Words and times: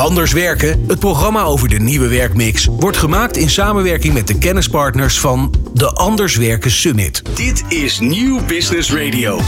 Anders 0.00 0.32
werken, 0.32 0.84
het 0.86 0.98
programma 0.98 1.42
over 1.42 1.68
de 1.68 1.78
nieuwe 1.78 2.08
werkmix, 2.08 2.66
wordt 2.66 2.96
gemaakt 2.96 3.36
in 3.36 3.50
samenwerking 3.50 4.14
met 4.14 4.26
de 4.26 4.38
kennispartners 4.38 5.20
van 5.20 5.54
de 5.74 5.90
Anders 5.90 6.36
Werken 6.36 6.70
Summit. 6.70 7.22
Dit 7.34 7.64
is 7.68 7.98
Nieuw 7.98 8.44
Business 8.46 8.92
Radio. 8.92 9.40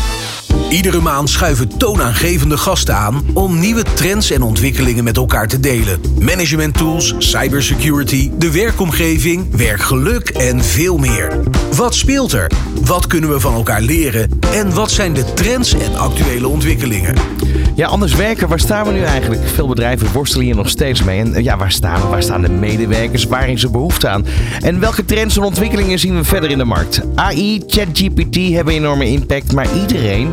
Iedere 0.71 1.01
maand 1.01 1.30
schuiven 1.30 1.79
toonaangevende 1.79 2.57
gasten 2.57 2.96
aan 2.96 3.25
om 3.35 3.59
nieuwe 3.59 3.83
trends 3.95 4.30
en 4.30 4.43
ontwikkelingen 4.43 5.04
met 5.04 5.17
elkaar 5.17 5.49
te 5.49 5.61
delen. 5.61 6.01
Management 6.21 6.77
tools, 6.77 7.14
cybersecurity, 7.19 8.30
de 8.39 8.53
werkomgeving, 8.53 9.57
werkgeluk 9.57 10.29
en 10.29 10.64
veel 10.64 10.96
meer. 10.96 11.41
Wat 11.77 11.95
speelt 11.95 12.32
er? 12.32 12.50
Wat 12.84 13.07
kunnen 13.07 13.30
we 13.30 13.41
van 13.41 13.55
elkaar 13.55 13.82
leren? 13.82 14.30
En 14.53 14.75
wat 14.75 14.91
zijn 14.91 15.12
de 15.12 15.32
trends 15.34 15.75
en 15.75 15.96
actuele 15.96 16.48
ontwikkelingen? 16.48 17.14
Ja, 17.75 17.86
anders 17.86 18.14
werken, 18.14 18.48
waar 18.48 18.61
staan 18.61 18.86
we 18.86 18.93
nu 18.93 19.02
eigenlijk? 19.02 19.41
Veel 19.45 19.68
bedrijven 19.68 20.12
worstelen 20.12 20.45
hier 20.46 20.57
nog 20.57 20.68
steeds 20.68 21.02
mee. 21.02 21.21
En 21.21 21.43
ja, 21.43 21.57
waar 21.57 21.72
staan 21.72 22.00
we? 22.00 22.07
Waar 22.07 22.22
staan 22.22 22.43
de 22.43 22.48
medewerkers? 22.48 23.25
Waar 23.25 23.48
is 23.48 23.62
er 23.62 23.71
behoefte 23.71 24.08
aan? 24.08 24.26
En 24.61 24.81
welke 24.81 25.04
trends 25.04 25.36
en 25.36 25.43
ontwikkelingen 25.43 25.98
zien 25.98 26.17
we 26.17 26.25
verder 26.25 26.50
in 26.50 26.58
de 26.58 26.64
markt? 26.64 27.00
AI, 27.14 27.62
ChatGPT 27.67 28.54
hebben 28.54 28.75
enorme 28.75 29.08
impact, 29.08 29.53
maar 29.53 29.67
iedereen 29.81 30.32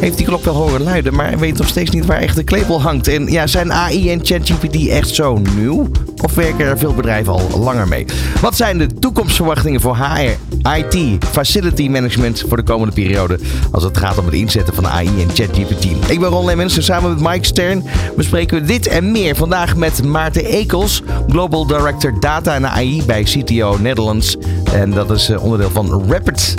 heeft 0.00 0.16
die 0.16 0.26
klok 0.26 0.44
wel 0.44 0.54
horen 0.54 0.82
luiden, 0.82 1.14
maar 1.14 1.38
weet 1.38 1.58
nog 1.58 1.68
steeds 1.68 1.90
niet 1.90 2.06
waar 2.06 2.20
echt 2.20 2.36
de 2.36 2.44
klepel 2.44 2.82
hangt. 2.82 3.08
En 3.08 3.26
ja, 3.26 3.46
zijn 3.46 3.72
AI 3.72 4.10
en 4.10 4.20
ChatGPT 4.22 4.88
echt 4.88 5.08
zo 5.08 5.40
nieuw? 5.56 5.90
Of 6.22 6.34
werken 6.34 6.66
er 6.66 6.78
veel 6.78 6.94
bedrijven 6.94 7.32
al 7.32 7.58
langer 7.58 7.88
mee? 7.88 8.06
Wat 8.40 8.56
zijn 8.56 8.78
de 8.78 8.86
toekomstverwachtingen 8.86 9.80
voor 9.80 9.96
HR, 9.96 10.30
IT, 10.76 11.24
facility 11.24 11.88
management 11.88 12.44
voor 12.48 12.56
de 12.56 12.62
komende 12.62 12.94
periode 12.94 13.38
als 13.70 13.84
het 13.84 13.98
gaat 13.98 14.18
om 14.18 14.24
het 14.24 14.34
inzetten 14.34 14.74
van 14.74 14.86
AI 14.86 15.22
en 15.22 15.34
ChatGPT? 15.34 16.10
Ik 16.10 16.20
ben 16.20 16.28
Ron 16.28 16.44
Lemmens 16.44 16.76
en 16.76 16.82
samen 16.82 17.10
met 17.10 17.20
Mike 17.20 17.46
Stern 17.46 17.84
bespreken 18.16 18.60
we 18.60 18.66
dit 18.66 18.86
en 18.86 19.12
meer 19.12 19.36
vandaag 19.36 19.76
met 19.76 20.04
Maarten 20.04 20.44
Ekels, 20.44 21.02
Global 21.28 21.66
Director 21.66 22.20
Data 22.20 22.54
en 22.54 22.66
AI 22.66 23.02
bij 23.06 23.22
CTO 23.22 23.76
Netherlands. 23.80 24.36
En 24.72 24.90
dat 24.90 25.10
is 25.10 25.28
eh, 25.28 25.42
onderdeel 25.42 25.70
van 25.70 26.10
Rapid 26.10 26.54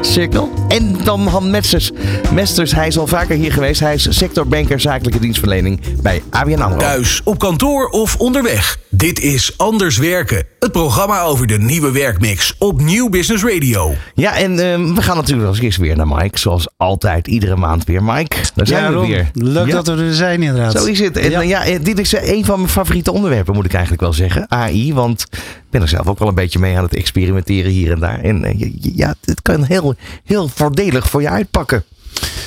Cirkel. 0.00 0.50
En 0.68 0.96
dan 1.04 1.26
Han 1.26 1.50
Mesters. 1.50 1.90
Mesters, 2.32 2.74
hij 2.74 2.86
is 2.86 2.98
al 2.98 3.06
vaker 3.06 3.36
hier 3.36 3.52
geweest. 3.52 3.80
Hij 3.80 3.94
is 3.94 4.06
sectorbanker 4.10 4.80
zakelijke 4.80 5.20
dienstverlening 5.20 5.80
bij 6.02 6.22
ABN 6.30 6.60
AMRO. 6.60 6.78
Thuis, 6.78 7.20
op 7.24 7.38
kantoor 7.38 7.88
of 7.88 8.16
onderweg. 8.16 8.78
Dit 9.00 9.20
is 9.20 9.54
Anders 9.56 9.96
Werken. 9.96 10.44
Het 10.58 10.72
programma 10.72 11.20
over 11.22 11.46
de 11.46 11.58
nieuwe 11.58 11.90
werkmix 11.92 12.54
op 12.58 12.80
Nieuw 12.80 13.08
Business 13.08 13.44
Radio. 13.44 13.94
Ja, 14.14 14.36
en 14.36 14.50
uh, 14.50 14.94
we 14.94 15.02
gaan 15.02 15.16
natuurlijk 15.16 15.48
als 15.48 15.58
eerst 15.58 15.78
weer 15.78 15.96
naar 15.96 16.06
Mike. 16.06 16.38
Zoals 16.38 16.68
altijd, 16.76 17.26
iedere 17.26 17.56
maand 17.56 17.84
weer. 17.84 18.02
Mike, 18.02 18.36
daar 18.54 18.66
zijn 18.66 18.92
ja, 18.92 19.00
we 19.00 19.06
weer. 19.06 19.30
Leuk 19.32 19.66
Ja. 19.66 19.72
dat 19.72 19.86
we 19.86 20.02
er 20.02 20.14
zijn 20.14 20.42
inderdaad. 20.42 20.72
Zo 20.72 20.84
is 20.84 20.98
het. 20.98 21.16
En 21.16 21.30
Ja. 21.30 21.40
ja. 21.40 21.64
ja, 21.64 21.78
dit 21.78 21.98
is 21.98 22.14
eh, 22.14 22.28
een 22.36 22.44
van 22.44 22.58
mijn 22.58 22.70
favoriete 22.70 23.12
onderwerpen, 23.12 23.54
moet 23.54 23.64
ik 23.64 23.72
eigenlijk 23.72 24.02
wel 24.02 24.12
zeggen. 24.12 24.50
AI, 24.50 24.94
want 24.94 25.26
ik 25.30 25.70
ben 25.70 25.82
er 25.82 25.88
zelf 25.88 26.06
ook 26.06 26.18
wel 26.18 26.28
een 26.28 26.34
beetje 26.34 26.58
mee 26.58 26.76
aan 26.76 26.84
het 26.84 26.94
experimenteren 26.94 27.70
hier 27.70 27.92
en 27.92 28.00
daar. 28.00 28.20
En 28.20 28.44
eh, 28.44 28.72
ja, 28.80 29.14
het 29.24 29.42
kan 29.42 29.62
heel, 29.64 29.94
heel 30.24 30.48
voordelig 30.48 31.10
voor 31.10 31.22
je 31.22 31.28
uitpakken. 31.28 31.84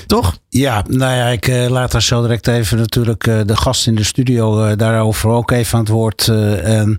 Toch? 0.08 0.38
Ja, 0.54 0.84
nou 0.88 1.16
ja, 1.16 1.28
ik 1.28 1.48
eh, 1.48 1.70
laat 1.70 1.92
daar 1.92 2.02
zo 2.02 2.22
direct 2.22 2.48
even 2.48 2.78
natuurlijk 2.78 3.28
eh, 3.28 3.40
de 3.46 3.56
gast 3.56 3.88
in 3.88 3.96
de 3.96 4.04
studio 4.04 4.64
eh, 4.64 4.78
daarover 4.78 5.30
ook 5.30 5.52
even 5.52 5.78
aan 5.78 5.84
het 5.84 5.94
woord. 5.94 6.28
en 6.28 6.96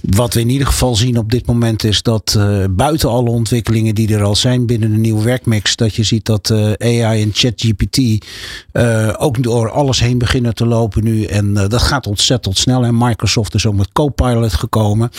wat 0.00 0.34
we 0.34 0.40
in 0.40 0.48
ieder 0.48 0.66
geval 0.66 0.96
zien 0.96 1.18
op 1.18 1.30
dit 1.30 1.46
moment 1.46 1.84
is 1.84 2.02
dat 2.02 2.38
buiten 2.70 3.08
alle 3.08 3.30
ontwikkelingen 3.30 3.94
die 3.94 4.14
er 4.14 4.22
al 4.22 4.36
zijn 4.36 4.66
binnen 4.66 4.90
de 4.90 4.96
nieuwe 4.96 5.22
werkmix, 5.22 5.76
dat 5.76 5.94
je 5.94 6.02
ziet 6.02 6.24
dat 6.24 6.50
AI 6.78 7.22
en 7.22 7.30
ChatGPT 7.32 8.26
ook 9.16 9.42
door 9.42 9.70
alles 9.70 10.00
heen 10.00 10.18
beginnen 10.18 10.54
te 10.54 10.66
lopen 10.66 11.04
nu. 11.04 11.24
En 11.24 11.54
dat 11.54 11.82
gaat 11.82 12.06
ontzettend 12.06 12.58
snel. 12.58 12.84
En 12.84 12.98
Microsoft 12.98 13.54
is 13.54 13.66
ook 13.66 13.74
met 13.74 13.92
Copilot 13.92 14.52
gekomen. 14.52 15.10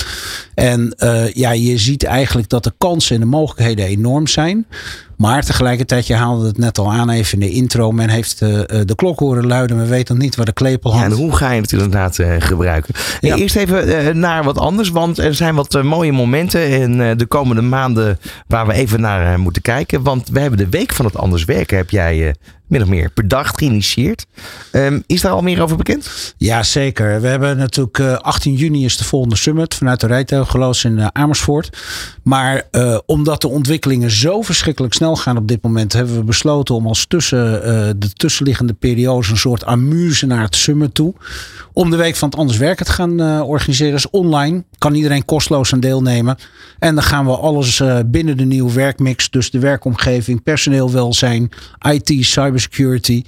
En 0.54 0.95
ja, 1.34 1.52
je 1.52 1.78
ziet 1.78 2.04
eigenlijk 2.04 2.50
dat 2.50 2.64
de 2.64 2.73
kansen 2.78 3.16
en 3.16 3.22
de 3.22 3.28
mogelijkheden 3.28 3.86
enorm 3.86 4.28
zijn. 4.28 4.66
Maar 5.20 5.44
tegelijkertijd, 5.44 6.08
je 6.08 6.14
haalde 6.14 6.48
het 6.48 6.58
net 6.58 6.78
al 6.78 6.92
aan 6.92 7.10
even 7.10 7.29
in 7.34 7.40
de 7.40 7.50
intro. 7.50 7.92
Men 7.92 8.10
heeft 8.10 8.42
eh, 8.42 8.60
eh, 8.60 8.66
de 8.86 8.95
klok 8.95 9.20
horen 9.20 9.48
luiden, 9.48 9.78
maar 9.78 9.88
weet 9.88 10.10
nog 10.10 10.17
niet 10.17 10.36
waar 10.36 10.45
de 10.45 10.54
klepel 10.54 10.92
Ja, 10.92 10.98
hangt. 10.98 11.14
en 11.14 11.22
hoe 11.22 11.36
ga 11.36 11.52
je 11.52 11.62
het 11.62 11.72
inderdaad 11.72 12.20
eh, 12.20 12.36
gebruiken? 12.40 12.94
Ja. 13.20 13.36
Eerst 13.36 13.56
even 13.56 14.20
naar 14.20 14.44
wat 14.44 14.58
anders, 14.58 14.90
want 14.90 15.17
er 15.17 15.36
zijn 15.36 15.56
wat 15.56 15.84
mooie 15.84 16.12
momenten 16.12 16.70
in 16.70 17.17
de 17.17 17.26
komende 17.26 17.62
maanden 17.62 18.20
waar 18.48 18.67
we 18.67 18.73
even 18.73 19.02
naar 19.02 19.40
moeten 19.40 19.62
kijken. 19.62 20.04
Want 20.04 20.30
we 20.30 20.40
hebben 20.40 20.60
de 20.60 20.70
Week 20.70 20.94
van 20.94 21.06
het 21.06 21.17
Anders 21.17 21.45
Werken, 21.45 21.78
heb 21.78 21.90
jij 21.90 22.36
min 22.69 22.81
of 22.81 22.87
meer 22.87 23.11
bedacht, 23.13 23.57
geïnitieerd. 23.57 24.25
Ehm, 24.71 24.99
is 25.05 25.21
daar 25.21 25.31
al 25.31 25.41
meer 25.41 25.61
over 25.61 25.77
bekend? 25.77 26.33
Ja, 26.37 26.63
zeker. 26.63 27.21
We 27.21 27.27
hebben 27.27 27.57
natuurlijk 27.57 27.99
eh, 27.99 28.13
18 28.13 28.55
juni 28.55 28.85
is 28.85 28.97
de 28.97 29.03
volgende 29.03 29.35
summit 29.35 29.75
vanuit 29.75 29.99
de 29.99 30.07
rijtuigenloos 30.07 30.83
in 30.83 30.99
eh, 30.99 31.07
Amersfoort. 31.11 31.77
Maar 32.23 32.63
eh, 32.71 32.97
omdat 33.05 33.41
de 33.41 33.47
ontwikkelingen 33.47 34.11
zo 34.11 34.41
verschrikkelijk 34.41 34.93
snel 34.93 35.15
gaan 35.15 35.37
op 35.37 35.47
dit 35.47 35.61
moment, 35.61 35.93
hebben 35.93 36.15
we 36.15 36.23
besloten 36.23 36.75
om 36.75 36.87
als 36.87 37.05
tussen 37.05 37.63
eh, 37.63 37.89
de 37.97 38.13
tussenliggende 38.13 38.73
periodes 38.73 39.30
een 39.30 39.37
soort 39.37 39.65
amuse 39.65 40.25
naar 40.25 40.41
het 40.41 40.55
summit 40.55 40.93
toe. 40.93 41.13
Om 41.80 41.90
de 41.90 41.98
week 41.98 42.16
van 42.16 42.30
het 42.30 42.38
anders 42.38 42.58
werken 42.58 42.86
te 42.86 42.92
gaan 42.92 43.22
eh, 43.22 43.50
organiseren. 43.50 43.94
Dus 43.94 44.10
online 44.10 44.64
kan 44.78 44.94
iedereen 44.94 45.26
kosteloos 45.26 45.73
aan 45.73 45.80
deelnemen. 45.80 46.38
En 46.80 46.95
dan 46.95 47.04
gaan 47.04 47.26
we 47.26 47.38
alles 47.38 47.80
eh, 47.80 48.00
binnen 48.06 48.38
de 48.38 48.45
nieuwe 48.45 48.73
werkmix, 48.73 49.30
dus 49.30 49.52
de 49.52 49.60
werkomgeving, 49.60 50.44
personeel 50.44 50.92
welzijn, 50.92 51.50
IT, 51.92 52.26
cybersecurity, 52.26 53.23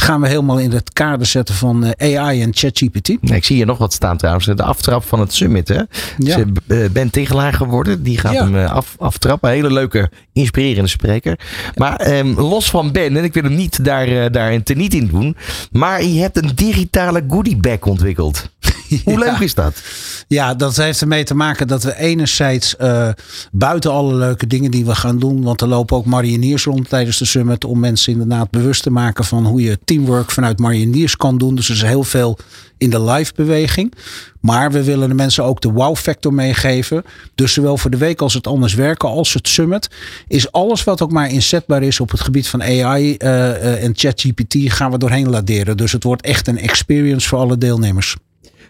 gaan 0.00 0.20
we 0.20 0.28
helemaal 0.28 0.58
in 0.58 0.72
het 0.72 0.92
kader 0.92 1.26
zetten 1.26 1.54
van 1.54 1.84
eh, 1.84 2.18
AI 2.20 2.42
en 2.42 2.50
ChatGPT. 2.54 3.08
Nee, 3.20 3.36
ik 3.36 3.44
zie 3.44 3.56
hier 3.56 3.66
nog 3.66 3.78
wat 3.78 3.92
staan 3.92 4.16
trouwens. 4.16 4.46
De 4.46 4.62
aftrap 4.62 5.04
van 5.04 5.20
het 5.20 5.34
summit. 5.34 5.68
Hè? 5.68 5.80
Ja. 6.18 6.38
Eh, 6.66 6.78
Ben 6.92 7.10
Tegelaar 7.10 7.52
geworden. 7.52 8.02
Die 8.02 8.18
gaat 8.18 8.32
Ja. 8.32 8.44
hem 8.44 8.56
eh, 8.56 8.72
af, 8.72 8.94
aftrappen. 8.98 9.50
Hele 9.50 9.72
leuke, 9.72 10.10
inspirerende 10.32 10.88
spreker. 10.88 11.38
Maar 11.74 11.96
ehm, 11.96 12.26
los 12.40 12.70
van 12.70 12.92
Ben, 12.92 13.16
en 13.16 13.24
ik 13.24 13.34
wil 13.34 13.42
hem 13.42 13.54
niet 13.54 13.84
daar, 13.84 14.32
daar 14.32 14.62
teniet 14.62 14.94
in 14.94 15.06
doen. 15.06 15.36
Maar 15.70 16.04
je 16.04 16.20
hebt 16.20 16.36
een 16.36 16.50
digitale 16.54 17.24
goodiebag 17.28 17.78
ontwikkeld. 17.80 18.50
Hoe 19.04 19.18
leuk 19.18 19.38
is 19.38 19.54
dat? 19.54 19.82
Ja, 20.28 20.54
dat 20.54 20.76
heeft 20.76 21.00
ermee 21.00 21.24
te 21.24 21.34
maken 21.34 21.68
dat 21.68 21.82
we 21.82 21.96
enerzijds 21.96 22.76
eh, 22.76 23.08
buiten 23.52 23.90
alle 23.90 24.14
leuke 24.14 24.46
dingen 24.46 24.70
die 24.70 24.84
we 24.84 24.94
gaan 24.94 25.18
doen, 25.18 25.42
want 25.42 25.60
er 25.60 25.68
lopen 25.68 25.96
ook 25.96 26.04
mariniers 26.04 26.64
rond 26.64 26.88
tijdens 26.88 27.18
de 27.18 27.24
summit 27.24 27.64
om 27.64 27.78
mensen 27.78 28.12
inderdaad 28.12 28.50
bewust 28.50 28.82
te 28.82 28.90
maken 28.90 29.24
van 29.24 29.46
hoe 29.46 29.60
je 29.60 29.78
teamwork 29.84 30.30
vanuit 30.30 30.58
mariniers 30.58 31.16
kan 31.16 31.38
doen. 31.38 31.54
Dus 31.54 31.68
er 31.68 31.74
is 31.74 31.82
heel 31.82 32.04
veel 32.04 32.38
in 32.78 32.90
de 32.90 33.02
live 33.02 33.32
beweging. 33.34 33.92
Maar 34.40 34.72
we 34.72 34.84
willen 34.84 35.08
de 35.08 35.14
mensen 35.14 35.44
ook 35.44 35.60
de 35.60 35.70
wow 35.70 35.96
factor 35.96 36.34
meegeven. 36.34 37.04
Dus 37.34 37.52
zowel 37.52 37.76
voor 37.76 37.90
de 37.90 37.96
week 37.96 38.20
als 38.20 38.34
het 38.34 38.46
anders 38.46 38.74
werken 38.74 39.08
als 39.08 39.34
het 39.34 39.48
summit 39.48 39.88
is 40.28 40.52
alles 40.52 40.84
wat 40.84 41.02
ook 41.02 41.12
maar 41.12 41.30
inzetbaar 41.30 41.82
is 41.82 42.00
op 42.00 42.10
het 42.10 42.20
gebied 42.20 42.48
van 42.48 42.62
AI 42.62 43.16
eh, 43.16 43.50
eh, 43.50 43.84
en 43.84 43.92
ChatGPT 43.94 44.56
gaan 44.58 44.90
we 44.90 44.98
doorheen 44.98 45.28
laderen. 45.28 45.76
Dus 45.76 45.92
het 45.92 46.02
wordt 46.02 46.22
echt 46.22 46.48
een 46.48 46.58
experience 46.58 47.28
voor 47.28 47.38
alle 47.38 47.58
deelnemers. 47.58 48.16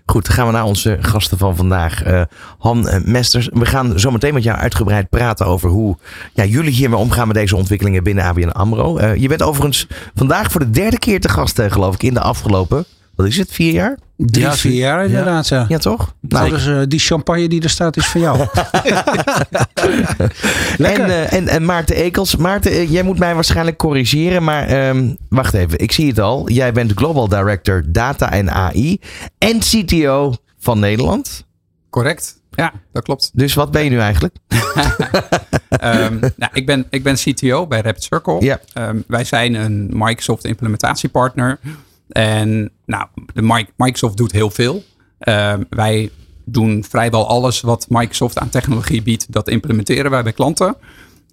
Goed, 0.06 0.26
dan 0.26 0.34
gaan 0.34 0.46
we 0.46 0.52
naar 0.52 0.64
onze 0.64 0.98
gasten 1.00 1.38
van 1.38 1.56
vandaag. 1.56 2.02
eh, 2.02 2.22
Han 2.58 2.88
eh, 2.88 3.04
Mesters. 3.04 3.48
We 3.52 3.66
gaan 3.66 3.98
zo 3.98 4.10
meteen 4.10 4.34
met 4.34 4.42
jou 4.42 4.58
uitgebreid 4.58 5.08
praten 5.08 5.46
over 5.46 5.68
hoe 5.70 5.96
ja, 6.34 6.44
jullie 6.44 6.72
hiermee 6.72 6.98
omgaan 6.98 7.26
met 7.26 7.36
deze 7.36 7.56
ontwikkelingen 7.56 8.02
binnen 8.02 8.24
ABN 8.24 8.48
AMRO. 8.48 8.96
Eh, 8.96 9.14
je 9.14 9.28
bent 9.28 9.42
overigens 9.42 9.86
vandaag 10.14 10.50
voor 10.50 10.60
de 10.60 10.70
derde 10.70 10.98
keer 10.98 11.20
te 11.20 11.28
gast, 11.28 11.62
geloof 11.62 11.94
ik, 11.94 12.02
in 12.02 12.14
de 12.14 12.20
afgelopen, 12.20 12.84
wat 13.16 13.26
is 13.26 13.36
het, 13.36 13.52
vier 13.52 13.72
jaar? 13.72 13.98
Drie, 14.16 14.44
Ja, 14.44 14.54
vier 14.54 14.72
jaar 14.72 15.04
inderdaad. 15.04 15.48
Ja. 15.48 15.64
Ja, 15.68 15.78
toch? 15.78 16.14
Nou, 16.20 16.50
dus 16.50 16.66
eh, 16.66 16.80
die 16.88 16.98
champagne 16.98 17.48
die 17.48 17.62
er 17.62 17.70
staat 17.70 17.96
is 17.96 18.06
van 18.06 18.20
jou. 18.20 18.38
En, 20.78 21.04
eh, 21.04 21.32
en, 21.32 21.48
en 21.48 21.64
Maarten 21.64 21.96
Ekels. 21.96 22.36
Maarten, 22.36 22.70
eh, 22.72 22.90
jij 22.90 23.02
moet 23.02 23.18
mij 23.18 23.34
waarschijnlijk 23.34 23.76
corrigeren, 23.76 24.44
maar 24.44 24.66
ehm, 24.66 25.14
wacht 25.28 25.54
even. 25.54 25.78
Ik 25.78 25.92
zie 25.92 26.08
het 26.08 26.18
al. 26.18 26.50
Jij 26.50 26.72
bent 26.72 26.92
Global 26.94 27.28
Director 27.28 27.82
Data 27.86 28.32
en 28.32 28.50
AI 28.50 29.00
en 29.38 29.58
CTO 29.58 30.34
van 30.58 30.78
Nederland. 30.78 31.46
Correct. 31.90 32.40
Ja, 32.50 32.72
dat 32.92 33.02
klopt. 33.02 33.30
Dus 33.34 33.54
wat 33.54 33.70
ben 33.70 33.84
je 33.84 33.90
nu 33.90 33.98
eigenlijk? 33.98 34.36
Ehm, 35.68 36.18
nou, 36.36 36.50
ik, 36.52 36.66
ben, 36.66 36.86
ik 36.90 37.02
ben 37.02 37.14
CTO 37.14 37.66
bij 37.66 37.80
Rapid 37.80 38.02
Circle. 38.02 38.40
Ja. 38.40 38.60
Ehm, 38.72 38.96
wij 39.06 39.24
zijn 39.24 39.54
een 39.54 39.90
Microsoft 39.92 40.44
implementatiepartner. 40.44 41.58
En 42.08 42.70
nou, 42.84 43.06
de 43.34 43.42
Mi- 43.42 43.68
Microsoft 43.76 44.16
doet 44.16 44.32
heel 44.32 44.50
veel. 44.50 44.82
Ehm, 45.18 45.62
wij 45.70 46.10
doen 46.44 46.84
vrijwel 46.88 47.28
alles 47.28 47.60
wat 47.60 47.86
Microsoft 47.88 48.38
aan 48.38 48.48
technologie 48.48 49.02
biedt. 49.02 49.32
Dat 49.32 49.48
implementeren 49.48 50.10
wij 50.10 50.22
bij 50.22 50.32
klanten. 50.32 50.76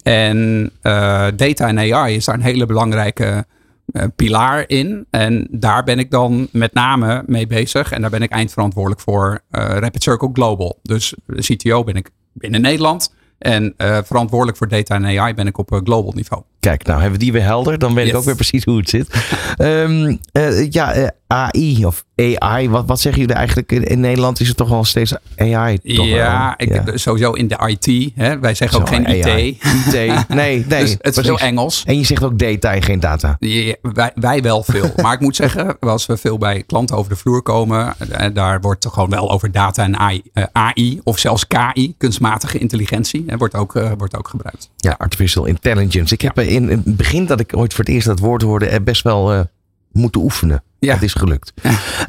En 0.04 0.70
eh, 0.81 1.28
data 1.36 1.68
en 1.68 1.94
AI 1.94 2.16
is 2.16 2.25
daar 2.25 2.36
een 2.36 2.42
hele 2.42 2.66
belangrijke 2.66 3.46
eh, 3.86 4.04
pilaar 4.16 4.64
in. 4.68 5.06
En 5.10 5.48
daar 5.52 5.84
ben 5.84 6.00
ik 6.00 6.12
dan 6.12 6.48
met 6.52 6.74
name 6.74 7.24
mee 7.28 7.48
bezig. 7.48 7.92
En 7.92 8.02
daar 8.02 8.10
ben 8.10 8.22
ik 8.22 8.31
eindverantwoordelijk 8.31 9.02
voor 9.02 9.42
eh, 9.50 9.66
Rapid 9.66 10.04
Circle 10.04 10.30
Global. 10.34 10.80
Dus 10.81 11.14
CTO 11.36 11.84
ben 11.84 11.96
ik 11.96 12.10
binnen 12.34 12.62
Nederland. 12.62 13.14
En 13.44 13.74
eh, 13.78 13.98
verantwoordelijk 14.04 14.57
voor 14.57 14.68
data 14.68 14.95
en 14.95 15.19
AI 15.19 15.34
ben 15.34 15.48
ik 15.48 15.57
op 15.57 15.72
eh, 15.72 15.80
global 15.84 16.13
niveau. 16.16 16.44
Kijk, 16.60 16.84
nou 16.84 17.01
hebben 17.01 17.19
we 17.19 17.25
die 17.25 17.34
weer 17.34 17.44
helder. 17.44 17.78
Dan 17.78 17.94
weet 17.94 18.07
ik 18.07 18.16
ook 18.16 18.24
weer 18.24 18.36
precies 18.36 18.63
hoe 18.63 18.78
het 18.78 18.90
zit. 18.90 19.10
Ehm, 19.57 20.16
eh, 20.31 20.72
ja, 20.72 21.12
AI 21.28 21.86
of 21.86 22.06
AI, 22.15 22.69
wat, 22.69 22.86
wat 22.86 23.00
zeggen 23.00 23.21
jullie 23.21 23.36
eigenlijk? 23.36 23.71
In, 23.71 23.83
in 23.83 24.00
Nederland 24.00 24.39
is 24.39 24.48
het 24.48 24.57
toch 24.57 24.69
wel 24.69 24.83
steeds 24.83 25.13
AI? 25.38 25.80
Toch 25.80 26.06
ja, 26.06 26.56
wel? 26.57 26.68
ik, 26.68 26.98
sowieso 26.98 27.31
in 27.31 27.48
de 27.48 27.77
IT. 27.80 28.12
Hè? 28.15 28.39
Wij 28.39 28.54
zeggen 28.54 28.80
ook 28.80 28.88
geen 28.88 29.07
AI. 29.07 29.48
IT. 29.48 29.63
IT, 29.74 29.94
nee, 29.94 30.12
nee. 30.68 30.68
Dus 30.68 30.95
het 31.00 31.18
is 31.18 31.25
heel. 31.25 31.39
Engels. 31.39 31.83
En 31.86 31.98
je 31.98 32.06
zegt 32.06 32.24
ook 32.24 32.39
data 32.39 32.74
en 32.74 32.81
geen 32.81 33.00
data. 33.00 33.36
Ja, 33.39 33.75
wij, 33.81 34.12
wij 34.15 34.42
wel 34.42 34.63
veel. 34.63 34.92
Maar 35.01 35.13
ik 35.13 35.19
moet 35.19 35.36
zeggen, 35.36 35.80
als 35.80 36.06
we 36.06 36.18
veel 36.18 36.38
bij 36.38 36.63
klanten 36.63 36.95
over 36.95 37.12
de 37.12 37.18
vloer 37.18 37.42
komen, 37.42 37.94
eh, 37.98 38.27
daar 38.33 38.62
wordt 38.62 38.83
er 38.83 38.92
gewoon 38.92 39.10
wel 39.10 39.31
over 39.31 39.51
data 39.51 39.83
en 39.83 39.98
AI, 39.98 40.21
eh, 40.33 40.44
AI 40.51 41.00
of 41.04 41.19
zelfs 41.19 41.48
KI, 41.48 41.95
kunstmatige 41.98 42.57
intelligentie, 42.57 43.24
hè, 43.27 43.38
wordt, 43.38 43.56
ook, 43.56 43.75
eh, 43.75 43.92
wordt 43.98 44.18
ook 44.18 44.27
gebruikt. 44.27 44.69
Ja, 44.77 44.95
artificial 44.98 45.45
intelligence. 45.45 46.13
Ik 46.13 46.21
heb 46.21 46.39
in 46.39 46.69
het 46.69 46.98
begin 46.98 47.25
dat 47.25 47.39
ik 47.39 47.57
ooit 47.57 47.74
voor 47.74 47.83
het 47.83 47.94
eerst 47.94 48.07
dat 48.07 48.19
woord 48.19 48.42
hoorde, 48.42 48.81
best 48.81 49.01
wel 49.04 49.48
moeten 49.94 50.22
oefenen. 50.22 50.63
Ja. 50.80 50.94
Het 50.94 51.04
is 51.04 51.13
gelukt. 51.13 51.54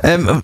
Ehm, 0.01 0.41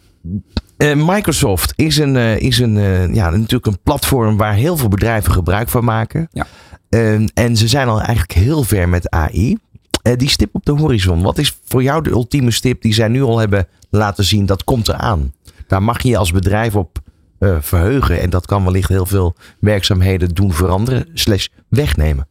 eh, 0.77 0.95
Microsoft 0.95 1.73
is, 1.77 1.97
een, 1.97 2.17
eh, 2.17 2.41
is 2.41 2.59
een, 2.59 2.77
eh, 2.77 3.15
ja, 3.15 3.31
natuurlijk 3.31 3.67
een 3.67 3.81
platform 3.83 4.37
waar 4.37 4.55
heel 4.55 4.77
veel 4.77 4.89
bedrijven 4.89 5.33
gebruik 5.33 5.69
van 5.69 5.85
maken. 5.85 6.29
Ja. 6.33 6.47
Ehm, 6.89 7.27
en 7.35 7.57
ze 7.57 7.69
zijn 7.69 7.89
al 7.89 7.99
eigenlijk 7.99 8.33
heel 8.33 8.63
ver 8.63 8.89
met 8.89 9.11
AI. 9.11 9.59
Die 10.17 10.29
stip 10.29 10.55
op 10.55 10.65
de 10.65 10.73
horizon, 10.73 11.23
wat 11.23 11.39
is 11.39 11.59
voor 11.65 11.83
jou 11.83 12.03
de 12.03 12.11
ultieme 12.11 12.51
stip 12.51 12.83
die 12.83 12.95
zij 12.95 13.09
nu 13.09 13.23
al 13.23 13.39
hebben 13.39 13.69
laten 13.91 14.25
zien? 14.25 14.47
Dat 14.47 14.65
komt 14.65 14.89
eraan. 14.89 15.33
Daar 15.67 15.83
mag 15.83 16.03
je 16.03 16.09
je 16.09 16.17
als 16.17 16.33
bedrijf 16.33 16.77
op 16.77 16.99
verheugen. 17.61 18.21
En 18.21 18.31
dat 18.31 18.47
kan 18.47 18.65
wellicht 18.65 18.89
heel 18.89 19.07
veel 19.07 19.37
werkzaamheden 19.59 20.29
doen 20.29 20.53
veranderen, 20.53 21.07
slash 21.15 21.47
wegnemen. 21.69 22.29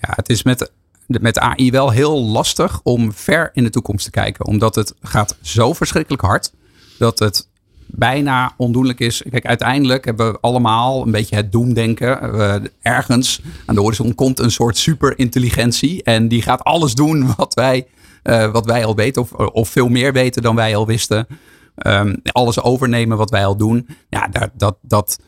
Ja, 0.00 0.12
het 0.16 0.28
is 0.28 0.42
met, 0.42 0.72
met 1.08 1.38
AI 1.38 1.70
wel 1.70 1.90
heel 1.90 2.22
lastig 2.24 2.80
om 2.82 3.12
ver 3.12 3.50
in 3.52 3.64
de 3.64 3.70
toekomst 3.70 4.04
te 4.04 4.10
kijken, 4.10 4.46
omdat 4.46 4.74
het 4.74 4.94
gaat 5.02 5.36
zo 5.42 5.72
verschrikkelijk 5.72 6.22
hard 6.22 6.52
dat 6.98 7.18
het 7.18 7.48
bijna 7.86 8.54
ondoenlijk 8.56 9.00
is. 9.00 9.22
Kijk, 9.30 9.46
uiteindelijk 9.46 10.04
hebben 10.04 10.32
we 10.32 10.38
allemaal 10.40 11.02
een 11.02 11.10
beetje 11.10 11.36
het 11.36 11.52
doemdenken. 11.52 12.34
Uh, 12.34 12.54
ergens 12.82 13.40
aan 13.66 13.74
de 13.74 13.80
horizon 13.80 14.14
komt 14.14 14.38
een 14.38 14.50
soort 14.50 14.76
superintelligentie 14.76 16.02
en 16.02 16.28
die 16.28 16.42
gaat 16.42 16.64
alles 16.64 16.94
doen 16.94 17.34
wat 17.36 17.54
wij, 17.54 17.86
uh, 18.24 18.50
wat 18.52 18.66
wij 18.66 18.84
al 18.84 18.94
weten 18.94 19.22
of, 19.22 19.32
of 19.32 19.68
veel 19.68 19.88
meer 19.88 20.12
weten 20.12 20.42
dan 20.42 20.54
wij 20.54 20.76
al 20.76 20.86
wisten. 20.86 21.26
Um, 21.86 22.20
alles 22.22 22.62
overnemen 22.62 23.16
wat 23.16 23.30
wij 23.30 23.46
al 23.46 23.56
doen. 23.56 23.88
Ja, 24.08 24.28
dat, 24.28 24.50
dat, 24.54 24.78
dat 24.82 25.18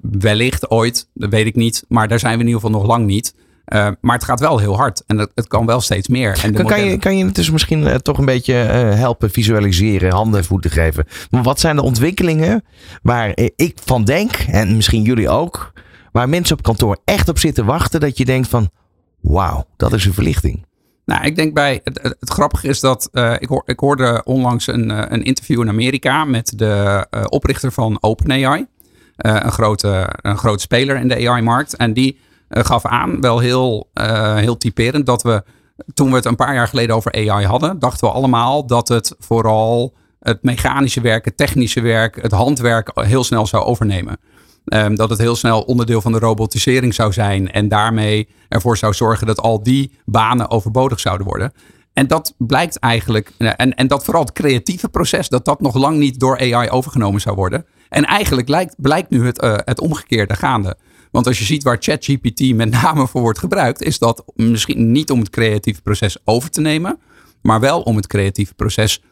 wellicht 0.00 0.70
ooit, 0.70 1.08
dat 1.14 1.30
weet 1.30 1.46
ik 1.46 1.54
niet, 1.54 1.84
maar 1.88 2.08
daar 2.08 2.18
zijn 2.18 2.34
we 2.34 2.40
in 2.40 2.46
ieder 2.46 2.60
geval 2.60 2.78
nog 2.78 2.88
lang 2.88 3.06
niet. 3.06 3.34
Uh, 3.66 3.88
maar 4.00 4.14
het 4.14 4.24
gaat 4.24 4.40
wel 4.40 4.58
heel 4.58 4.76
hard 4.76 5.02
en 5.06 5.18
het, 5.18 5.30
het 5.34 5.48
kan 5.48 5.66
wel 5.66 5.80
steeds 5.80 6.08
meer. 6.08 6.40
En 6.42 6.52
kan, 6.52 6.66
kan, 6.66 6.84
je, 6.84 6.98
kan 6.98 7.16
je 7.16 7.24
het 7.24 7.34
dus 7.34 7.50
misschien 7.50 7.82
uh, 7.82 7.94
toch 7.94 8.18
een 8.18 8.24
beetje 8.24 8.54
uh, 8.54 8.94
helpen 8.94 9.30
visualiseren, 9.30 10.12
handen 10.12 10.40
en 10.40 10.46
voeten 10.46 10.70
geven? 10.70 11.06
Maar 11.30 11.42
wat 11.42 11.60
zijn 11.60 11.76
de 11.76 11.82
ontwikkelingen 11.82 12.64
waar 13.02 13.32
ik 13.56 13.78
van 13.84 14.04
denk, 14.04 14.32
en 14.32 14.76
misschien 14.76 15.02
jullie 15.02 15.28
ook, 15.28 15.72
waar 16.12 16.28
mensen 16.28 16.56
op 16.56 16.62
kantoor 16.62 16.98
echt 17.04 17.28
op 17.28 17.38
zitten 17.38 17.64
wachten 17.64 18.00
dat 18.00 18.18
je 18.18 18.24
denkt 18.24 18.48
van, 18.48 18.70
wauw, 19.20 19.66
dat 19.76 19.92
is 19.92 20.04
een 20.04 20.14
verlichting. 20.14 20.66
Nou, 21.04 21.24
ik 21.24 21.36
denk 21.36 21.54
bij. 21.54 21.80
Het, 21.84 22.02
het, 22.02 22.16
het 22.20 22.30
grappige 22.30 22.68
is 22.68 22.80
dat. 22.80 23.08
Ik, 23.38 23.48
hoor, 23.48 23.62
ik 23.66 23.78
hoorde 23.78 24.22
onlangs 24.24 24.66
een, 24.66 25.12
een 25.12 25.22
interview 25.22 25.60
in 25.60 25.68
Amerika 25.68 26.24
met 26.24 26.52
de 26.56 27.06
oprichter 27.28 27.72
van 27.72 27.98
OpenAI. 28.00 28.66
een, 29.16 29.52
grote, 29.52 30.08
een 30.16 30.38
grote 30.38 30.62
speler 30.62 30.96
in 30.96 31.08
de 31.08 31.28
AI-markt. 31.28 31.76
En 31.76 31.92
die 31.92 32.18
gaf 32.52 32.86
aan, 32.86 33.20
wel 33.20 33.38
heel, 33.38 33.90
heel 34.34 34.56
typerend, 34.56 35.06
dat 35.06 35.22
we. 35.22 35.42
Toen 35.94 36.08
we 36.10 36.16
het 36.16 36.24
een 36.24 36.36
paar 36.36 36.54
jaar 36.54 36.68
geleden 36.68 36.96
over 36.96 37.12
AI 37.12 37.46
hadden, 37.46 37.78
dachten 37.78 38.08
we 38.08 38.14
allemaal 38.14 38.66
dat 38.66 38.88
het 38.88 39.14
vooral 39.18 39.94
het 40.20 40.42
mechanische 40.42 41.00
werk, 41.00 41.24
het 41.24 41.36
technische 41.36 41.80
werk, 41.80 42.22
het 42.22 42.32
handwerk 42.32 42.90
heel 42.94 43.24
snel 43.24 43.46
zou 43.46 43.64
overnemen. 43.64 44.18
Um, 44.64 44.96
dat 44.96 45.10
het 45.10 45.18
heel 45.18 45.36
snel 45.36 45.60
onderdeel 45.60 46.00
van 46.00 46.12
de 46.12 46.18
robotisering 46.18 46.94
zou 46.94 47.12
zijn. 47.12 47.52
En 47.52 47.68
daarmee 47.68 48.28
ervoor 48.48 48.76
zou 48.76 48.94
zorgen 48.94 49.26
dat 49.26 49.40
al 49.40 49.62
die 49.62 49.98
banen 50.04 50.50
overbodig 50.50 51.00
zouden 51.00 51.26
worden. 51.26 51.52
En 51.92 52.06
dat 52.06 52.34
blijkt 52.38 52.78
eigenlijk, 52.78 53.32
en, 53.38 53.74
en 53.74 53.86
dat 53.86 54.04
vooral 54.04 54.22
het 54.22 54.32
creatieve 54.32 54.88
proces, 54.88 55.28
dat 55.28 55.44
dat 55.44 55.60
nog 55.60 55.74
lang 55.74 55.98
niet 55.98 56.20
door 56.20 56.38
AI 56.38 56.70
overgenomen 56.70 57.20
zou 57.20 57.36
worden. 57.36 57.66
En 57.88 58.04
eigenlijk 58.04 58.48
lijkt, 58.48 58.74
blijkt 58.78 59.10
nu 59.10 59.26
het, 59.26 59.42
uh, 59.42 59.54
het 59.56 59.80
omgekeerde 59.80 60.34
gaande. 60.34 60.76
Want 61.12 61.26
als 61.26 61.38
je 61.38 61.44
ziet 61.44 61.62
waar 61.62 61.76
ChatGPT 61.80 62.54
met 62.54 62.70
name 62.82 63.06
voor 63.06 63.20
wordt 63.20 63.38
gebruikt, 63.38 63.82
is 63.82 63.98
dat 63.98 64.24
misschien 64.34 64.92
niet 64.92 65.10
om 65.10 65.18
het 65.18 65.30
creatieve 65.30 65.82
proces 65.82 66.16
over 66.24 66.50
te 66.50 66.60
nemen, 66.60 66.98
maar 67.42 67.60
wel 67.60 67.80
om 67.80 67.96
het 67.96 68.06
creatieve 68.06 68.54
proces 68.54 69.02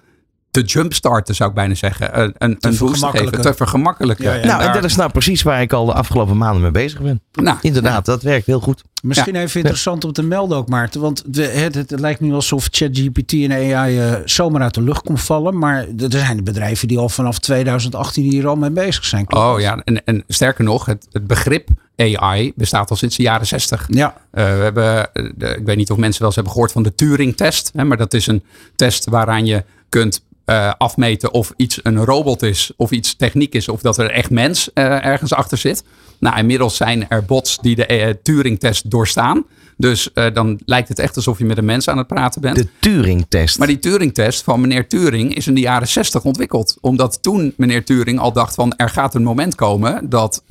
te 0.51 0.63
jumpstarten, 0.63 1.35
zou 1.35 1.49
ik 1.49 1.55
bijna 1.55 1.75
zeggen. 1.75 2.21
Een, 2.21 2.35
een, 2.39 2.57
een 2.61 2.77
boost 2.79 3.01
te 3.01 3.07
geven, 3.07 3.41
te 3.41 3.55
vergemakkelijken. 3.55 4.25
Ja, 4.25 4.35
ja. 4.35 4.45
Nou, 4.45 4.63
en 4.63 4.73
dat 4.73 4.85
is 4.85 4.97
nou 4.97 5.11
precies 5.11 5.43
waar 5.43 5.61
ik 5.61 5.73
al 5.73 5.85
de 5.85 5.93
afgelopen 5.93 6.37
maanden 6.37 6.63
mee 6.63 6.71
bezig 6.71 7.01
ben. 7.01 7.21
Nou, 7.33 7.59
Inderdaad, 7.61 8.05
dat 8.05 8.23
werkt 8.23 8.47
heel 8.47 8.61
goed. 8.61 8.83
Misschien 9.03 9.35
ja. 9.35 9.41
even 9.41 9.61
interessant 9.61 10.05
om 10.05 10.13
te 10.13 10.23
melden 10.23 10.59
ook, 10.59 10.69
Maarten. 10.69 11.01
Want 11.01 11.35
de, 11.35 11.43
het, 11.43 11.75
het, 11.75 11.91
het, 11.91 12.01
lijkt 12.01 12.21
nu 12.21 12.33
alsof 12.33 12.69
ChatGPT 12.71 13.33
en 13.33 13.53
AI 13.53 13.99
uh, 13.99 14.15
zomaar 14.25 14.63
uit 14.63 14.75
de 14.75 14.83
lucht 14.83 15.03
komt 15.03 15.21
vallen. 15.21 15.59
Maar 15.59 15.87
er 15.99 16.11
zijn 16.11 16.45
bedrijven 16.45 16.89
die 16.89 16.99
al 16.99 17.09
vanaf 17.09 17.39
2018 17.39 18.23
hier 18.23 18.49
al 18.49 18.57
mee 18.57 18.71
bezig 18.71 19.05
zijn. 19.05 19.33
Oh 19.35 19.61
ja, 19.61 19.77
en, 19.85 20.05
en 20.05 20.25
sterker 20.27 20.65
nog, 20.65 20.87
het, 20.87 21.07
het 21.13 21.27
begrip 21.27 21.69
AI 22.01 22.53
bestaat 22.57 22.91
al 22.91 22.97
sinds 22.97 23.17
de 23.17 23.23
jaren 23.23 23.47
60. 23.47 23.87
Ja. 23.89 24.15
Uh, 24.17 24.19
we 24.33 24.41
hebben, 24.41 25.11
de, 25.37 25.57
ik 25.59 25.65
weet 25.65 25.77
niet 25.77 25.91
of 25.91 25.97
mensen 25.97 26.19
wel 26.19 26.27
eens 26.27 26.35
hebben 26.35 26.53
gehoord 26.53 26.73
van 26.73 26.83
de 26.83 26.95
Turing-test. 26.95 27.73
Maar 27.75 27.97
dat 27.97 28.15
is 28.15 28.27
een 28.27 28.43
test 28.77 29.05
waaraan 29.05 29.47
je 29.47 29.65
kunt 29.89 30.23
uh, 30.47 30.73
afmeten 30.79 31.33
of 31.33 31.53
iets 31.57 31.81
een 31.83 32.05
robot 32.05 32.43
is, 32.43 32.73
of 32.77 32.91
iets 32.91 33.15
techniek 33.15 33.55
is, 33.55 33.69
of 33.69 33.81
dat 33.81 33.99
er 33.99 34.11
echt 34.11 34.31
mens 34.31 34.71
uh, 34.75 35.05
ergens 35.05 35.35
achter 35.35 35.59
zit. 35.59 35.85
Nou, 36.19 36.39
inmiddels 36.39 36.77
zijn 36.77 37.09
er 37.09 37.25
bots 37.25 37.59
die 37.61 37.77
de 37.77 38.19
Turing-test 38.23 38.91
doorstaan. 38.91 39.45
Dus 39.81 40.11
dan 40.33 40.61
lijkt 40.65 40.89
het 40.89 40.99
echt 40.99 41.17
alsof 41.17 41.39
je 41.39 41.45
met 41.45 41.59
een 41.59 41.65
mens 41.65 41.89
aan 41.89 41.99
het 41.99 42.07
praten 42.07 42.41
bent. 42.41 42.57
De 42.57 42.69
Turing-test. 42.81 43.59
Maar 43.59 43.67
die 43.67 43.79
Turing-test 43.79 44.43
van 44.43 44.61
meneer 44.61 44.89
Turing 44.89 45.35
is 45.35 45.47
in 45.47 45.55
de 45.55 45.61
jaren 45.61 45.89
60 45.89 46.25
ontwikkeld. 46.25 46.77
Omdat 46.81 47.23
toen 47.23 47.55
meneer 47.57 47.85
Turing 47.85 48.19
al 48.19 48.33
dacht 48.33 48.55
van 48.55 48.77
er 48.77 48.89
gaat 48.89 49.15
een 49.15 49.23
moment 49.23 49.55
komen 49.55 50.09
dat 50.09 50.43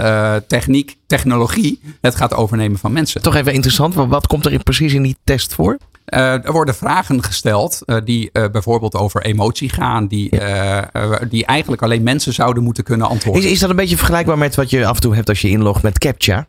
techniek, 0.48 0.98
technologie 1.08 1.80
het 2.02 2.16
gaat 2.16 2.34
overnemen 2.34 2.80
van 2.80 2.92
mensen. 2.92 3.22
Toch 3.22 3.36
even 3.36 3.54
interessant, 3.54 3.94
wat 3.94 4.28
komt 4.28 4.46
er 4.46 4.64
precies 4.64 4.94
in 4.94 5.02
die 5.02 5.18
test 5.24 5.54
voor? 5.54 5.78
Uh, 6.14 6.46
er 6.46 6.52
worden 6.52 6.76
vragen 6.76 7.24
gesteld 7.24 7.82
uh, 7.86 7.98
die 8.04 8.30
uh, 8.34 8.46
bijvoorbeeld 8.52 8.96
over 8.96 9.24
emotie 9.24 9.70
gaan, 9.70 10.08
die, 10.08 10.36
ja. 10.36 10.90
die 11.30 11.46
eigenlijk 11.46 11.82
alleen 11.82 12.04
mensen 12.04 12.34
zouden 12.34 12.64
moeten 12.64 12.84
kunnen 12.84 13.08
antwoorden. 13.08 13.44
Is, 13.44 13.52
is, 13.52 13.60
dat 13.60 13.70
een 13.70 13.76
beetje 13.76 13.98
vergelijkbaar 13.98 14.38
met 14.38 14.56
wat 14.56 14.70
je 14.70 14.86
af 14.86 14.96
en 14.96 15.02
toe 15.02 15.16
hebt 15.16 15.30
als 15.30 15.42
je 15.42 15.50
inlogt 15.50 15.84
met 15.84 15.98
CAPTCHA? 15.98 16.48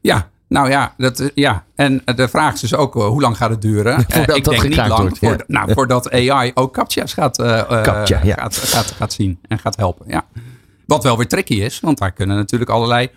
Ja, 0.00 0.30
nou 0.50 0.68
ja, 0.68 0.94
dat, 0.96 1.30
ja. 1.34 1.64
en 1.74 2.02
de 2.04 2.28
vraag 2.28 2.54
is 2.54 2.60
dus 2.60 2.74
ook 2.74 2.94
hoe 2.94 3.20
lang 3.20 3.36
gaat 3.36 3.50
het 3.50 3.62
duren? 3.62 4.04
voordat 4.08 4.36
ik 4.36 4.44
dat 4.44 4.54
denk 4.54 4.68
niet 4.68 4.76
lang, 4.76 5.00
wordt, 5.00 5.20
ja. 5.20 5.28
voor, 5.28 5.44
nou, 5.46 5.72
voordat 5.72 6.10
AI 6.10 6.50
ook 6.54 6.72
CAPTCHA's 6.72 7.12
gaat, 7.12 7.36
CAPTCHA, 7.36 8.20
ja. 8.22 8.34
gaat, 8.34 8.56
gaat, 8.56 8.86
gaat 8.90 9.12
zien 9.12 9.38
en 9.48 9.58
gaat 9.58 9.76
helpen. 9.76 10.06
Ja. 10.08 10.24
Wat 10.86 11.02
wel 11.02 11.16
weer 11.16 11.28
tricky 11.28 11.54
is, 11.54 11.80
want 11.80 11.98
daar 11.98 12.12
kunnen 12.12 12.36
natuurlijk 12.36 12.70
allerlei 12.70 13.10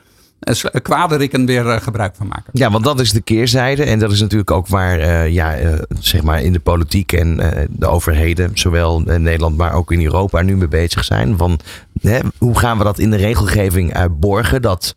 kwaaderikken 0.82 1.46
weer 1.46 1.66
uh, 1.66 1.78
gebruik 1.78 2.16
van 2.16 2.28
maken. 2.28 2.50
Ja, 2.52 2.72
want 2.72 2.84
dat 2.84 3.00
is 3.00 3.12
de 3.12 3.22
keerzijde. 3.22 3.84
En 3.84 4.00
dat 4.00 4.12
is 4.12 4.20
natuurlijk 4.20 4.52
ook 4.52 4.68
waar 4.68 5.00
uh, 5.00 5.30
ja, 5.30 5.60
uh, 5.60 5.74
zeg 6.00 6.24
maar 6.24 6.42
in 6.42 6.54
de 6.54 6.60
politiek 6.60 7.12
en 7.12 7.38
de 7.70 7.88
overheden, 7.88 8.52
zowel 8.54 9.10
in 9.10 9.22
Nederland, 9.22 9.58
maar 9.58 9.74
ook 9.74 9.92
in 9.92 10.04
Europa, 10.04 10.42
nu 10.42 10.58
mee 10.58 10.68
bezig 10.68 11.04
zijn. 11.04 11.38
Van 11.38 11.60
hè, 12.02 12.20
hoe 12.38 12.58
gaan 12.58 12.78
we 12.78 12.84
dat 12.84 13.00
in 13.00 13.10
de 13.10 13.18
regelgeving 13.18 14.08
borgen? 14.20 14.62
Dat, 14.62 14.96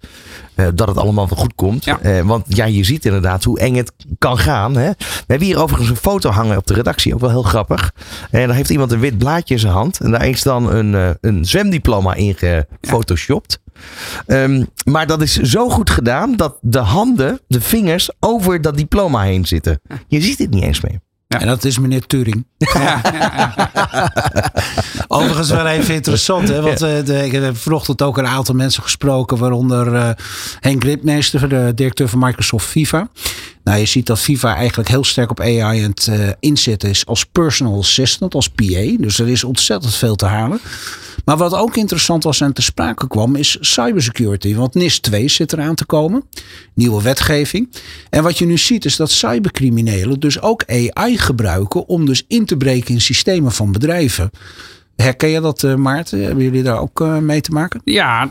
dat 0.74 0.88
het 0.88 0.96
allemaal 0.96 1.28
wel 1.28 1.38
goed 1.38 1.54
komt. 1.54 1.84
Ja. 1.84 2.24
want 2.24 2.44
ja, 2.48 2.64
je 2.64 2.84
ziet 2.84 3.04
inderdaad 3.04 3.44
hoe 3.44 3.58
eng 3.58 3.74
het 3.74 3.92
kan 4.18 4.38
gaan. 4.38 4.76
Hè? 4.76 4.90
We 4.98 5.24
hebben 5.26 5.46
hier 5.46 5.62
overigens 5.62 5.90
een 5.90 5.96
foto 5.96 6.30
hangen 6.30 6.56
op 6.56 6.66
de 6.66 6.74
redactie, 6.74 7.14
ook 7.14 7.20
wel 7.20 7.30
heel 7.30 7.42
grappig. 7.42 7.92
En 8.30 8.46
dan 8.46 8.56
heeft 8.56 8.70
iemand 8.70 8.92
een 8.92 9.00
wit 9.00 9.18
blaadje 9.18 9.54
in 9.54 9.60
zijn 9.60 9.72
hand. 9.72 10.00
En 10.00 10.10
daar 10.10 10.26
is 10.26 10.42
dan 10.42 10.72
een, 10.72 11.16
een 11.20 11.44
zwemdiploma 11.44 12.14
in 12.14 12.36
gefotoshopt. 12.80 13.60
Ja. 13.64 13.65
Um, 14.26 14.66
maar 14.84 15.06
dat 15.06 15.22
is 15.22 15.36
zo 15.36 15.68
goed 15.68 15.90
gedaan 15.90 16.36
dat 16.36 16.58
de 16.60 16.78
handen, 16.78 17.40
de 17.48 17.60
vingers, 17.60 18.10
over 18.20 18.60
dat 18.60 18.76
diploma 18.76 19.22
heen 19.22 19.46
zitten. 19.46 19.80
Je 20.08 20.20
ziet 20.20 20.38
dit 20.38 20.50
niet 20.50 20.62
eens 20.62 20.80
meer. 20.80 21.00
Ja. 21.28 21.40
En 21.40 21.46
dat 21.46 21.64
is 21.64 21.78
meneer 21.78 22.06
Turing. 22.06 22.46
Ja, 22.74 23.00
Overigens 25.08 25.50
wel 25.50 25.66
even 25.66 25.94
interessant. 25.94 26.48
Hè? 26.48 26.60
Want 26.60 26.82
uh, 26.82 27.04
de, 27.04 27.24
ik 27.24 27.32
heb 27.32 27.56
vanochtend 27.56 28.02
ook 28.02 28.18
een 28.18 28.26
aantal 28.26 28.54
mensen 28.54 28.82
gesproken. 28.82 29.38
Waaronder 29.38 29.92
uh, 29.92 30.10
Henk 30.60 30.84
Ritmeester, 30.84 31.48
de 31.48 31.72
directeur 31.74 32.08
van 32.08 32.18
Microsoft 32.18 32.66
FIFA. 32.66 33.08
Nou, 33.66 33.78
je 33.78 33.86
ziet 33.86 34.06
dat 34.06 34.18
FIFA 34.18 34.56
eigenlijk 34.56 34.88
heel 34.88 35.04
sterk 35.04 35.30
op 35.30 35.40
AI 35.40 35.82
aan 35.82 35.94
het 35.96 36.06
uh, 36.40 36.90
is 36.90 37.06
als 37.06 37.24
personal 37.24 37.78
assistant, 37.78 38.34
als 38.34 38.48
PA. 38.48 38.96
Dus 38.98 39.18
er 39.18 39.28
is 39.28 39.44
ontzettend 39.44 39.94
veel 39.94 40.16
te 40.16 40.26
halen. 40.26 40.60
Maar 41.24 41.36
wat 41.36 41.54
ook 41.54 41.76
interessant 41.76 42.24
was 42.24 42.40
en 42.40 42.52
te 42.52 42.62
sprake 42.62 43.08
kwam, 43.08 43.36
is 43.36 43.56
cybersecurity. 43.60 44.54
Want 44.54 44.74
NIS 44.74 45.00
2 45.00 45.28
zit 45.28 45.52
eraan 45.52 45.74
te 45.74 45.84
komen. 45.84 46.24
Nieuwe 46.74 47.02
wetgeving. 47.02 47.68
En 48.10 48.22
wat 48.22 48.38
je 48.38 48.46
nu 48.46 48.58
ziet 48.58 48.84
is 48.84 48.96
dat 48.96 49.10
cybercriminelen 49.10 50.20
dus 50.20 50.40
ook 50.40 50.64
AI 50.66 51.18
gebruiken 51.18 51.88
om 51.88 52.06
dus 52.06 52.24
in 52.28 52.44
te 52.44 52.56
breken 52.56 52.94
in 52.94 53.00
systemen 53.00 53.52
van 53.52 53.72
bedrijven. 53.72 54.30
Herken 54.96 55.28
je 55.28 55.40
dat, 55.40 55.62
uh, 55.62 55.74
Maarten? 55.74 56.24
Hebben 56.24 56.44
jullie 56.44 56.62
daar 56.62 56.80
ook 56.80 57.00
uh, 57.00 57.18
mee 57.18 57.40
te 57.40 57.50
maken? 57.50 57.80
Ja, 57.84 58.30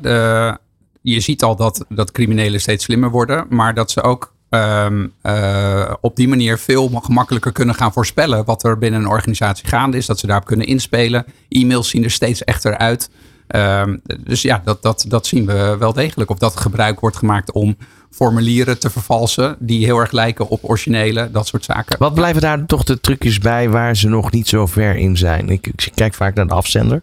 de, 0.00 0.58
je 1.02 1.20
ziet 1.20 1.42
al 1.42 1.56
dat, 1.56 1.84
dat 1.88 2.12
criminelen 2.12 2.60
steeds 2.60 2.84
slimmer 2.84 3.10
worden, 3.10 3.46
maar 3.48 3.74
dat 3.74 3.90
ze 3.90 4.02
ook 4.02 4.34
um, 4.50 5.12
uh, 5.22 5.92
op 6.00 6.16
die 6.16 6.28
manier 6.28 6.58
veel 6.58 6.88
gemakkelijker 6.88 7.52
kunnen 7.52 7.74
gaan 7.74 7.92
voorspellen 7.92 8.44
wat 8.44 8.64
er 8.64 8.78
binnen 8.78 9.00
een 9.00 9.08
organisatie 9.08 9.68
gaande 9.68 9.96
is. 9.96 10.06
Dat 10.06 10.18
ze 10.18 10.26
daarop 10.26 10.46
kunnen 10.46 10.66
inspelen. 10.66 11.24
E-mails 11.48 11.88
zien 11.88 12.04
er 12.04 12.10
steeds 12.10 12.44
echter 12.44 12.78
uit. 12.78 13.10
Um, 13.48 14.00
dus 14.20 14.42
ja, 14.42 14.60
dat, 14.64 14.82
dat, 14.82 15.04
dat 15.08 15.26
zien 15.26 15.46
we 15.46 15.76
wel 15.78 15.92
degelijk. 15.92 16.30
Of 16.30 16.38
dat 16.38 16.56
gebruik 16.56 17.00
wordt 17.00 17.16
gemaakt 17.16 17.52
om 17.52 17.76
formulieren 18.10 18.78
te 18.78 18.90
vervalsen 18.90 19.56
die 19.58 19.84
heel 19.84 19.98
erg 19.98 20.10
lijken 20.10 20.48
op 20.48 20.60
originele, 20.62 21.30
dat 21.30 21.46
soort 21.46 21.64
zaken. 21.64 21.98
Wat 21.98 22.14
blijven 22.14 22.40
daar 22.42 22.66
toch 22.66 22.84
de 22.84 23.00
trucjes 23.00 23.38
bij 23.38 23.68
waar 23.68 23.96
ze 23.96 24.08
nog 24.08 24.30
niet 24.30 24.48
zo 24.48 24.66
ver 24.66 24.96
in 24.96 25.16
zijn? 25.16 25.48
Ik 25.48 25.90
kijk 25.94 26.14
vaak 26.14 26.34
naar 26.34 26.46
de 26.46 26.54
afzender. 26.54 27.02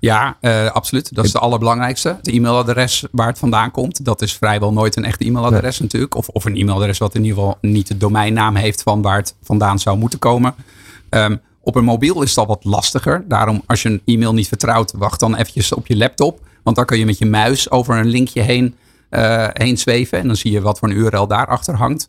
Ja, 0.00 0.36
uh, 0.40 0.70
absoluut. 0.70 1.14
Dat 1.14 1.24
is 1.24 1.32
het 1.32 1.42
allerbelangrijkste. 1.42 2.08
Het 2.08 2.28
e-mailadres 2.28 3.04
waar 3.10 3.26
het 3.26 3.38
vandaan 3.38 3.70
komt. 3.70 4.04
Dat 4.04 4.22
is 4.22 4.32
vrijwel 4.36 4.72
nooit 4.72 4.96
een 4.96 5.04
echt 5.04 5.20
e-mailadres 5.20 5.78
nee. 5.78 5.88
natuurlijk. 5.88 6.14
Of, 6.14 6.28
of 6.28 6.44
een 6.44 6.56
e-mailadres 6.56 6.98
wat 6.98 7.14
in 7.14 7.24
ieder 7.24 7.38
geval 7.38 7.58
niet 7.60 7.86
de 7.86 7.96
domeinnaam 7.96 8.56
heeft 8.56 8.82
van 8.82 9.02
waar 9.02 9.16
het 9.16 9.34
vandaan 9.42 9.78
zou 9.78 9.98
moeten 9.98 10.18
komen. 10.18 10.54
Um, 11.10 11.40
op 11.62 11.76
een 11.76 11.84
mobiel 11.84 12.22
is 12.22 12.28
het 12.28 12.38
al 12.38 12.46
wat 12.46 12.64
lastiger. 12.64 13.24
Daarom 13.28 13.62
als 13.66 13.82
je 13.82 13.88
een 13.88 14.02
e-mail 14.04 14.34
niet 14.34 14.48
vertrouwt, 14.48 14.92
wacht 14.96 15.20
dan 15.20 15.34
eventjes 15.34 15.72
op 15.72 15.86
je 15.86 15.96
laptop. 15.96 16.40
Want 16.62 16.76
dan 16.76 16.84
kun 16.84 16.98
je 16.98 17.06
met 17.06 17.18
je 17.18 17.26
muis 17.26 17.70
over 17.70 17.96
een 17.96 18.06
linkje 18.06 18.40
heen, 18.40 18.74
uh, 19.10 19.46
heen 19.52 19.78
zweven. 19.78 20.18
En 20.18 20.26
dan 20.26 20.36
zie 20.36 20.52
je 20.52 20.60
wat 20.60 20.78
voor 20.78 20.88
een 20.88 20.96
URL 20.96 21.26
daarachter 21.26 21.74
hangt. 21.74 22.08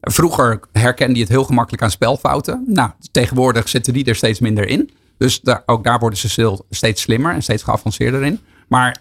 Vroeger 0.00 0.60
herkende 0.72 1.14
je 1.14 1.20
het 1.20 1.28
heel 1.28 1.44
gemakkelijk 1.44 1.82
aan 1.82 1.90
spelfouten. 1.90 2.64
Nou, 2.66 2.90
tegenwoordig 3.12 3.68
zitten 3.68 3.92
die 3.92 4.04
er 4.04 4.14
steeds 4.14 4.40
minder 4.40 4.68
in. 4.68 4.90
Dus 5.18 5.40
daar, 5.40 5.62
ook 5.66 5.84
daar 5.84 5.98
worden 5.98 6.18
ze 6.18 6.58
steeds 6.70 7.02
slimmer 7.02 7.34
en 7.34 7.42
steeds 7.42 7.62
geavanceerder 7.62 8.22
in. 8.22 8.40
Maar 8.68 8.96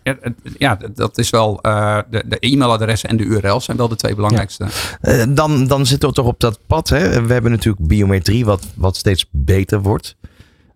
ja, 0.58 0.78
dat 0.94 1.18
is 1.18 1.30
wel 1.30 1.60
uh, 1.62 2.00
de, 2.10 2.24
de 2.26 2.38
e-mailadressen 2.40 3.10
en 3.10 3.18
de 3.18 3.24
URL's 3.24 3.66
zijn 3.66 3.78
wel 3.78 3.88
de 3.88 3.96
twee 3.96 4.16
belangrijkste. 4.16 4.68
Ja. 5.02 5.14
Uh, 5.14 5.36
dan, 5.36 5.68
dan 5.68 5.86
zitten 5.86 6.10
we 6.10 6.16
toch 6.16 6.26
op 6.26 6.40
dat 6.40 6.60
pad. 6.68 6.90
Hè? 6.90 7.26
We 7.26 7.34
hebben 7.34 7.52
natuurlijk 7.52 7.88
biometrie 7.88 8.46
wat, 8.46 8.68
wat 8.76 8.98
steeds 8.98 9.26
beter 9.32 9.82
wordt. 9.82 10.16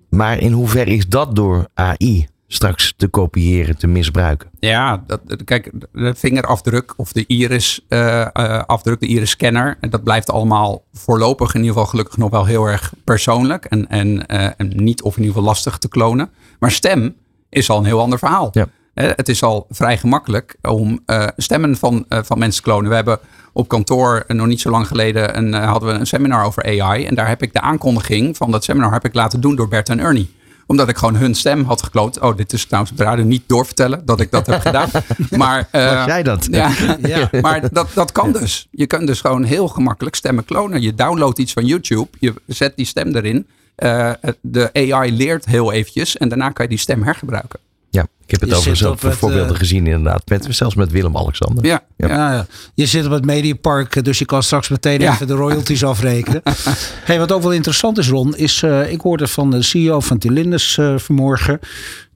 Maar 0.09 0.39
in 0.39 0.51
hoeverre 0.51 0.91
is 0.91 1.07
dat 1.07 1.35
door 1.35 1.67
AI 1.73 2.27
straks 2.51 2.93
te 2.97 3.07
kopiëren, 3.07 3.77
te 3.77 3.87
misbruiken? 3.87 4.49
Ja, 4.59 5.03
dat, 5.07 5.21
kijk, 5.45 5.71
de 5.91 6.15
vingerafdruk 6.15 6.93
of 6.97 7.11
de 7.11 7.25
iris-afdruk, 7.27 9.01
uh, 9.01 9.07
de 9.07 9.13
iris-scanner, 9.13 9.77
dat 9.89 10.03
blijft 10.03 10.31
allemaal 10.31 10.83
voorlopig 10.93 11.53
in 11.53 11.59
ieder 11.59 11.73
geval 11.73 11.89
gelukkig 11.89 12.17
nog 12.17 12.29
wel 12.29 12.45
heel 12.45 12.65
erg 12.65 12.93
persoonlijk 13.03 13.65
en, 13.65 13.87
en, 13.87 14.25
en 14.27 14.71
niet 14.75 15.01
of 15.01 15.11
in 15.11 15.21
ieder 15.21 15.35
geval 15.35 15.49
lastig 15.49 15.77
te 15.77 15.89
klonen. 15.89 16.29
Maar 16.59 16.71
stem 16.71 17.15
is 17.49 17.69
al 17.69 17.77
een 17.77 17.85
heel 17.85 17.99
ander 17.99 18.19
verhaal. 18.19 18.49
Ja. 18.51 18.67
Het 18.93 19.29
is 19.29 19.43
al 19.43 19.65
vrij 19.69 19.97
gemakkelijk 19.97 20.55
om 20.61 20.99
uh, 21.05 21.27
stemmen 21.37 21.75
van, 21.75 22.05
van 22.09 22.39
mensen 22.39 22.63
te 22.63 22.69
klonen. 22.69 22.89
We 22.89 22.95
hebben 22.95 23.19
op 23.53 23.67
kantoor 23.67 24.23
nog 24.27 24.47
niet 24.47 24.61
zo 24.61 24.69
lang 24.69 24.87
geleden 24.87 25.37
een, 25.37 25.53
hadden 25.53 25.93
we 25.93 25.99
een 25.99 26.07
seminar 26.07 26.45
over 26.45 26.63
AI. 26.63 27.05
En 27.05 27.15
daar 27.15 27.27
heb 27.27 27.41
ik 27.41 27.53
de 27.53 27.61
aankondiging 27.61 28.37
van 28.37 28.51
dat 28.51 28.63
seminar 28.63 28.91
heb 28.91 29.05
ik 29.05 29.13
laten 29.13 29.41
doen 29.41 29.55
door 29.55 29.67
Bert 29.67 29.89
en 29.89 29.99
Ernie 29.99 30.37
omdat 30.69 30.89
ik 30.89 30.97
gewoon 30.97 31.15
hun 31.15 31.35
stem 31.35 31.63
had 31.63 31.83
gekloot. 31.83 32.19
Oh, 32.19 32.37
dit 32.37 32.53
is 32.53 32.65
trouwens 32.65 32.91
op 32.91 32.97
de 32.97 33.03
radio 33.03 33.23
niet 33.23 33.43
doorvertellen 33.47 34.05
dat 34.05 34.19
ik 34.19 34.31
dat 34.31 34.45
heb 34.45 34.61
gedaan. 34.61 34.89
Maar, 35.37 35.67
uh, 35.71 36.03
jij 36.05 36.23
dat? 36.23 36.47
Ja, 36.51 36.71
ja. 37.01 37.29
maar 37.41 37.69
dat, 37.71 37.87
dat 37.93 38.11
kan 38.11 38.31
dus. 38.31 38.67
Je 38.71 38.87
kunt 38.87 39.07
dus 39.07 39.21
gewoon 39.21 39.43
heel 39.43 39.67
gemakkelijk 39.67 40.15
stemmen 40.15 40.45
klonen. 40.45 40.81
Je 40.81 40.95
downloadt 40.95 41.39
iets 41.39 41.53
van 41.53 41.65
YouTube, 41.65 42.07
je 42.19 42.33
zet 42.45 42.73
die 42.75 42.85
stem 42.85 43.15
erin. 43.15 43.47
Uh, 43.77 44.11
de 44.41 44.69
AI 44.73 45.11
leert 45.11 45.45
heel 45.45 45.71
eventjes 45.71 46.17
en 46.17 46.29
daarna 46.29 46.49
kan 46.49 46.65
je 46.65 46.71
die 46.71 46.79
stem 46.79 47.03
hergebruiken. 47.03 47.59
Ja, 47.89 48.07
ik 48.25 48.31
heb 48.31 48.41
het 48.41 48.53
over 48.53 48.75
zoveel 48.75 49.11
voorbeelden 49.11 49.51
uh, 49.51 49.57
gezien 49.57 49.87
inderdaad. 49.87 50.21
Met, 50.29 50.47
zelfs 50.49 50.75
met 50.75 50.91
Willem-Alexander. 50.91 51.65
Ja, 51.65 51.83
ja. 51.97 52.07
Ja, 52.07 52.45
je 52.73 52.85
zit 52.85 53.05
op 53.05 53.11
het 53.11 53.25
Mediapark, 53.25 54.03
dus 54.03 54.19
je 54.19 54.25
kan 54.25 54.43
straks 54.43 54.69
meteen 54.69 55.01
even 55.01 55.27
de 55.27 55.33
royalties 55.33 55.83
afrekenen. 55.83 56.41
hey, 57.05 57.19
wat 57.19 57.31
ook 57.31 57.41
wel 57.41 57.53
interessant 57.53 57.97
is, 57.97 58.09
Ron, 58.09 58.35
is 58.35 58.61
uh, 58.61 58.91
ik 58.91 59.01
hoorde 59.01 59.27
van 59.27 59.51
de 59.51 59.61
CEO 59.61 59.99
van 59.99 60.17
Tilindus 60.17 60.77
uh, 60.77 60.97
vanmorgen 60.97 61.59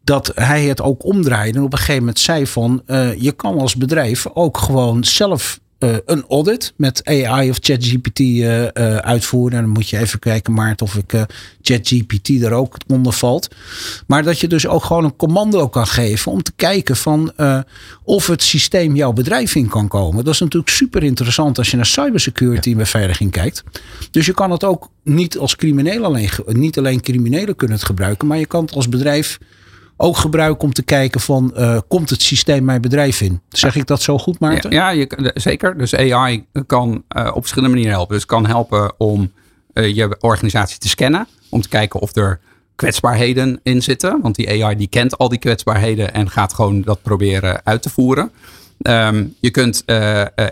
dat 0.03 0.31
hij 0.35 0.63
het 0.63 0.81
ook 0.81 1.05
omdraaide 1.05 1.57
en 1.57 1.63
op 1.63 1.71
een 1.71 1.77
gegeven 1.77 1.99
moment 1.99 2.19
zei 2.19 2.47
van 2.47 2.81
je 3.17 3.33
kan 3.35 3.59
als 3.59 3.75
bedrijf 3.75 4.25
ook 4.33 4.57
gewoon 4.57 5.03
zelf 5.03 5.59
uh, 5.83 5.95
een 6.05 6.23
audit 6.29 6.73
met 6.75 7.01
AI 7.03 7.49
of 7.49 7.57
ChatGPT 7.61 8.19
uh, 8.19 8.61
uh, 8.61 8.67
uitvoeren. 8.95 9.57
En 9.57 9.63
dan 9.63 9.73
moet 9.73 9.89
je 9.89 9.97
even 9.97 10.19
kijken, 10.19 10.53
Maarten, 10.53 10.85
of 10.85 10.95
ik 10.95 11.25
ChatGPT 11.61 12.29
er 12.29 12.51
ook 12.51 12.77
onder 12.87 13.13
valt. 13.13 13.47
Maar 14.07 14.23
dat 14.23 14.39
je 14.39 14.47
dus 14.47 14.67
ook 14.67 14.83
gewoon 14.83 15.03
een 15.03 15.15
commando 15.15 15.67
kan 15.67 15.87
geven 15.87 16.31
om 16.31 16.43
te 16.43 16.51
kijken 16.55 16.95
van 16.95 17.33
of 18.03 18.27
het 18.27 18.43
systeem 18.43 18.95
jouw 18.95 19.13
bedrijf 19.13 19.55
in 19.55 19.67
kan 19.67 19.87
komen. 19.87 20.23
Dat 20.23 20.33
is 20.33 20.39
natuurlijk 20.39 20.71
super 20.71 21.03
interessant 21.03 21.57
als 21.57 21.71
je 21.71 21.75
naar 21.75 21.85
cybersecurity 21.85 22.71
en 22.71 22.77
beveiliging 22.77 23.31
kijkt. 23.31 23.63
Dus 24.11 24.25
je 24.25 24.33
kan 24.33 24.51
het 24.51 24.63
ook 24.63 24.89
niet 25.03 25.37
als 25.37 25.55
crimineel 25.55 26.03
alleen, 26.03 26.29
niet 26.45 26.77
alleen 26.77 27.01
criminelen 27.01 27.55
kunnen 27.55 27.77
het 27.77 27.85
gebruiken, 27.85 28.27
maar 28.27 28.37
je 28.37 28.45
kan 28.45 28.65
het 28.65 28.73
als 28.73 28.89
bedrijf 28.89 29.39
ook 30.03 30.17
gebruiken 30.17 30.63
om 30.63 30.73
te 30.73 30.83
kijken 30.83 31.21
van 31.21 31.53
uh, 31.57 31.79
komt 31.87 32.09
het 32.09 32.21
systeem 32.21 32.65
mijn 32.65 32.81
bedrijf 32.81 33.21
in? 33.21 33.41
Zeg 33.49 33.75
ik 33.75 33.85
dat 33.85 34.01
zo 34.01 34.17
goed, 34.17 34.39
Maarten? 34.39 34.71
Ja, 34.71 34.89
ja 34.89 35.07
je, 35.17 35.31
zeker. 35.33 35.77
Dus 35.77 35.95
AI 35.95 36.45
kan 36.67 37.03
uh, 37.17 37.31
op 37.33 37.39
verschillende 37.39 37.73
manieren 37.73 37.95
helpen. 37.95 38.15
Dus 38.15 38.25
kan 38.25 38.45
helpen 38.45 38.93
om 38.97 39.31
uh, 39.73 39.95
je 39.95 40.15
organisatie 40.19 40.77
te 40.77 40.87
scannen. 40.87 41.27
Om 41.49 41.61
te 41.61 41.69
kijken 41.69 41.99
of 41.99 42.15
er 42.15 42.39
kwetsbaarheden 42.75 43.59
in 43.63 43.81
zitten. 43.81 44.19
Want 44.21 44.35
die 44.35 44.63
AI 44.63 44.75
die 44.75 44.87
kent 44.87 45.17
al 45.17 45.29
die 45.29 45.39
kwetsbaarheden 45.39 46.13
en 46.13 46.29
gaat 46.29 46.53
gewoon 46.53 46.81
dat 46.81 47.01
proberen 47.01 47.61
uit 47.63 47.81
te 47.81 47.89
voeren. 47.89 48.31
Um, 48.81 49.35
je 49.39 49.51
kunt 49.51 49.83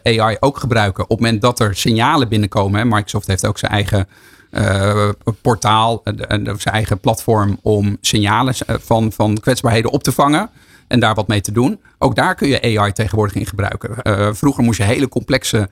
AI 0.03 0.37
ook 0.39 0.57
gebruiken 0.57 1.03
op 1.03 1.09
het 1.09 1.19
moment 1.19 1.41
dat 1.41 1.59
er 1.59 1.75
signalen 1.75 2.27
binnenkomen. 2.27 2.79
Hè. 2.79 2.85
Microsoft 2.85 3.27
heeft 3.27 3.45
ook 3.45 3.57
zijn 3.57 3.71
eigen 3.71 4.07
uh, 4.51 5.09
portaal 5.41 6.03
en 6.03 6.43
zijn 6.43 6.75
eigen 6.75 6.99
platform 6.99 7.59
om 7.61 7.97
signalen 8.01 8.53
eh, 8.65 8.75
van, 8.79 9.11
van 9.11 9.37
kwetsbaarheden 9.39 9.91
op 9.91 10.03
te 10.03 10.11
vangen 10.11 10.49
en 10.87 10.99
daar 10.99 11.15
wat 11.15 11.27
mee 11.27 11.41
te 11.41 11.51
doen. 11.51 11.79
Ook 11.97 12.15
daar 12.15 12.35
kun 12.35 12.47
je 12.47 12.79
AI 12.79 12.91
tegenwoordig 12.91 13.35
in 13.35 13.45
gebruiken. 13.45 13.95
Uh, 14.03 14.29
vroeger 14.33 14.63
moest 14.63 14.77
je 14.77 14.83
hele 14.83 15.07
complexe 15.07 15.69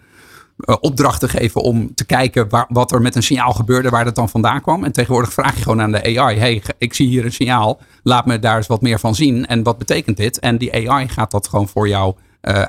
opdrachten 0.80 1.30
geven 1.30 1.62
om 1.62 1.96
te 1.96 2.06
kijken 2.06 2.50
waar, 2.50 2.66
wat 2.70 2.92
er 2.92 3.02
met 3.02 3.16
een 3.16 3.24
signaal 3.24 3.52
gebeurde, 3.52 3.90
waar 3.90 4.04
dat 4.04 4.16
dan 4.16 4.30
vandaan 4.30 4.62
kwam. 4.62 4.84
En 4.84 4.92
tegenwoordig 4.92 5.34
vraag 5.34 5.56
je 5.56 5.62
gewoon 5.62 5.82
aan 5.82 5.92
de 5.92 6.20
AI: 6.20 6.38
hey, 6.38 6.64
ik 6.78 6.94
zie 6.94 7.08
hier 7.08 7.26
een 7.26 7.32
signaal, 7.32 7.80
laat 8.04 8.26
me 8.26 8.40
daar 8.40 8.58
eens 8.58 8.68
wat 8.68 8.82
meer 8.82 9.00
van 9.00 9.16
zien. 9.16 9.46
En 9.46 9.64
wat 9.64 9.78
betekent 9.78 10.18
dit? 10.18 10.40
En 10.40 10.58
die 10.58 10.90
AI 10.90 11.08
gaat 11.08 11.32
dat 11.32 11.48
gewoon 11.48 11.68
voor 11.68 11.88
jou 11.88 12.16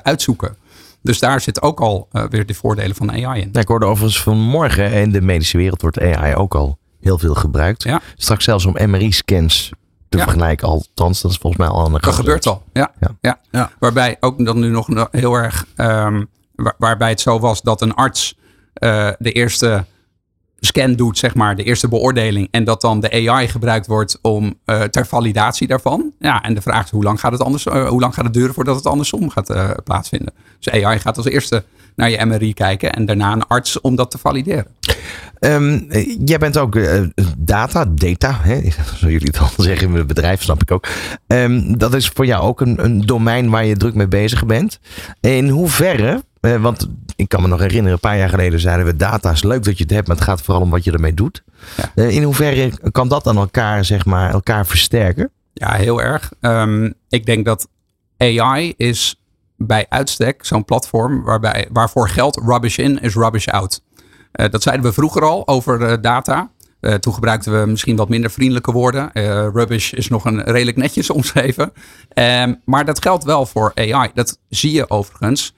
uitzoeken. 0.03 0.55
Dus 1.01 1.19
daar 1.19 1.41
zit 1.41 1.61
ook 1.61 1.79
al 1.79 2.07
uh, 2.11 2.23
weer 2.29 2.45
de 2.45 2.53
voordelen 2.53 2.95
van 2.95 3.11
AI 3.11 3.41
in. 3.41 3.49
Ja, 3.51 3.59
ik 3.59 3.67
hoorde 3.67 3.85
overigens 3.85 4.23
vanmorgen, 4.23 4.91
in 4.91 5.11
de 5.11 5.21
medische 5.21 5.57
wereld 5.57 5.81
wordt 5.81 5.99
AI 5.99 6.35
ook 6.35 6.55
al 6.55 6.77
heel 6.99 7.17
veel 7.17 7.33
gebruikt. 7.33 7.83
Ja. 7.83 8.01
Straks 8.15 8.43
zelfs 8.43 8.65
om 8.65 8.75
MRI-scans 8.89 9.71
te 10.09 10.17
ja. 10.17 10.23
vergelijken. 10.23 10.67
Althans, 10.67 11.21
dat 11.21 11.31
is 11.31 11.37
volgens 11.37 11.61
mij 11.61 11.71
al 11.71 11.85
een 11.85 11.91
Dat 11.91 12.13
gebeurt 12.13 12.47
al, 12.47 12.63
ja. 12.73 12.91
Ja. 12.99 13.15
ja. 13.21 13.39
ja. 13.51 13.71
Waarbij 13.79 14.17
ook 14.19 14.45
dan 14.45 14.59
nu 14.59 14.69
nog 14.69 14.87
heel 15.11 15.33
erg, 15.33 15.65
um, 15.75 16.29
waar, 16.55 16.75
waarbij 16.77 17.09
het 17.09 17.21
zo 17.21 17.39
was 17.39 17.61
dat 17.61 17.81
een 17.81 17.93
arts 17.93 18.35
uh, 18.79 19.09
de 19.17 19.31
eerste 19.31 19.85
scan 20.65 20.93
doet, 20.93 21.17
zeg 21.17 21.35
maar, 21.35 21.55
de 21.55 21.63
eerste 21.63 21.87
beoordeling. 21.87 22.47
En 22.51 22.63
dat 22.63 22.81
dan 22.81 22.99
de 22.99 23.29
AI 23.29 23.47
gebruikt 23.47 23.87
wordt 23.87 24.19
om 24.21 24.53
uh, 24.65 24.81
ter 24.81 25.05
validatie 25.05 25.67
daarvan. 25.67 26.11
Ja, 26.19 26.43
en 26.43 26.53
de 26.53 26.61
vraag 26.61 26.83
is 26.83 26.91
hoe 26.91 27.03
lang 27.03 27.19
gaat 27.19 27.31
het 27.31 27.41
anders, 27.41 27.65
uh, 27.65 27.87
hoe 27.87 27.99
lang 27.99 28.13
gaat 28.13 28.25
het 28.25 28.33
duren 28.33 28.53
voordat 28.53 28.75
het 28.75 28.85
andersom 28.85 29.29
gaat 29.29 29.49
uh, 29.49 29.69
plaatsvinden. 29.83 30.33
Dus 30.59 30.73
AI 30.73 30.99
gaat 30.99 31.17
als 31.17 31.25
eerste 31.25 31.63
naar 31.95 32.09
je 32.09 32.25
MRI 32.25 32.53
kijken 32.53 32.91
en 32.91 33.05
daarna 33.05 33.31
een 33.31 33.47
arts 33.47 33.81
om 33.81 33.95
dat 33.95 34.11
te 34.11 34.17
valideren. 34.17 34.65
Um, 35.39 35.87
jij 36.25 36.37
bent 36.37 36.57
ook 36.57 36.79
data, 37.37 37.85
data, 37.85 38.39
hè? 38.41 38.61
zoals 38.71 38.99
jullie 38.99 39.27
het 39.27 39.39
al 39.39 39.49
zeggen 39.57 39.87
in 39.87 39.95
het 39.95 40.07
bedrijf, 40.07 40.41
snap 40.41 40.61
ik 40.61 40.71
ook. 40.71 40.87
Um, 41.27 41.77
dat 41.77 41.93
is 41.93 42.07
voor 42.07 42.25
jou 42.25 42.43
ook 42.43 42.61
een, 42.61 42.83
een 42.83 43.01
domein 43.01 43.49
waar 43.49 43.65
je 43.65 43.77
druk 43.77 43.93
mee 43.93 44.07
bezig 44.07 44.45
bent. 44.45 44.79
In 45.19 45.49
hoeverre 45.49 46.23
uh, 46.41 46.61
want 46.61 46.89
ik 47.15 47.29
kan 47.29 47.41
me 47.41 47.47
nog 47.47 47.59
herinneren, 47.59 47.91
een 47.91 47.99
paar 47.99 48.17
jaar 48.17 48.29
geleden 48.29 48.59
zeiden 48.59 48.85
we: 48.85 48.95
data 48.95 49.31
is 49.31 49.43
leuk 49.43 49.63
dat 49.63 49.77
je 49.77 49.83
het 49.83 49.93
hebt, 49.93 50.07
maar 50.07 50.15
het 50.15 50.25
gaat 50.25 50.41
vooral 50.41 50.63
om 50.63 50.69
wat 50.69 50.83
je 50.83 50.91
ermee 50.91 51.13
doet. 51.13 51.43
Ja. 51.77 51.91
Uh, 51.95 52.09
in 52.09 52.23
hoeverre 52.23 52.91
kan 52.91 53.07
dat 53.07 53.23
dan 53.23 53.37
elkaar, 53.37 53.85
zeg 53.85 54.05
maar, 54.05 54.31
elkaar 54.31 54.65
versterken? 54.65 55.31
Ja, 55.53 55.73
heel 55.73 56.01
erg. 56.01 56.31
Um, 56.41 56.93
ik 57.09 57.25
denk 57.25 57.45
dat 57.45 57.67
AI 58.17 58.73
is 58.77 59.21
bij 59.57 59.85
uitstek 59.89 60.45
zo'n 60.45 60.65
platform 60.65 61.23
waarbij, 61.23 61.67
waarvoor 61.71 62.09
geld 62.09 62.41
rubbish 62.45 62.77
in 62.77 63.01
is 63.01 63.15
rubbish 63.15 63.47
out. 63.47 63.81
Uh, 64.33 64.49
dat 64.49 64.63
zeiden 64.63 64.85
we 64.85 64.93
vroeger 64.93 65.23
al 65.23 65.47
over 65.47 66.01
data. 66.01 66.51
Uh, 66.81 66.93
toen 66.93 67.13
gebruikten 67.13 67.61
we 67.61 67.67
misschien 67.67 67.95
wat 67.95 68.09
minder 68.09 68.31
vriendelijke 68.31 68.71
woorden. 68.71 69.11
Rubbish 69.53 69.91
is 69.91 70.07
nog 70.07 70.25
een 70.25 70.43
redelijk 70.43 70.77
netjes 70.77 71.09
omschreven. 71.19 71.71
Um, 72.13 72.61
maar 72.65 72.85
dat 72.85 73.01
geldt 73.01 73.23
wel 73.23 73.45
voor 73.45 73.71
AI. 73.75 74.11
Dat 74.13 74.39
zie 74.49 74.71
je 74.71 74.89
overigens 74.89 75.53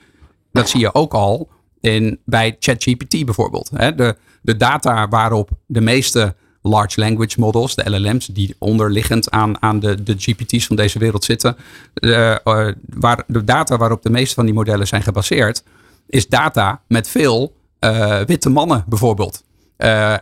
dat 0.53 0.69
zie 0.69 0.79
je 0.79 0.93
ook 0.93 1.13
al 1.13 1.49
in, 1.79 2.19
bij 2.25 2.55
ChatGPT 2.59 3.25
bijvoorbeeld. 3.25 3.69
Hè? 3.73 3.95
De, 3.95 4.15
de 4.41 4.57
data 4.57 5.07
waarop 5.07 5.49
de 5.65 5.81
meeste 5.81 6.35
large 6.61 6.99
language 6.99 7.39
models, 7.39 7.75
de 7.75 7.89
LLM's, 7.89 8.25
die 8.25 8.55
onderliggend 8.57 9.31
aan, 9.31 9.61
aan 9.61 9.79
de, 9.79 10.03
de 10.03 10.15
GPT's 10.17 10.65
van 10.65 10.75
deze 10.75 10.99
wereld 10.99 11.23
zitten. 11.23 11.55
Uh, 11.93 12.35
waar, 12.85 13.23
de 13.27 13.43
data 13.43 13.77
waarop 13.77 14.01
de 14.01 14.09
meeste 14.09 14.35
van 14.35 14.45
die 14.45 14.53
modellen 14.53 14.87
zijn 14.87 15.03
gebaseerd, 15.03 15.63
is 16.07 16.27
data 16.27 16.81
met 16.87 17.07
veel 17.07 17.53
witte 18.25 18.49
mannen 18.49 18.83
bijvoorbeeld. 18.87 19.43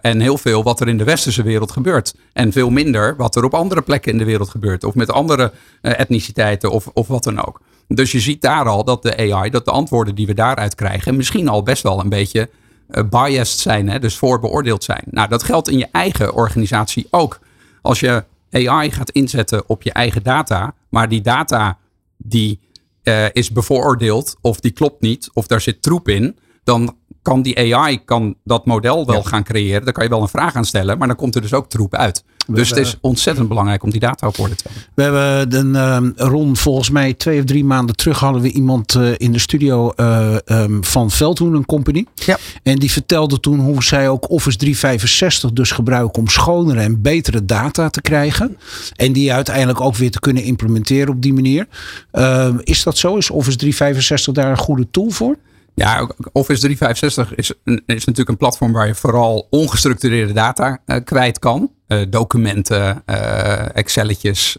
en 0.02 0.20
heel 0.20 0.38
veel 0.38 0.64
wat 0.64 0.80
er 0.80 0.88
in 0.88 0.98
de 0.98 1.04
westerse 1.04 1.44
wereld 1.44 1.72
gebeurt. 1.72 2.16
En 2.34 2.52
veel 2.52 2.70
minder 2.70 3.16
wat 3.16 3.36
er 3.36 3.44
op 3.44 3.54
andere 3.54 3.82
plekken 3.82 4.12
in 4.12 4.18
de 4.18 4.26
wereld 4.26 4.50
gebeurt. 4.50 4.84
Of 4.84 4.96
met 4.96 5.12
andere 5.12 5.52
etniciteiten 5.82 6.72
of, 6.72 6.88
of 6.94 7.08
wat 7.08 7.24
dan 7.24 7.46
ook. 7.46 7.62
Dus 7.96 8.12
je 8.12 8.20
ziet 8.20 8.42
daar 8.42 8.68
al 8.68 8.84
dat 8.84 9.04
de 9.04 9.34
AI, 9.34 9.50
dat 9.50 9.66
de 9.66 9.72
antwoorden 9.72 10.16
die 10.16 10.26
we 10.26 10.34
daaruit 10.34 10.76
krijgen, 10.76 11.16
misschien 11.16 11.48
al 11.48 11.64
best 11.64 11.84
wel 11.84 12.00
een 12.00 12.10
beetje 12.10 12.50
uh, 12.90 13.04
biased 13.10 13.60
zijn, 13.60 13.90
hè? 13.90 14.00
dus 14.00 14.18
voorbeoordeeld 14.18 14.84
zijn. 14.84 15.04
Nou, 15.06 15.30
dat 15.30 15.44
geldt 15.44 15.70
in 15.70 15.78
je 15.78 15.88
eigen 15.92 16.34
organisatie 16.34 17.08
ook. 17.10 17.40
Als 17.82 18.00
je 18.00 18.24
AI 18.52 18.92
gaat 18.92 19.10
inzetten 19.10 19.64
op 19.70 19.84
je 19.84 19.92
eigen 19.92 20.24
data, 20.24 20.74
maar 20.90 21.10
die 21.10 21.22
data 21.22 21.78
die 22.18 22.60
uh, 23.04 23.26
is 23.32 23.52
bevooroordeeld 23.52 24.36
of 24.42 24.60
die 24.60 24.72
klopt 24.72 25.02
niet 25.02 25.30
of 25.34 25.48
daar 25.48 25.62
zit 25.62 25.82
troep 25.82 26.10
in, 26.10 26.40
dan 26.64 26.96
kan 27.22 27.42
die 27.42 27.76
AI 27.76 28.04
kan 28.06 28.36
dat 28.44 28.66
model 28.66 29.06
wel 29.06 29.24
gaan 29.24 29.44
creëren. 29.44 29.84
Daar 29.84 29.94
kan 29.94 30.04
je 30.04 30.10
wel 30.10 30.22
een 30.22 30.28
vraag 30.28 30.56
aan 30.56 30.66
stellen, 30.66 30.98
maar 30.98 31.08
dan 31.08 31.16
komt 31.16 31.36
er 31.36 31.42
dus 31.42 31.54
ook 31.54 31.70
troep 31.70 31.96
uit. 31.96 32.24
dus 32.48 32.70
het 32.70 32.80
is 32.80 32.98
ontzettend 33.02 33.48
belangrijk 33.48 33.84
om 33.84 33.90
die 33.90 34.00
data 34.00 34.28
op 34.28 34.40
orde 34.40 34.56
te 34.56 34.64
hebben. 34.64 34.84
We 34.96 35.04
hebben 35.04 35.76
een 35.76 36.14
uh, 36.16 36.28
Ron, 36.28 36.58
volgens 36.58 36.90
mij 36.90 37.14
twee 37.14 37.40
of 37.40 37.46
drie 37.46 37.66
maanden 37.66 37.96
terug 37.96 38.20
hadden 38.20 38.42
we 38.42 38.52
iemand 38.52 38.96
uh, 38.96 39.12
in 39.18 39.32
de 39.32 39.40
studio 39.40 39.92
uh, 39.96 40.36
um, 40.46 40.84
van 40.84 41.12
Veldhoen 41.12 41.66
Company. 41.66 42.06
Ja. 42.16 42.38
En 42.64 42.76
die 42.76 42.92
vertelde 42.92 43.40
toen 43.40 43.60
hoe 43.60 43.84
zij 43.84 44.10
ook 44.10 44.30
Office 44.30 44.58
365 44.58 45.52
dus 45.52 45.72
gebruiken 45.72 46.22
om 46.22 46.28
schonere 46.28 46.80
en 46.80 47.02
betere 47.02 47.46
data 47.46 47.90
te 47.90 48.02
krijgen. 48.02 48.58
En 48.96 49.14
die 49.14 49.34
uiteindelijk 49.34 49.82
ook 49.82 49.96
weer 49.96 50.12
te 50.12 50.20
kunnen 50.20 50.44
implementeren 50.44 51.14
op 51.14 51.22
die 51.22 51.34
manier. 51.34 51.68
Ehm, 52.12 52.58
is 52.64 52.84
dat 52.84 52.98
zo? 52.98 53.16
Is 53.16 53.30
Office 53.30 53.58
365 53.58 54.34
daar 54.34 54.52
een 54.52 54.58
goede 54.58 54.88
tool 54.92 55.10
voor? 55.10 55.38
Ja, 55.74 56.10
Office 56.32 56.60
365 56.60 57.36
is, 57.36 57.54
is 57.86 58.06
natuurlijk 58.06 58.30
een 58.30 58.38
platform 58.38 58.72
waar 58.72 58.88
je 58.88 58.96
vooral 58.96 59.48
ongestructureerde 59.50 60.34
data 60.34 60.82
uh, 60.86 60.98
kwijt 61.04 61.40
kan. 61.40 61.72
Uh, 61.88 62.02
documenten, 62.10 63.04
uh, 63.06 63.76
Excelletjes, 63.76 64.58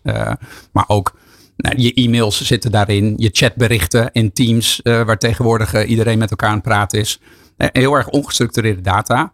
maar 0.73 0.85
ook 0.87 1.17
nou, 1.57 1.81
je 1.81 1.95
e-mails 1.95 2.43
zitten 2.43 2.71
daarin. 2.71 3.15
Je 3.17 3.29
chatberichten 3.33 4.13
in 4.13 4.33
Teams, 4.33 4.81
waar 4.83 5.19
tegenwoordig 5.19 5.85
iedereen 5.85 6.19
met 6.19 6.31
elkaar 6.31 6.49
aan 6.49 6.55
het 6.55 6.65
praten 6.65 7.01
is. 7.01 7.21
heel 7.57 7.95
erg 7.95 8.09
ongestructureerde 8.09 8.81
data. 8.81 9.33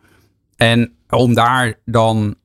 En 0.57 0.93
om 1.09 1.35
daar 1.35 1.75
dan 1.85 2.37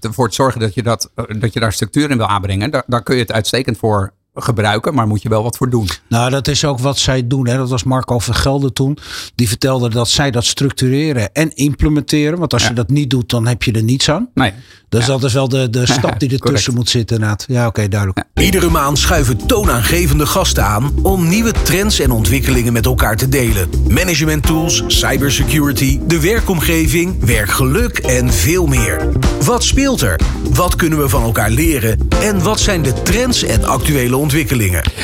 voor 0.00 0.28
te 0.28 0.34
zorgen 0.34 0.60
dat 0.60 0.74
je, 0.74 0.82
dat, 0.82 1.10
dat 1.38 1.52
je 1.52 1.60
daar 1.60 1.72
structuur 1.72 2.10
in 2.10 2.16
wil 2.16 2.26
aanbrengen, 2.26 2.70
daar, 2.70 2.84
daar 2.86 3.02
kun 3.02 3.14
je 3.14 3.20
het 3.20 3.32
uitstekend 3.32 3.78
voor 3.78 4.14
gebruiken, 4.34 4.94
maar 4.94 5.06
moet 5.06 5.22
je 5.22 5.28
wel 5.28 5.42
wat 5.42 5.56
voor 5.56 5.70
doen. 5.70 5.88
Nou, 6.08 6.30
dat 6.30 6.48
is 6.48 6.64
ook 6.64 6.78
wat 6.78 6.98
zij 6.98 7.26
doen. 7.26 7.46
Hè. 7.46 7.56
Dat 7.56 7.70
was 7.70 7.84
Marco 7.84 8.18
Vergelder 8.18 8.72
toen. 8.72 8.98
Die 9.34 9.48
vertelde 9.48 9.88
dat 9.88 10.08
zij 10.08 10.30
dat 10.30 10.44
structureren 10.44 11.32
en 11.32 11.54
implementeren. 11.54 12.38
Want 12.38 12.52
als 12.52 12.66
je 12.66 12.72
dat 12.72 12.88
niet 12.88 13.10
doet, 13.10 13.30
dan 13.30 13.46
heb 13.46 13.62
je 13.62 13.72
er 13.72 13.82
niets 13.82 14.10
aan. 14.10 14.28
Nee. 14.34 14.52
Dus 14.88 15.06
dat 15.06 15.24
is 15.24 15.32
wel 15.32 15.48
de, 15.48 15.70
de 15.70 15.86
stap 15.98 16.20
die 16.20 16.30
ertussen 16.30 16.74
moet 16.74 16.88
zitten. 16.88 17.20
Naad. 17.20 17.44
Ja, 17.48 17.66
oké, 17.66 17.88
duidelijk. 17.88 18.24
Iedere 18.34 18.70
maand 18.70 18.98
schuiven 18.98 19.46
toonaangevende 19.46 20.26
gasten 20.26 20.64
aan 20.64 20.92
om 21.02 21.28
nieuwe 21.28 21.52
trends 21.62 21.98
en 21.98 22.10
ontwikkelingen 22.10 22.72
met 22.72 22.86
elkaar 22.86 23.16
te 23.16 23.28
delen. 23.28 23.68
Management 23.88 24.42
tools, 24.42 24.82
cybersecurity, 24.86 26.00
de 26.06 26.20
werkomgeving, 26.20 27.24
werkgeluk 27.24 27.98
en 27.98 28.32
veel 28.32 28.66
meer. 28.66 29.08
Wat 29.44 29.64
speelt 29.64 30.00
er? 30.00 30.20
Wat 30.50 30.76
kunnen 30.76 30.98
we 30.98 31.08
van 31.08 31.22
elkaar 31.22 31.50
leren? 31.50 32.08
En 32.22 32.42
wat 32.42 32.60
zijn 32.60 32.82
de 32.82 33.02
trends 33.02 33.42
en 33.42 33.64
actuele 33.64 33.92
ontwikkelingen? 33.94 34.23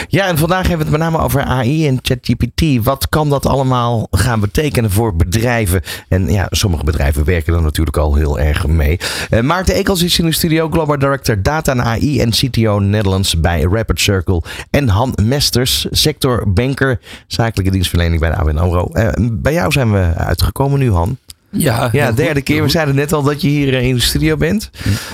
Ja, 0.09 0.27
en 0.27 0.39
vandaag 0.39 0.69
hebben 0.69 0.87
we 0.87 0.93
het 0.93 1.03
met 1.03 1.11
name 1.11 1.25
over 1.25 1.43
AI 1.43 1.87
en 1.87 1.99
ChatGPT. 2.03 2.85
Wat 2.85 3.09
kan 3.09 3.31
dat 3.31 3.47
allemaal 3.47 4.07
gaan 4.11 4.41
betekenen 4.41 4.91
voor 4.91 5.17
bedrijven? 5.17 5.83
En 6.09 6.33
ja, 6.33 6.47
sommige 6.51 6.85
bedrijven 6.85 7.25
werken 7.25 7.55
er 7.55 7.63
natuurlijk 7.63 7.97
al 7.97 8.15
heel 8.15 8.39
erg 8.39 8.67
mee. 8.67 8.99
Uh, 9.31 9.41
Maarten 9.41 9.75
Ekels 9.75 10.03
is 10.03 10.19
in 10.19 10.25
de 10.25 10.33
studio, 10.33 10.69
Global 10.71 10.99
Director 10.99 11.43
Data 11.43 11.73
en 11.73 11.83
AI 11.83 12.21
en 12.21 12.31
CTO 12.31 12.79
Netherlands 12.79 13.41
bij 13.41 13.67
Rapid 13.71 14.01
Circle. 14.01 14.43
En 14.71 14.89
Han 14.89 15.15
Mesters, 15.23 15.87
sector 15.91 16.53
banker, 16.53 17.01
zakelijke 17.27 17.73
dienstverlening 17.73 18.21
bij 18.21 18.31
de 18.31 18.37
ABN 18.37 18.57
AMRO. 18.57 18.89
Uh, 18.93 19.09
bij 19.19 19.53
jou 19.53 19.73
zijn 19.73 19.93
we 19.93 20.13
uitgekomen 20.17 20.79
nu, 20.79 20.93
Han. 20.93 21.19
Ja, 21.51 21.89
ja 21.93 22.13
derde 22.13 22.43
keer. 22.43 22.63
We 22.63 22.69
zeiden 22.69 22.95
net 22.95 23.13
al 23.13 23.23
dat 23.23 23.43
je 23.43 23.49
hier 23.49 23.73
in 23.73 23.95
de 23.95 24.01
studio 24.01 24.37
bent. 24.37 24.71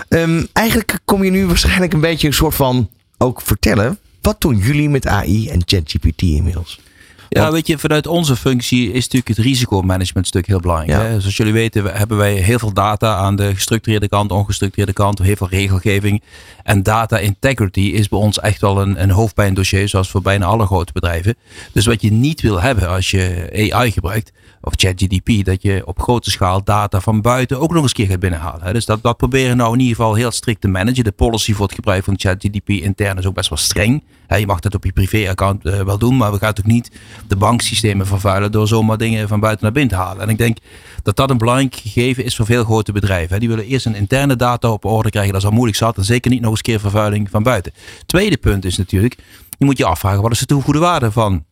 Um, 0.09 0.47
eigenlijk 0.53 0.99
kom 1.05 1.25
je 1.25 1.31
nu 1.31 1.47
waarschijnlijk 1.47 1.93
een 1.93 2.01
beetje 2.01 2.27
een 2.27 2.35
soort 2.35 2.55
van 2.55 2.89
ook 3.19 3.41
vertellen. 3.41 3.99
Wat 4.27 4.41
doen 4.41 4.57
jullie 4.57 4.89
met 4.89 5.07
AI 5.07 5.49
en 5.49 5.63
ChatGPT 5.65 6.23
inmiddels? 6.23 6.81
Ja, 7.29 7.53
weet 7.53 7.67
je, 7.67 7.79
vanuit 7.79 8.07
onze 8.07 8.37
functie 8.37 8.93
is 8.93 9.03
natuurlijk 9.03 9.29
het 9.29 9.39
risicomanagement 9.39 10.27
stuk 10.27 10.47
heel 10.47 10.61
belangrijk. 10.61 11.03
Hè? 11.03 11.21
Zoals 11.21 11.37
jullie 11.37 11.53
weten 11.53 11.97
hebben 11.97 12.17
wij 12.17 12.35
heel 12.35 12.59
veel 12.59 12.73
data 12.73 13.17
aan 13.17 13.37
de 13.37 13.55
gestructureerde 13.55 14.09
kant, 14.09 14.31
ongestructureerde 14.31 14.93
kant, 14.93 15.19
heel 15.19 15.37
veel 15.37 15.49
regelgeving. 15.49 16.23
En 16.63 16.83
data 16.83 17.19
integrity 17.19 17.81
is 17.81 18.09
bij 18.09 18.19
ons 18.19 18.41
echt 18.41 18.61
wel 18.61 18.81
een, 18.81 19.03
een 19.03 19.11
hoofdpijndossier, 19.11 19.89
zoals 19.89 20.11
voor 20.11 20.23
bijna 20.23 20.47
alle 20.47 20.67
grote 20.67 20.93
bedrijven. 20.93 21.37
Dus 21.73 21.87
wat 21.87 22.03
je 22.03 22.13
niet 22.13 22.41
wil 22.41 22.61
hebben 22.61 22.89
als 22.89 23.11
je 23.11 23.49
AI 23.73 23.91
gebruikt, 23.91 24.33
of 24.67 24.73
ChatGDP, 24.77 25.45
dat 25.45 25.63
je 25.63 25.83
op 25.85 26.01
grote 26.01 26.31
schaal 26.31 26.65
data 26.65 27.01
van 27.01 27.21
buiten 27.21 27.61
ook 27.61 27.73
nog 27.73 27.83
eens 27.83 27.93
keer 27.93 28.07
gaat 28.07 28.21
binnenhalen. 28.21 28.73
Dus 28.73 28.85
dat, 28.85 29.03
dat 29.03 29.17
proberen 29.17 29.57
nou 29.57 29.73
in 29.73 29.81
ieder 29.81 29.97
geval 29.97 30.15
heel 30.15 30.31
strikt 30.31 30.61
te 30.61 30.69
managen. 30.69 31.05
De 31.05 31.13
policy 31.13 31.53
voor 31.53 31.67
het 31.67 31.75
gebruik 31.75 32.05
van 32.05 32.15
ChatGDP 32.17 32.69
intern 32.69 33.19
is 33.19 33.27
ook 33.27 33.35
best 33.35 33.49
wel 33.49 33.59
streng. 33.59 34.05
Je 34.29 34.47
mag 34.47 34.61
dat 34.61 34.75
op 34.75 34.85
je 34.85 34.93
privé-account 34.93 35.67
eh, 35.67 35.81
wel 35.81 35.99
doen, 35.99 36.17
maar 36.17 36.33
we 36.33 36.39
gaan 36.39 36.49
ook 36.49 36.65
niet 36.65 36.91
de 37.29 37.37
banksystemen 37.37 38.07
vervuilen 38.07 38.53
door 38.53 38.69
zomaar 38.69 38.99
dingen 38.99 39.29
van 39.29 39.41
buiten 39.41 39.65
naar 39.65 39.73
binnen 39.73 39.97
te 39.97 40.03
halen. 40.03 40.23
En 40.23 40.29
ik 40.29 40.39
denk 40.39 40.59
dat 41.03 41.17
dat 41.17 41.31
een 41.31 41.39
belangrijk 41.39 41.75
gegeven 41.75 42.25
is 42.25 42.37
voor 42.37 42.47
veel 42.47 42.65
grote 42.65 42.93
bedrijven. 42.93 43.41
Die 43.41 43.49
willen 43.49 43.67
eerst 43.67 43.87
een 43.87 43.95
interne 43.95 44.37
data 44.37 44.71
op 44.71 44.85
orde 44.85 45.11
krijgen. 45.11 45.33
Dat 45.33 45.43
is 45.43 45.49
al 45.49 45.55
moeilijk 45.55 45.79
zat. 45.79 45.97
En 45.97 46.05
zeker 46.05 46.31
niet 46.31 46.41
nog 46.41 46.51
eens 46.51 46.63
keer 46.63 46.81
vervuiling 46.81 47.31
van 47.31 47.43
buiten. 47.43 47.73
Tweede 48.07 48.37
punt 48.37 48.65
is 48.65 48.77
natuurlijk, 48.77 49.17
je 49.59 49.65
moet 49.65 49.79
je 49.79 49.85
afvragen 49.85 50.23
wat 50.23 50.33
is 50.33 50.39
de 50.39 50.47
toegevoegde 50.47 50.81
waarde 50.81 51.13
van 51.13 51.45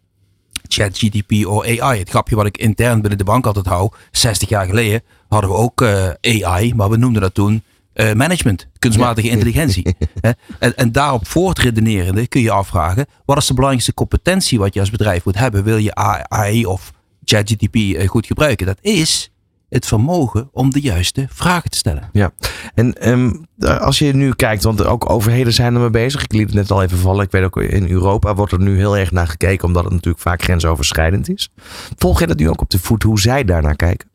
ChatGDP 0.69 1.47
of 1.47 1.65
AI. 1.65 1.99
Het 1.99 2.09
grapje 2.09 2.37
wat 2.37 2.47
ik 2.47 2.59
intern 2.59 3.01
binnen 3.01 3.19
de 3.19 3.25
bank 3.25 3.47
altijd 3.47 3.67
hou. 3.67 3.91
60 4.11 4.49
jaar 4.49 4.67
geleden 4.67 5.03
hadden 5.29 5.51
we 5.51 5.57
ook 5.57 5.81
uh, 5.81 6.11
AI, 6.43 6.75
maar 6.75 6.91
we 6.91 6.97
noemden 6.97 7.23
dat 7.23 7.35
toen 7.35 7.63
uh, 7.95 8.13
management, 8.13 8.67
kunstmatige 8.79 9.29
intelligentie. 9.37 9.97
en, 10.59 10.77
en 10.77 10.93
daarop 10.93 11.27
voortredenerende 11.27 12.27
kun 12.27 12.41
je 12.41 12.51
afvragen, 12.51 13.07
wat 13.25 13.37
is 13.37 13.47
de 13.47 13.55
belangrijkste 13.55 13.95
competentie 13.95 14.59
wat 14.59 14.75
je 14.75 14.81
als 14.81 14.91
bedrijf 14.91 15.25
moet 15.25 15.39
hebben? 15.39 15.65
Wil 15.65 15.77
je 15.77 15.95
AI 15.95 16.67
of 16.67 16.93
ChatGPT 17.25 17.77
uh, 17.77 18.09
goed 18.09 18.27
gebruiken? 18.27 18.67
Dat 18.67 18.79
is 18.81 19.31
het 19.75 19.87
vermogen 19.87 20.49
om 20.53 20.71
de 20.71 20.81
juiste 20.81 21.27
vragen 21.31 21.71
te 21.71 21.77
stellen. 21.77 22.09
Ja, 22.13 22.31
en 22.75 23.09
um, 23.09 23.47
als 23.59 23.99
je 23.99 24.15
nu 24.15 24.35
kijkt, 24.35 24.63
want 24.63 24.85
ook 24.85 25.11
overheden 25.11 25.53
zijn 25.53 25.75
er 25.75 25.81
mee 25.81 25.91
bezig. 25.91 26.23
Ik 26.23 26.33
liet 26.33 26.47
het 26.47 26.55
net 26.55 26.71
al 26.71 26.83
even 26.83 26.99
vallen. 26.99 27.25
Ik 27.25 27.31
weet 27.31 27.45
ook 27.45 27.57
in 27.57 27.91
Europa 27.91 28.35
wordt 28.35 28.53
er 28.53 28.61
nu 28.61 28.77
heel 28.77 28.97
erg 28.97 29.11
naar 29.11 29.27
gekeken, 29.27 29.67
omdat 29.67 29.85
het 29.85 29.93
natuurlijk 29.93 30.23
vaak 30.23 30.43
grensoverschrijdend 30.43 31.31
is. 31.31 31.49
Volg 31.97 32.21
je 32.21 32.27
dat 32.27 32.39
nu 32.39 32.49
ook 32.49 32.61
op 32.61 32.71
de 32.71 32.79
voet, 32.79 33.03
hoe 33.03 33.21
zij 33.21 33.45
daarnaar 33.45 33.77
kijken? 33.77 34.09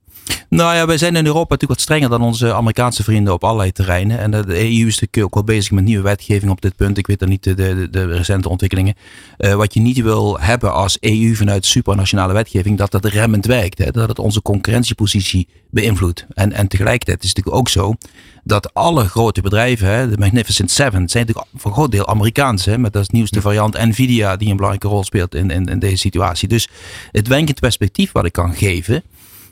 Nou 0.49 0.75
ja, 0.75 0.85
wij 0.85 0.97
zijn 0.97 1.15
in 1.15 1.25
Europa 1.25 1.53
natuurlijk 1.53 1.79
wat 1.79 1.81
strenger 1.81 2.09
dan 2.09 2.21
onze 2.21 2.53
Amerikaanse 2.53 3.03
vrienden 3.03 3.33
op 3.33 3.43
allerlei 3.43 3.71
terreinen. 3.71 4.19
En 4.19 4.31
de 4.31 4.59
EU 4.59 4.87
is 4.87 4.99
natuurlijk 4.99 5.25
ook 5.25 5.33
wel 5.33 5.43
bezig 5.43 5.71
met 5.71 5.83
nieuwe 5.83 6.03
wetgeving 6.03 6.51
op 6.51 6.61
dit 6.61 6.75
punt. 6.75 6.97
Ik 6.97 7.07
weet 7.07 7.21
er 7.21 7.27
niet 7.27 7.43
de, 7.43 7.53
de, 7.53 7.87
de 7.89 8.05
recente 8.05 8.49
ontwikkelingen. 8.49 8.95
Uh, 9.37 9.53
wat 9.53 9.73
je 9.73 9.79
niet 9.79 10.01
wil 10.01 10.39
hebben 10.39 10.73
als 10.73 10.97
EU 10.99 11.35
vanuit 11.35 11.65
supranationale 11.65 12.33
wetgeving, 12.33 12.77
dat 12.77 12.91
dat 12.91 13.05
remmend 13.05 13.45
werkt. 13.45 13.77
Hè? 13.77 13.91
Dat 13.91 14.09
het 14.09 14.19
onze 14.19 14.41
concurrentiepositie 14.41 15.47
beïnvloedt. 15.69 16.25
En, 16.33 16.53
en 16.53 16.67
tegelijkertijd 16.67 17.23
is 17.23 17.29
het 17.29 17.37
natuurlijk 17.37 17.61
ook 17.61 17.69
zo 17.69 17.95
dat 18.43 18.73
alle 18.73 19.05
grote 19.05 19.41
bedrijven, 19.41 19.87
hè, 19.87 20.09
de 20.09 20.17
Magnificent 20.17 20.71
Seven, 20.71 21.09
zijn 21.09 21.25
natuurlijk 21.25 21.53
voor 21.55 21.71
een 21.71 21.77
groot 21.77 21.91
deel 21.91 22.07
Amerikaans. 22.07 22.65
Hè, 22.65 22.77
met 22.77 22.95
als 22.95 23.09
nieuwste 23.09 23.41
variant 23.41 23.77
Nvidia 23.77 24.37
die 24.37 24.49
een 24.49 24.55
belangrijke 24.55 24.87
rol 24.87 25.03
speelt 25.03 25.35
in, 25.35 25.49
in, 25.49 25.65
in 25.65 25.79
deze 25.79 25.97
situatie. 25.97 26.47
Dus 26.47 26.69
het 27.11 27.27
wenkend 27.27 27.59
perspectief 27.59 28.11
wat 28.11 28.25
ik 28.25 28.31
kan 28.31 28.55
geven 28.55 29.03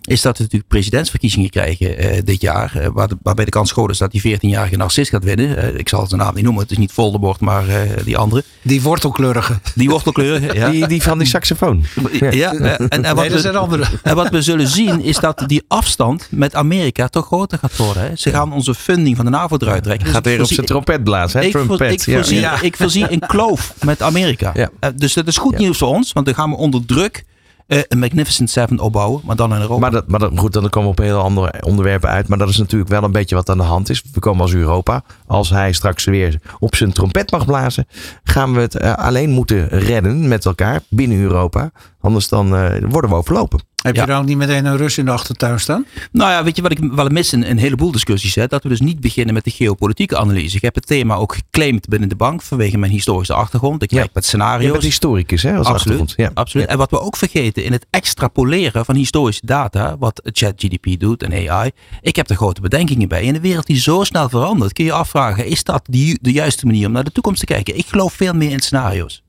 is 0.08 0.22
dat 0.22 0.38
we 0.38 0.44
natuurlijk 0.44 0.70
presidentsverkiezingen 0.70 1.50
krijgen 1.50 2.16
uh, 2.16 2.22
dit 2.24 2.42
jaar. 2.42 2.74
Uh, 2.78 2.88
waar 2.94 3.10
waarbij 3.22 3.46
de 3.46 3.52
kans 3.52 3.72
groot 3.72 3.90
is 3.90 3.98
dat 3.98 4.12
die 4.12 4.38
14-jarige 4.38 4.78
narcist 4.78 5.10
gaat 5.10 5.24
winnen. 5.24 5.50
Uh, 5.50 5.80
ik 5.80 5.90
zal 5.90 6.08
zijn 6.08 6.22
naam 6.22 6.36
niet 6.36 6.44
noemen. 6.44 6.62
Het 6.62 6.72
is 6.72 6.78
niet 6.78 6.92
Voldemort, 6.92 7.40
maar 7.40 7.66
die 8.04 8.18
andere. 8.18 8.44
Die 8.62 8.82
wortelkleurige. 8.82 9.60
Die 9.76 9.90
wortelkleurige, 9.90 10.54
ja. 10.54 10.70
Die, 10.70 10.88
die 10.88 11.02
van 11.04 11.18
die 11.18 11.28
saxofoon. 11.28 11.86
Ja, 12.32 12.54
en, 12.54 12.90
en, 12.90 13.16
wat 13.16 13.30
nee, 13.30 13.42
we, 13.42 13.58
andere. 13.58 13.84
en 14.04 14.16
wat 14.16 14.30
we 14.30 14.42
zullen 14.42 14.68
zien 14.68 15.02
is 15.02 15.18
dat 15.20 15.44
die 15.46 15.64
afstand 15.68 16.28
met 16.30 16.56
Amerika 16.56 17.08
toch 17.08 17.26
groter 17.26 17.58
gaat 17.58 17.76
worden. 17.76 18.04
Hè. 18.04 18.16
Ze 18.16 18.30
gaan 18.30 18.54
onze 18.54 18.76
funding 18.76 19.16
van 19.16 19.26
de 19.26 19.32
NAVO 19.32 19.58
eruit 19.60 19.84
trekken. 19.84 20.06
Dus 20.06 20.14
gaat 20.14 20.26
weer 20.26 20.42
op 20.42 20.48
zijn 20.48 20.66
trompet 20.66 21.04
blazen. 21.04 21.40
Hè? 21.40 21.46
Ik, 21.46 21.52
Trumpet, 21.52 21.92
ik, 22.08 22.16
voorzie, 22.16 22.40
ja. 22.40 22.62
ik 22.62 22.78
voorzie 22.78 23.12
een 23.12 23.20
kloof 23.20 23.74
met 23.84 24.02
Amerika. 24.02 24.54
dus 24.96 25.14
dat 25.14 25.28
is 25.28 25.38
goed 25.38 25.58
nieuws 25.58 25.78
voor 25.78 25.88
ons, 25.88 26.14
want 26.14 26.26
dan 26.26 26.36
gaan 26.36 26.50
we 26.50 26.56
onder 26.56 26.86
druk 26.86 27.26
uh, 27.68 27.80
een 27.88 28.00
Magnificent 28.00 28.50
Seven 28.50 28.80
opbouwen, 28.80 29.22
maar 29.26 29.36
dan 29.36 29.54
in 29.54 29.62
Europa. 29.62 29.80
Maar, 29.80 29.92
dat, 29.92 30.08
maar 30.08 30.20
dat, 30.20 30.32
goed, 30.36 30.54
dan 30.54 30.70
komen 30.70 30.90
we 30.92 31.02
op 31.02 31.06
heel 31.06 31.20
andere 31.20 31.54
onderwerpen 31.62 32.10
uit. 32.10 32.28
Maar 32.28 32.38
dat 32.38 32.50
is 32.50 32.58
natuurlijk 32.58 32.90
wel 32.90 33.04
een 33.04 33.12
beetje 33.12 33.36
wat 33.36 33.50
aan 33.50 33.58
de 33.58 33.64
hand 33.64 33.90
is. 33.90 34.04
We 34.14 34.20
komen 34.20 34.42
als 34.42 34.54
Europa. 34.54 35.04
Als 35.26 35.50
hij 35.50 35.72
straks 35.72 36.04
weer 36.04 36.40
op 36.60 36.76
zijn 36.76 36.94
trompet 36.94 37.32
mag 37.32 37.46
blazen, 37.46 37.88
gaan 38.24 38.54
we 38.54 38.60
het 38.60 38.82
alleen 38.82 39.30
moeten 39.30 39.68
redden 39.68 40.28
met 40.28 40.46
elkaar 40.46 40.82
binnen 40.90 41.20
Europa. 41.20 41.72
Anders 42.02 42.28
dan 42.28 42.50
worden 42.90 43.10
we 43.10 43.16
overlopen. 43.16 43.60
Heb 43.84 43.96
je 43.96 44.06
dan 44.06 44.20
ook 44.20 44.26
niet 44.26 44.38
meteen 44.38 44.66
een 44.66 44.78
Rus 44.78 44.98
in 44.98 45.06
de 45.06 45.12
achtertuin 45.12 45.60
staan? 45.60 45.86
Nou 46.12 46.32
ja, 46.32 46.44
weet 46.44 46.56
je 46.56 46.62
wat 46.62 46.72
ik 46.72 46.80
wel 46.80 47.10
mis 47.10 47.34
in 47.34 47.44
een 47.44 47.58
heleboel 47.58 47.92
discussies? 47.92 48.36
Hè? 48.36 48.48
Dat 48.48 48.64
we 48.64 48.70
dus 48.70 48.80
niet 48.80 49.00
beginnen 49.00 49.34
met 49.34 49.44
de 49.44 49.50
geopolitieke 49.52 50.18
analyse. 50.18 50.56
Ik 50.56 50.62
heb 50.62 50.76
het 50.76 50.88
thema 50.88 51.16
ook 51.16 51.34
geclaimd 51.36 51.88
binnen 51.88 52.10
de 52.10 52.16
bank 52.16 52.42
vanwege 52.42 52.78
mijn 52.78 52.92
historische 52.92 53.34
achtergrond. 53.34 53.84
Ik 53.84 53.88
kijk 53.88 54.14
met 54.14 54.26
scenario's. 54.26 54.66
Je 54.66 54.72
bent 54.72 54.84
historicus 54.84 55.44
hè, 55.44 55.56
als 55.56 55.68
absoluut, 55.68 56.14
Ja. 56.16 56.32
absoluut. 56.34 56.68
En 56.68 56.78
wat 56.78 56.90
we 56.90 57.00
ook 57.00 57.18
vergeten 57.18 57.64
in 57.64 57.72
het 57.72 57.86
extrapoleren 57.90 58.86
van 58.86 58.96
historische 58.96 59.46
data, 59.46 59.98
wat 59.98 60.22
ChatGDP 60.24 61.00
doet 61.00 61.24
en 61.24 61.50
AI. 61.50 61.72
Ik 62.02 62.16
heb 62.16 62.30
er 62.30 62.36
grote 62.36 62.62
bedenkingen 62.62 63.08
bij. 63.08 63.24
In 63.24 63.36
een 63.36 63.42
wereld 63.42 63.66
die 63.68 63.80
zo 63.80 64.04
snel 64.04 64.30
verandert, 64.30 64.74
kun 64.74 64.86
je 64.86 64.92
afvragen, 64.92 65.46
is 65.46 65.64
dat 65.64 65.82
die, 65.90 66.18
de 66.22 66.32
juiste 66.32 66.66
manier 66.66 66.88
om 66.88 66.94
naar 66.94 67.04
de 67.04 67.12
toekomst 67.12 67.40
te 67.40 67.46
kijken? 67.46 67.78
Ik 67.78 67.86
geloof 67.88 68.14
veel 68.14 68.34
meer 68.34 68.52
in 68.52 68.60
scenario's. 68.60 69.24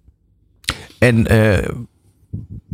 En... 0.99 1.33
Uh 1.35 1.59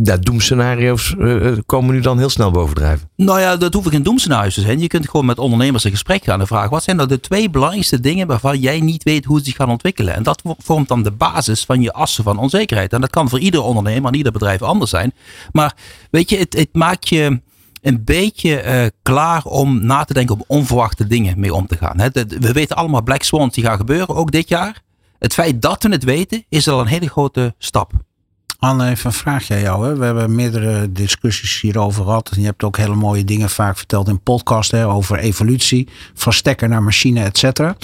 ja, 0.03 0.17
doemscenario's 0.17 1.15
uh, 1.19 1.53
komen 1.67 1.95
nu 1.95 2.01
dan 2.01 2.19
heel 2.19 2.29
snel 2.29 2.51
bovendrijven? 2.51 3.09
Nou 3.17 3.41
ja, 3.41 3.57
dat 3.57 3.73
hoeven 3.73 3.93
geen 3.93 4.03
doemscenario's 4.03 4.55
te 4.55 4.61
zijn. 4.61 4.79
Je 4.79 4.87
kunt 4.87 5.09
gewoon 5.09 5.27
met 5.27 5.39
ondernemers 5.39 5.85
een 5.85 5.91
gesprek 5.91 6.25
gaan 6.25 6.41
en 6.41 6.47
vragen: 6.47 6.71
wat 6.71 6.83
zijn 6.83 6.97
nou 6.97 7.09
de 7.09 7.21
twee 7.21 7.51
belangrijkste 7.51 8.01
dingen 8.01 8.27
waarvan 8.27 8.59
jij 8.59 8.81
niet 8.81 9.03
weet 9.03 9.25
hoe 9.25 9.39
ze 9.39 9.45
zich 9.45 9.57
gaan 9.57 9.71
ontwikkelen? 9.71 10.15
En 10.15 10.23
dat 10.23 10.43
vormt 10.59 10.89
dan 10.89 11.03
de 11.03 11.11
basis 11.11 11.65
van 11.65 11.81
je 11.83 11.93
assen 11.93 12.25
van 12.25 12.39
onzekerheid. 12.39 12.93
En 12.93 13.01
dat 13.01 13.11
kan 13.11 13.29
voor 13.29 13.39
ieder 13.39 13.63
ondernemer 13.63 14.11
en 14.11 14.17
ieder 14.17 14.33
bedrijf 14.33 14.63
anders 14.63 14.91
zijn. 14.91 15.13
Maar 15.53 15.77
weet 16.11 16.31
je, 16.31 16.37
het, 16.37 16.55
het 16.57 16.69
maakt 16.73 17.09
je 17.09 17.41
een 17.83 18.05
beetje 18.05 18.65
uh, 18.65 18.87
klaar 19.03 19.45
om 19.45 19.87
na 19.87 20.05
te 20.05 20.15
denken 20.15 20.35
om 20.35 20.45
onverwachte 20.47 21.07
dingen 21.07 21.41
mee 21.41 21.55
om 21.55 21.67
te 21.67 21.77
gaan. 21.77 21.97
we 22.39 22.53
weten 22.53 22.77
allemaal 22.77 23.03
Black 23.03 23.23
Swans 23.23 23.55
die 23.55 23.65
gaan 23.65 23.77
gebeuren, 23.77 24.15
ook 24.15 24.33
dit 24.33 24.49
jaar. 24.49 24.83
Het 25.19 25.35
feit 25.35 25.63
dat 25.63 25.83
we 25.83 25.89
het 25.89 26.05
weten, 26.05 26.45
is 26.49 26.69
al 26.69 26.81
een 26.81 26.87
hele 26.87 27.09
grote 27.09 27.55
stap. 27.59 27.93
Anne, 28.65 28.91
even 28.91 29.07
een 29.07 29.13
vraagje 29.13 29.55
aan 29.55 29.61
jou. 29.61 29.87
Hè. 29.87 29.97
We 29.97 30.05
hebben 30.05 30.35
meerdere 30.35 30.93
discussies 30.93 31.61
hierover 31.61 32.05
gehad. 32.05 32.31
En 32.31 32.41
je 32.41 32.47
hebt 32.47 32.65
ook 32.65 32.77
hele 32.77 32.95
mooie 32.95 33.25
dingen 33.25 33.51
vaak 33.51 33.77
verteld 33.77 34.09
in 34.09 34.21
podcast 34.21 34.71
hè, 34.71 34.87
over 34.87 35.19
evolutie. 35.19 35.89
Van 36.15 36.33
stekker 36.33 36.69
naar 36.69 36.83
machine, 36.83 37.25
et 37.25 37.39
cetera 37.39 37.77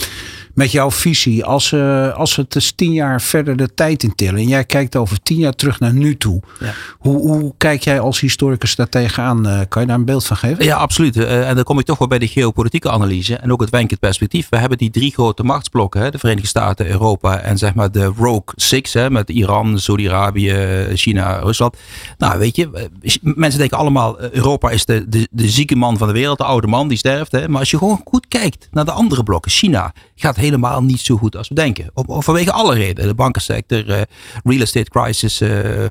met 0.61 0.73
jouw 0.73 0.90
visie, 0.90 1.44
als, 1.44 1.73
uh, 1.73 2.16
als 2.16 2.37
we 2.37 2.42
het 2.42 2.53
dus 2.53 2.73
tien 2.73 2.92
jaar 2.92 3.20
verder 3.23 3.57
de 3.57 3.75
tijd 3.75 4.03
in 4.03 4.14
tillen 4.14 4.40
en 4.40 4.49
jij 4.49 4.64
kijkt 4.64 4.96
over 4.96 5.23
tien 5.23 5.38
jaar 5.38 5.55
terug 5.55 5.81
naar 5.81 5.92
nu 5.92 6.16
toe, 6.16 6.42
ja. 6.59 6.73
hoe, 6.99 7.18
hoe 7.18 7.55
kijk 7.57 7.83
jij 7.83 8.01
als 8.01 8.20
historicus 8.20 8.75
daar 8.75 8.88
tegenaan? 8.88 9.46
Uh, 9.46 9.61
kan 9.68 9.83
je 9.83 9.88
daar 9.88 9.96
een 9.96 10.05
beeld 10.05 10.27
van 10.27 10.37
geven? 10.37 10.64
Ja, 10.64 10.77
absoluut. 10.77 11.16
Uh, 11.16 11.49
en 11.49 11.55
dan 11.55 11.64
kom 11.64 11.79
ik 11.79 11.85
toch 11.85 11.99
wel 11.99 12.09
bij 12.09 12.18
de 12.18 12.29
geopolitieke 12.29 12.90
analyse 12.90 13.37
en 13.37 13.53
ook 13.53 13.61
het 13.61 13.70
wenkend 13.70 14.01
perspectief. 14.01 14.46
We 14.51 14.57
hebben 14.57 14.79
die 14.79 14.90
drie 14.90 15.12
grote 15.12 15.42
machtsblokken, 15.42 16.01
hè, 16.01 16.11
de 16.11 16.18
Verenigde 16.18 16.49
Staten, 16.49 16.87
Europa 16.87 17.38
en 17.38 17.59
zeg 17.59 17.75
maar 17.75 17.92
de 17.92 18.05
Rogue 18.05 18.55
Six, 18.55 18.92
hè, 18.92 19.11
met 19.11 19.29
Iran, 19.29 19.79
Saudi-Arabië, 19.79 20.87
China, 20.94 21.38
Rusland. 21.38 21.77
Nou, 22.18 22.38
weet 22.38 22.57
je, 22.57 22.88
mensen 23.23 23.61
denken 23.61 23.79
allemaal, 23.79 24.20
Europa 24.20 24.70
is 24.70 24.85
de, 24.85 25.09
de, 25.09 25.29
de 25.31 25.49
zieke 25.49 25.77
man 25.77 25.99
van 25.99 26.07
de 26.07 26.14
wereld, 26.14 26.38
de 26.38 26.44
oude 26.44 26.66
man 26.66 26.88
die 26.88 26.99
sterft. 26.99 27.33
Hè. 27.33 27.49
Maar 27.49 27.61
als 27.61 27.70
je 27.70 27.79
gewoon 27.79 28.01
goed 28.05 28.29
kijkt 28.29 28.68
naar 28.70 28.85
de 28.85 28.92
andere 28.92 29.23
blokken, 29.23 29.51
China 29.51 29.92
gaat 30.16 30.37
helemaal 30.50 30.82
niet 30.82 31.00
zo 31.00 31.16
goed 31.16 31.36
als 31.36 31.48
we 31.48 31.54
denken. 31.54 31.90
Om, 31.94 32.22
vanwege 32.22 32.52
alle 32.52 32.74
redenen. 32.74 33.08
De 33.08 33.14
bankensector, 33.14 33.88
uh, 33.88 34.00
real 34.44 34.60
estate 34.60 34.90
crisis, 34.90 35.40
uh, 35.40 35.86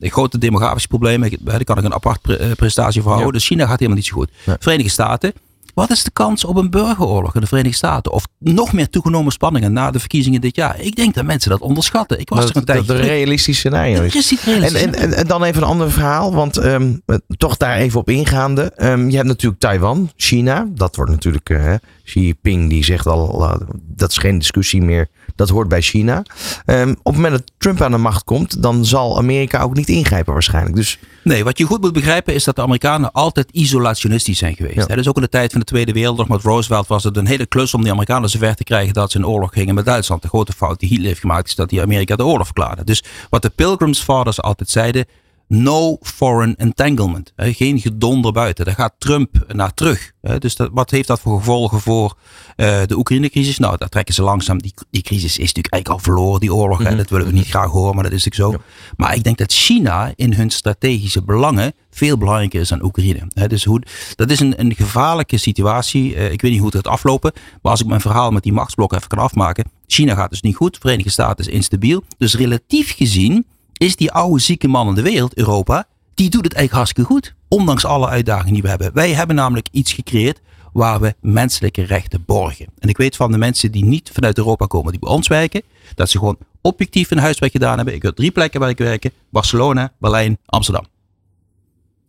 grote 0.00 0.38
demografische 0.38 0.88
problemen. 0.88 1.32
Daar 1.40 1.64
kan 1.64 1.78
ik 1.78 1.84
een 1.84 1.94
apart 1.94 2.20
pre 2.20 2.36
eh, 2.36 2.52
presentatie 2.52 3.02
voor 3.02 3.12
houden. 3.12 3.32
Dus 3.32 3.46
China 3.46 3.66
gaat 3.66 3.78
helemaal 3.78 3.96
niet 3.96 4.06
zo 4.06 4.14
goed. 4.14 4.30
Verenigde 4.58 4.90
Staten 4.90 5.32
wat 5.78 5.90
is 5.90 6.04
de 6.04 6.10
kans 6.10 6.44
op 6.44 6.56
een 6.56 6.70
burgeroorlog 6.70 7.34
in 7.34 7.40
de 7.40 7.46
Verenigde 7.46 7.76
Staten? 7.76 8.12
Of 8.12 8.26
nog 8.38 8.72
meer 8.72 8.88
toegenomen 8.88 9.32
spanningen 9.32 9.72
na 9.72 9.90
de 9.90 9.98
verkiezingen 9.98 10.40
dit 10.40 10.56
jaar? 10.56 10.80
Ik 10.80 10.96
denk 10.96 11.14
dat 11.14 11.24
mensen 11.24 11.50
dat 11.50 11.60
onderschatten. 11.60 12.20
Ik 12.20 12.28
was 12.28 12.40
dat, 12.40 12.50
er 12.50 12.56
een 12.56 12.64
tijdje. 12.64 12.86
Dat 12.86 12.96
een 12.96 13.02
realistisch 13.02 13.58
scenario 13.58 14.02
is. 14.02 14.36
En, 14.46 14.74
en, 14.74 15.14
en, 15.14 15.26
dan 15.26 15.44
even 15.44 15.62
een 15.62 15.68
ander 15.68 15.90
verhaal, 15.90 16.34
want 16.34 16.56
ehm, 16.56 16.92
toch 17.36 17.56
daar 17.56 17.76
even 17.76 18.00
op 18.00 18.08
ingaande. 18.08 18.72
Um, 18.76 19.10
je 19.10 19.16
hebt 19.16 19.28
natuurlijk 19.28 19.60
Taiwan, 19.60 20.10
China. 20.16 20.66
Dat 20.74 20.96
wordt 20.96 21.10
natuurlijk. 21.10 21.50
Uh, 21.50 21.74
Xi 22.04 22.20
Jinping 22.20 22.68
die 22.68 22.84
zegt 22.84 23.06
al, 23.06 23.42
uh, 23.42 23.54
dat 23.86 24.10
is 24.10 24.18
geen 24.18 24.38
discussie 24.38 24.82
meer. 24.82 25.08
Dat 25.34 25.48
hoort 25.48 25.68
bij 25.68 25.80
China. 25.80 26.22
Um, 26.66 26.90
op 26.90 27.04
het 27.04 27.14
moment 27.14 27.32
dat 27.32 27.52
Trump 27.58 27.80
aan 27.80 27.90
de 27.90 27.98
macht 27.98 28.24
komt, 28.24 28.62
dan 28.62 28.84
zal 28.84 29.18
Amerika 29.18 29.62
ook 29.62 29.74
niet 29.74 29.88
ingrijpen 29.88 30.32
waarschijnlijk. 30.32 30.76
Dus... 30.76 30.98
Nee, 31.28 31.44
wat 31.44 31.58
je 31.58 31.64
goed 31.64 31.80
moet 31.80 31.92
begrijpen 31.92 32.34
is 32.34 32.44
dat 32.44 32.56
de 32.56 32.62
Amerikanen 32.62 33.12
altijd 33.12 33.50
isolationistisch 33.50 34.38
zijn 34.38 34.56
geweest. 34.56 34.88
Ja. 34.88 34.94
Dus 34.94 35.08
ook 35.08 35.16
in 35.16 35.22
de 35.22 35.28
tijd 35.28 35.50
van 35.50 35.60
de 35.60 35.66
Tweede 35.66 35.92
Wereldoorlog 35.92 36.28
met 36.28 36.42
Roosevelt 36.42 36.86
was 36.86 37.04
het 37.04 37.16
een 37.16 37.26
hele 37.26 37.46
klus 37.46 37.74
om 37.74 37.82
die 37.82 37.90
Amerikanen 37.90 38.30
zover 38.30 38.54
te 38.54 38.64
krijgen 38.64 38.94
dat 38.94 39.10
ze 39.10 39.18
in 39.18 39.26
oorlog 39.26 39.52
gingen 39.52 39.74
met 39.74 39.84
Duitsland. 39.84 40.22
De 40.22 40.28
grote 40.28 40.52
fout 40.52 40.80
die 40.80 40.88
Hitler 40.88 41.06
heeft 41.06 41.20
gemaakt 41.20 41.48
is 41.48 41.54
dat 41.54 41.70
hij 41.70 41.82
Amerika 41.82 42.16
de 42.16 42.24
oorlog 42.24 42.44
verklaarde. 42.44 42.84
Dus 42.84 43.02
wat 43.30 43.42
de 43.42 43.50
Pilgrims 43.50 44.00
Fathers 44.00 44.42
altijd 44.42 44.70
zeiden, 44.70 45.06
no 45.48 45.96
foreign 46.00 46.56
entanglement. 46.56 47.32
Geen 47.36 47.80
gedonder 47.80 48.32
buiten. 48.32 48.64
Daar 48.64 48.74
gaat 48.74 48.94
Trump 48.98 49.44
naar 49.48 49.74
terug. 49.74 50.12
Dus 50.38 50.56
dat, 50.56 50.70
wat 50.72 50.90
heeft 50.90 51.08
dat 51.08 51.20
voor 51.20 51.38
gevolgen 51.38 51.80
voor 51.80 52.16
uh, 52.56 52.80
de 52.86 52.96
Oekraïne-crisis? 52.96 53.58
Nou, 53.58 53.76
daar 53.76 53.88
trekken 53.88 54.14
ze 54.14 54.22
langzaam. 54.22 54.62
Die, 54.62 54.74
die 54.90 55.02
crisis 55.02 55.38
is 55.38 55.46
natuurlijk 55.46 55.72
eigenlijk 55.72 55.88
al 55.88 56.12
verloren, 56.12 56.40
die 56.40 56.54
oorlog. 56.54 56.78
Mm 56.78 56.96
Dat 56.96 57.10
willen 57.10 57.26
we 57.26 57.32
niet 57.32 57.48
graag 57.48 57.70
horen, 57.70 57.94
maar 57.94 58.04
dat 58.04 58.12
is 58.12 58.24
natuurlijk 58.24 58.58
zo. 58.58 58.64
Maar 58.96 59.14
ik 59.14 59.24
denk 59.24 59.38
dat 59.38 59.52
China 59.52 60.12
in 60.16 60.32
hun 60.32 60.50
strategische 60.50 61.22
belangen 61.22 61.72
veel 61.90 62.18
belangrijker 62.18 62.60
is 62.60 62.68
dan 62.68 62.82
Oekraïne. 62.82 63.28
dus 63.46 63.64
hoe, 63.64 63.82
dat 64.14 64.30
is 64.30 64.40
een, 64.40 64.60
een 64.60 64.74
gevaarlijke 64.74 65.36
situatie. 65.36 66.14
Uh, 66.14 66.32
ik 66.32 66.40
weet 66.40 66.50
niet 66.50 66.60
hoe 66.60 66.70
het 66.70 66.76
gaat 66.76 66.92
aflopen. 66.92 67.32
Maar 67.62 67.72
als 67.72 67.80
ik 67.80 67.86
mijn 67.86 68.00
verhaal 68.00 68.30
met 68.30 68.42
die 68.42 68.52
machtsblokken 68.52 68.96
even 68.96 69.10
kan 69.10 69.18
afmaken. 69.18 69.70
China 69.86 70.14
gaat 70.14 70.30
dus 70.30 70.40
niet 70.40 70.56
goed. 70.56 70.74
De 70.74 70.80
Verenigde 70.80 71.10
Staten 71.10 71.46
is 71.46 71.52
instabiel. 71.52 72.02
Dus 72.18 72.34
relatief 72.34 72.94
gezien 72.96 73.46
is 73.78 73.96
die 73.96 74.12
oude 74.12 74.40
zieke 74.40 74.68
man 74.68 74.88
in 74.88 74.94
de 74.94 75.02
wereld, 75.02 75.36
Europa, 75.36 75.86
die 76.14 76.30
doet 76.30 76.44
het 76.44 76.54
eigenlijk 76.54 76.72
hartstikke 76.72 77.12
goed. 77.12 77.34
Ondanks 77.48 77.84
alle 77.84 78.08
uitdagingen 78.08 78.52
die 78.52 78.62
we 78.62 78.68
hebben. 78.68 78.94
Wij 78.94 79.12
hebben 79.12 79.36
namelijk 79.36 79.68
iets 79.70 79.92
gecreëerd 79.92 80.40
waar 80.72 81.00
we 81.00 81.14
menselijke 81.20 81.82
rechten 81.82 82.24
borgen. 82.26 82.66
En 82.78 82.88
ik 82.88 82.96
weet 82.96 83.16
van 83.16 83.32
de 83.32 83.38
mensen 83.38 83.72
die 83.72 83.84
niet 83.84 84.10
vanuit 84.12 84.38
Europa 84.38 84.66
komen, 84.66 84.90
die 84.90 85.00
bij 85.00 85.10
ons 85.10 85.28
werken, 85.28 85.62
dat 85.94 86.10
ze 86.10 86.18
gewoon 86.18 86.38
objectief 86.60 87.08
hun 87.08 87.18
huiswerk 87.18 87.52
gedaan 87.52 87.76
hebben. 87.76 87.94
Ik 87.94 88.02
heb 88.02 88.16
drie 88.16 88.30
plekken 88.30 88.60
waar 88.60 88.68
ik 88.68 88.78
werk. 88.78 89.10
Barcelona, 89.30 89.92
Berlijn, 89.98 90.38
Amsterdam. 90.46 90.84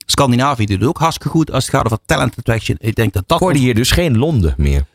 Scandinavië 0.05 0.65
doet 0.65 0.79
het 0.79 0.89
ook 0.89 0.97
hartstikke 0.97 1.29
goed 1.29 1.51
als 1.51 1.65
het 1.65 1.75
gaat 1.75 1.85
over 1.85 1.97
talent 2.05 2.37
attraction. 2.37 2.77
Ik 2.79 2.95
denk 2.95 3.13
dat 3.13 3.23
dat... 3.27 3.39
Hoorde 3.39 3.59
hier 3.59 3.75
dus 3.75 3.91
geen 3.91 4.17
Londen 4.17 4.53
meer? 4.57 4.85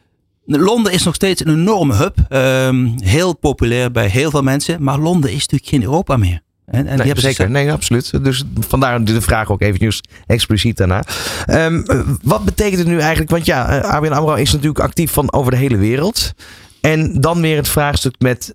Londen 0.46 0.92
is 0.92 1.02
nog 1.02 1.14
steeds 1.14 1.44
een 1.44 1.52
enorme 1.52 1.94
hub. 1.94 2.18
Um, 2.28 2.94
heel 2.98 3.36
populair 3.36 3.90
bij 3.90 4.06
heel 4.06 4.30
veel 4.30 4.42
mensen. 4.42 4.82
Maar 4.82 4.98
Londen 4.98 5.30
is 5.30 5.40
natuurlijk 5.40 5.70
geen 5.70 5.82
Europa 5.82 6.16
meer. 6.16 6.42
En, 6.66 6.86
en 6.86 6.98
nee, 6.98 7.12
zeker, 7.20 7.50
nee, 7.50 7.72
absoluut. 7.72 8.24
Dus 8.24 8.44
vandaar 8.58 9.04
de 9.04 9.20
vraag 9.20 9.50
ook 9.50 9.62
eventjes 9.62 10.00
expliciet 10.26 10.76
daarna. 10.76 11.04
Um, 11.50 11.84
wat 12.22 12.44
betekent 12.44 12.78
het 12.78 12.88
nu 12.88 12.98
eigenlijk? 12.98 13.30
Want 13.30 13.46
ja, 13.46 13.84
uh, 13.84 13.90
ABN 13.90 14.12
AMRO 14.12 14.34
is 14.34 14.52
natuurlijk 14.52 14.80
actief 14.80 15.12
van 15.12 15.32
over 15.32 15.50
de 15.50 15.56
hele 15.56 15.76
wereld. 15.76 16.32
En 16.80 17.20
dan 17.20 17.40
weer 17.40 17.56
het 17.56 17.68
vraagstuk 17.68 18.14
met 18.18 18.54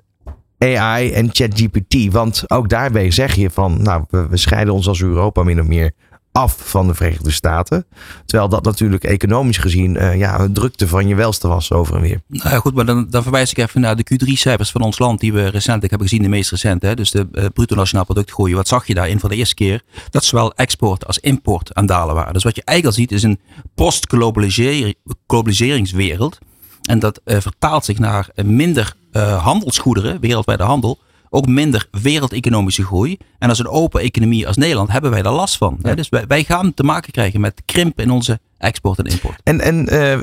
AI 0.57 1.11
en 1.11 1.29
ChatGPT. 1.31 2.11
Want 2.11 2.43
ook 2.47 2.69
daarbij 2.69 3.11
zeg 3.11 3.35
je 3.35 3.49
van, 3.49 3.81
nou, 3.81 4.03
we, 4.09 4.27
we 4.27 4.37
scheiden 4.37 4.73
ons 4.73 4.87
als 4.87 5.01
Europa 5.01 5.43
min 5.43 5.59
of 5.59 5.67
meer 5.67 5.91
af 6.39 6.55
van 6.57 6.87
de 6.87 6.93
Verenigde 6.93 7.31
Staten. 7.31 7.85
Terwijl 8.25 8.49
dat 8.49 8.63
natuurlijk 8.63 9.03
economisch 9.03 9.57
gezien 9.57 9.95
uh, 9.95 10.17
ja, 10.17 10.39
een 10.39 10.53
drukte 10.53 10.87
van 10.87 11.07
je 11.07 11.15
welste 11.15 11.47
was 11.47 11.71
over 11.71 11.95
en 11.95 12.01
weer. 12.01 12.21
Nou 12.27 12.49
ja, 12.49 12.59
goed, 12.59 12.73
maar 12.73 12.85
dan, 12.85 13.07
dan 13.09 13.23
verwijs 13.23 13.51
ik 13.51 13.57
even 13.57 13.81
naar 13.81 13.95
de 13.95 14.05
Q3-cijfers 14.13 14.71
van 14.71 14.81
ons 14.81 14.99
land 14.99 15.19
die 15.19 15.33
we 15.33 15.47
recentelijk 15.47 15.89
hebben 15.89 16.07
gezien, 16.07 16.23
de 16.23 16.29
meest 16.29 16.51
recente. 16.51 16.87
Hè, 16.87 16.95
dus 16.95 17.11
de 17.11 17.27
uh, 17.31 17.45
bruto 17.53 17.75
nationaal 17.75 18.05
product 18.05 18.31
groeien. 18.31 18.55
Wat 18.55 18.67
zag 18.67 18.87
je 18.87 18.93
daarin 18.93 19.19
voor 19.19 19.29
de 19.29 19.35
eerste 19.35 19.55
keer? 19.55 19.81
Dat 20.09 20.23
zowel 20.23 20.53
export 20.53 21.07
als 21.07 21.19
import 21.19 21.73
aan 21.73 21.85
dalen 21.85 22.15
waren. 22.15 22.33
Dus 22.33 22.43
wat 22.43 22.55
je 22.55 22.63
eigenlijk 22.63 22.97
ziet 22.97 23.11
is 23.11 23.23
een 23.23 23.39
post-globaliseringswereld. 23.75 26.37
En 26.81 26.99
dat 26.99 27.21
uh, 27.25 27.37
vertaalt 27.39 27.85
zich 27.85 27.99
naar 27.99 28.29
minder 28.43 28.97
handelsgoederen, 29.41 30.19
wereldwijde 30.19 30.63
handel 30.63 30.99
ook 31.29 31.47
minder 31.47 31.87
wereldeconomische 31.91 32.83
groei. 32.83 33.17
En 33.39 33.49
als 33.49 33.59
een 33.59 33.67
open 33.67 34.01
economie 34.01 34.47
als 34.47 34.57
Nederland 34.57 34.91
hebben 34.91 35.11
wij 35.11 35.21
daar 35.21 35.33
last 35.33 35.57
van. 35.57 35.77
Dus 35.95 36.09
wij, 36.09 36.23
wij, 36.27 36.43
gaan 36.43 36.73
te 36.73 36.83
maken 36.83 37.11
krijgen 37.11 37.41
met 37.41 37.61
krimp 37.65 37.99
in 37.99 38.11
onze 38.11 38.39
export 38.57 38.99
en 38.99 39.05
import. 39.05 39.41
En, 39.43 39.61
en 39.61 39.93
uh, 39.93 40.19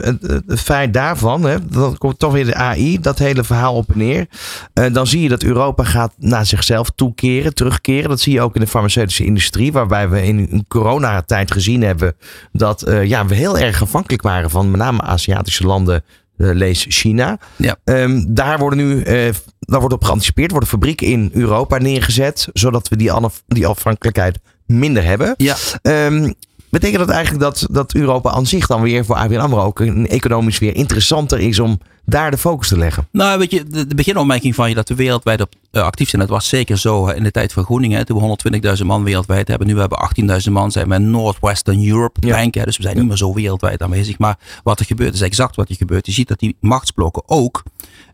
het, 0.46 0.60
feit 0.60 0.94
daarvan, 0.94 1.42
hè, 1.44 1.66
dan 1.66 1.98
komt 1.98 2.18
toch 2.18 2.32
weer 2.32 2.44
de 2.44 2.54
AI, 2.54 3.00
dat 3.00 3.18
hele 3.18 3.44
verhaal 3.44 3.74
op 3.74 3.90
en 3.90 3.98
neer. 3.98 4.26
Uh, 4.74 4.92
dan 4.92 5.06
zie 5.06 5.22
je 5.22 5.28
dat 5.28 5.42
Europa 5.42 5.84
gaat 5.84 6.12
naar 6.18 6.46
zichzelf 6.46 6.90
toekeren, 6.94 7.54
terugkeren. 7.54 8.08
Dat 8.08 8.20
zie 8.20 8.32
je 8.32 8.40
ook 8.40 8.54
in 8.54 8.60
de 8.60 8.66
farmaceutische 8.66 9.24
industrie, 9.24 9.72
waarbij 9.72 10.08
we 10.08 10.22
in 10.22 10.48
een 10.50 10.64
coronatijd 10.68 11.52
gezien 11.52 11.82
hebben 11.82 12.16
dat 12.52 12.88
uh, 12.88 13.04
ja, 13.04 13.26
we 13.26 13.34
heel 13.34 13.58
erg 13.58 13.82
afhankelijk 13.82 14.22
waren 14.22 14.50
van 14.50 14.70
met 14.70 14.80
name 14.80 15.02
Aziatische 15.02 15.66
landen 15.66 16.04
lees 16.36 16.86
China. 16.88 17.38
Ja. 17.56 17.76
Um, 17.84 18.34
daar 18.34 18.58
worden 18.58 18.78
nu, 18.78 19.04
uh, 19.04 19.34
daar 19.58 19.80
wordt 19.80 19.94
op 19.94 20.04
geanticipeerd, 20.04 20.50
worden 20.50 20.68
fabrieken 20.68 21.06
in 21.06 21.30
Europa 21.32 21.78
neergezet, 21.78 22.48
zodat 22.52 22.88
we 22.88 22.96
die, 22.96 23.12
die 23.46 23.66
afhankelijkheid 23.66 24.38
minder 24.66 25.04
hebben. 25.04 25.34
Ja. 25.36 25.56
Ehm, 25.82 26.32
betekent 26.78 27.06
dat 27.06 27.16
eigenlijk 27.16 27.44
dat, 27.44 27.66
dat 27.70 27.94
Europa 27.94 28.30
aan 28.30 28.46
zich 28.46 28.66
dan 28.66 28.82
weer 28.82 29.04
voor 29.04 29.16
ABN 29.16 29.36
AMRO 29.36 29.62
ook 29.62 29.80
een 29.80 30.08
economisch 30.08 30.58
weer 30.58 30.74
interessanter 30.74 31.40
is 31.40 31.58
om 31.58 31.80
daar 32.04 32.30
de 32.30 32.38
focus 32.38 32.68
te 32.68 32.78
leggen? 32.78 33.08
Nou, 33.10 33.38
weet 33.38 33.50
je, 33.50 33.64
de, 33.64 33.86
de 33.86 33.94
beginopmerking 33.94 34.54
van 34.54 34.68
je 34.68 34.74
dat 34.74 34.88
we 34.88 34.94
wereldwijd 34.94 35.40
op, 35.40 35.54
uh, 35.72 35.82
actief 35.82 36.08
zijn, 36.08 36.22
dat 36.22 36.30
was 36.30 36.48
zeker 36.48 36.78
zo 36.78 37.06
in 37.06 37.22
de 37.22 37.30
tijd 37.30 37.52
van 37.52 37.64
Groeningen. 37.64 38.06
Toen 38.06 38.20
we 38.20 38.58
120.000 38.78 38.86
man 38.86 39.04
wereldwijd 39.04 39.48
hebben. 39.48 39.66
Nu 39.66 39.78
hebben 39.78 39.98
we 39.98 40.40
18.000 40.46 40.52
man, 40.52 40.70
zijn 40.70 40.88
we 40.88 40.98
Northwestern 40.98 41.88
Europe 41.88 42.26
ja. 42.26 42.36
Bank. 42.36 42.54
Hè, 42.54 42.64
dus 42.64 42.76
we 42.76 42.82
zijn 42.82 42.96
niet 42.96 43.06
meer 43.06 43.16
zo 43.16 43.34
wereldwijd 43.34 43.82
aanwezig. 43.82 44.18
Maar 44.18 44.38
wat 44.62 44.80
er 44.80 44.86
gebeurt 44.86 45.14
is 45.14 45.20
exact 45.20 45.56
wat 45.56 45.68
er 45.68 45.74
gebeurt. 45.74 46.06
Je 46.06 46.12
ziet 46.12 46.28
dat 46.28 46.38
die 46.38 46.56
machtsblokken 46.60 47.22
ook, 47.26 47.62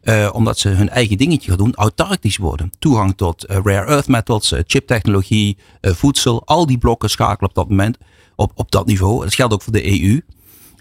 uh, 0.03 0.29
omdat 0.33 0.59
ze 0.59 0.69
hun 0.69 0.89
eigen 0.89 1.17
dingetje 1.17 1.49
gaan 1.49 1.59
doen, 1.59 1.75
autarkisch 1.75 2.37
worden. 2.37 2.73
Toegang 2.79 3.17
tot 3.17 3.51
uh, 3.51 3.59
rare 3.63 3.87
earth 3.87 4.09
metals, 4.09 4.55
chiptechnologie, 4.67 5.57
voedsel. 5.81 6.43
Al 6.45 6.67
die 6.67 6.79
blokken 6.79 7.11
schakelen 7.11 7.49
op 7.49 7.55
dat 7.55 7.69
moment 7.69 7.99
op, 8.43 8.53
op 8.55 8.71
dat 8.71 8.87
niveau. 8.87 9.25
Dat 9.25 9.35
geldt 9.35 9.55
ook 9.55 9.63
voor 9.63 9.73
de 9.73 10.01
EU. 10.01 10.21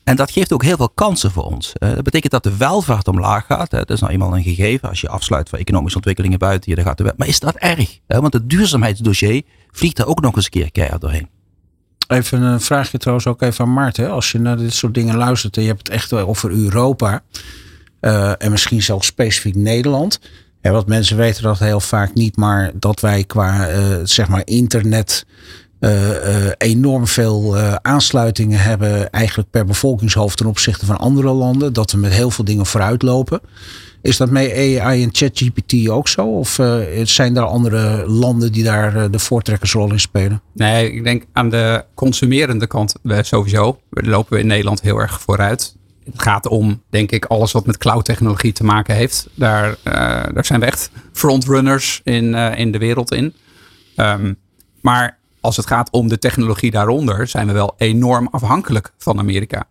En 0.03 0.15
dat 0.15 0.31
geeft 0.31 0.53
ook 0.53 0.63
heel 0.63 0.77
veel 0.77 0.89
kansen 0.89 1.31
voor 1.31 1.43
ons. 1.43 1.73
Dat 1.73 2.03
betekent 2.03 2.31
dat 2.31 2.43
de 2.43 2.57
welvaart 2.57 3.07
omlaag 3.07 3.45
gaat. 3.45 3.71
Hè. 3.71 3.77
Dat 3.77 3.89
is 3.89 3.99
nou 3.99 4.11
eenmaal 4.11 4.35
een 4.35 4.43
gegeven. 4.43 4.89
Als 4.89 5.01
je 5.01 5.09
afsluit 5.09 5.49
van 5.49 5.59
economische 5.59 5.97
ontwikkelingen 5.97 6.39
buiten 6.39 6.75
je, 6.75 6.81
gaat 6.81 6.97
de 6.97 7.03
wel. 7.03 7.13
Maar 7.17 7.27
is 7.27 7.39
dat 7.39 7.55
erg? 7.55 7.99
Want 8.07 8.33
het 8.33 8.49
duurzaamheidsdossier 8.49 9.43
vliegt 9.71 9.99
er 9.99 10.05
ook 10.05 10.21
nog 10.21 10.35
eens 10.35 10.45
een 10.45 10.51
keer 10.51 10.71
keihard 10.71 11.01
doorheen. 11.01 11.29
Even 12.07 12.41
een 12.41 12.61
vraagje 12.61 12.97
trouwens 12.97 13.27
ook 13.27 13.41
even 13.41 13.65
aan 13.65 13.73
Maarten. 13.73 14.11
Als 14.11 14.31
je 14.31 14.39
naar 14.39 14.57
dit 14.57 14.73
soort 14.73 14.93
dingen 14.93 15.15
luistert 15.15 15.57
en 15.57 15.61
je 15.61 15.67
hebt 15.67 15.87
het 15.87 15.95
echt 15.95 16.13
over 16.13 16.51
Europa. 16.51 17.23
Uh, 18.01 18.31
en 18.37 18.51
misschien 18.51 18.81
zelfs 18.81 19.07
specifiek 19.07 19.55
Nederland. 19.55 20.19
Want 20.61 20.87
mensen 20.87 21.17
weten 21.17 21.43
dat 21.43 21.59
heel 21.59 21.79
vaak 21.79 22.13
niet, 22.13 22.35
maar 22.37 22.71
dat 22.73 22.99
wij 22.99 23.23
qua 23.23 23.71
uh, 23.71 23.97
zeg 24.03 24.27
maar 24.27 24.41
internet 24.45 25.25
enorm 26.57 27.07
veel 27.07 27.57
uh, 27.57 27.75
aansluitingen 27.81 28.59
hebben, 28.59 29.09
eigenlijk 29.09 29.49
per 29.49 29.65
bevolkingshoofd 29.65 30.37
ten 30.37 30.45
opzichte 30.45 30.85
van 30.85 30.97
andere 30.97 31.31
landen. 31.31 31.73
Dat 31.73 31.91
we 31.91 31.97
met 31.97 32.11
heel 32.11 32.31
veel 32.31 32.45
dingen 32.45 32.65
vooruit 32.65 33.01
lopen. 33.01 33.41
Is 34.01 34.17
dat 34.17 34.29
met 34.29 34.51
AI 34.51 35.03
en 35.03 35.09
ChatGPT 35.11 35.89
ook 35.89 36.07
zo? 36.07 36.25
Of 36.25 36.59
zijn 37.03 37.37
er 37.37 37.43
andere 37.43 38.09
landen 38.09 38.51
die 38.51 38.63
daar 38.63 39.11
de 39.11 39.19
voortrekkersrol 39.19 39.91
in 39.91 39.99
spelen? 39.99 40.41
Nee, 40.53 40.91
ik 40.91 41.03
denk 41.03 41.23
aan 41.33 41.49
de 41.49 41.85
consumerende 41.93 42.67
kant 42.67 42.93
sowieso. 43.21 43.79
We 43.89 44.03
lopen 44.03 44.33
we 44.33 44.39
in 44.39 44.47
Nederland 44.47 44.81
heel 44.81 44.97
erg 44.97 45.21
vooruit. 45.21 45.75
Het 46.03 46.21
gaat 46.21 46.47
om, 46.47 46.81
denk 46.89 47.11
ik, 47.11 47.25
alles 47.25 47.51
wat 47.51 47.65
met 47.65 47.77
cloud-technologie 47.77 48.53
te 48.53 48.63
maken 48.63 48.95
heeft. 48.95 49.27
Daar, 49.33 49.75
daar 50.33 50.45
zijn 50.45 50.59
we 50.59 50.65
echt 50.65 50.91
frontrunners 51.13 52.01
in, 52.03 52.33
in 52.35 52.71
de 52.71 52.77
wereld 52.77 53.11
in. 53.11 53.33
Um, 53.95 54.37
maar 54.81 55.19
als 55.41 55.57
het 55.57 55.67
gaat 55.67 55.89
om 55.91 56.07
de 56.07 56.19
technologie 56.19 56.71
daaronder, 56.71 57.27
zijn 57.27 57.47
we 57.47 57.53
wel 57.53 57.75
enorm 57.77 58.27
afhankelijk 58.31 58.91
van 58.97 59.19
Amerika. 59.19 59.67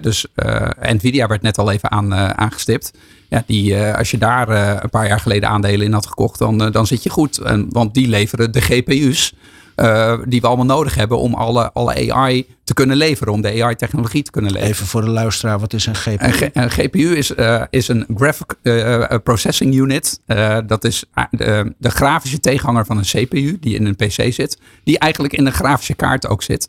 dus 0.00 0.26
uh, 0.36 0.68
Nvidia 0.80 1.26
werd 1.26 1.42
net 1.42 1.58
al 1.58 1.70
even 1.70 2.04
uh, 2.04 2.30
aangestipt. 2.30 2.92
Ja, 3.28 3.42
die, 3.46 3.72
uh, 3.72 3.94
als 3.94 4.10
je 4.10 4.18
daar 4.18 4.48
een 4.82 4.90
paar 4.90 5.06
jaar 5.06 5.20
geleden 5.20 5.48
aandelen 5.48 5.86
in 5.86 5.92
had 5.92 6.06
gekocht, 6.06 6.38
dan, 6.38 6.58
dan 6.58 6.86
zit 6.86 7.02
je 7.02 7.10
goed. 7.10 7.40
Want 7.68 7.94
die 7.94 8.08
leveren 8.08 8.52
de 8.52 8.60
GPU's 8.60 9.34
uh, 9.76 10.18
die 10.24 10.40
we 10.40 10.46
allemaal 10.46 10.66
nodig 10.66 10.94
hebben 10.94 11.18
om 11.18 11.34
alle, 11.34 11.72
alle 11.72 12.12
AI 12.12 12.46
te 12.64 12.74
kunnen 12.74 12.96
leveren, 12.96 13.32
om 13.32 13.40
de 13.40 13.62
AI-technologie 13.62 14.22
te 14.22 14.30
kunnen 14.30 14.50
leveren. 14.50 14.74
Even 14.74 14.86
voor 14.86 15.00
de 15.00 15.10
luisteraar, 15.10 15.58
wat 15.58 15.72
is 15.72 15.86
een 15.86 15.94
GPU? 15.94 16.26
Een, 16.26 16.50
een 16.52 16.70
GPU 16.70 17.16
is, 17.16 17.30
uh, 17.30 17.62
is 17.70 17.88
een 17.88 18.06
Graphic 18.16 18.54
uh, 18.62 19.04
Processing 19.24 19.74
Unit. 19.74 20.20
dat 20.66 20.84
is 20.84 21.04
de, 21.30 21.74
de 21.78 21.90
grafische 21.90 22.40
tegenhanger 22.40 22.86
van 22.86 22.98
een 22.98 23.04
CPU 23.04 23.58
die 23.60 23.74
in 23.74 23.86
een 23.86 23.96
PC 23.96 24.32
zit, 24.32 24.58
die 24.84 24.98
eigenlijk 24.98 25.34
in 25.34 25.46
een 25.46 25.52
grafische 25.52 25.94
kaart 25.94 26.28
ook 26.28 26.42
zit. 26.42 26.68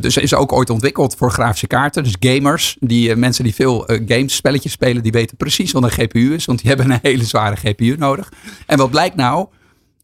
Dus 0.00 0.16
is 0.16 0.34
ook 0.34 0.52
ooit 0.52 0.70
ontwikkeld 0.70 1.14
voor 1.14 1.30
grafische 1.30 1.66
kaarten. 1.66 2.02
Dus 2.02 2.16
gamers, 2.20 2.76
die, 2.80 3.16
mensen 3.16 3.44
die 3.44 3.54
veel 3.54 3.88
games, 4.06 4.34
spelletjes 4.34 4.72
spelen, 4.72 5.02
die 5.02 5.12
weten 5.12 5.36
precies 5.36 5.72
wat 5.72 5.82
een 5.82 5.90
GPU 5.90 6.34
is. 6.34 6.44
Want 6.44 6.58
die 6.58 6.68
hebben 6.74 6.90
een 6.90 6.98
hele 7.02 7.24
zware 7.24 7.56
GPU 7.56 7.96
nodig. 7.98 8.32
En 8.66 8.78
wat 8.78 8.90
blijkt 8.90 9.16
nou? 9.16 9.48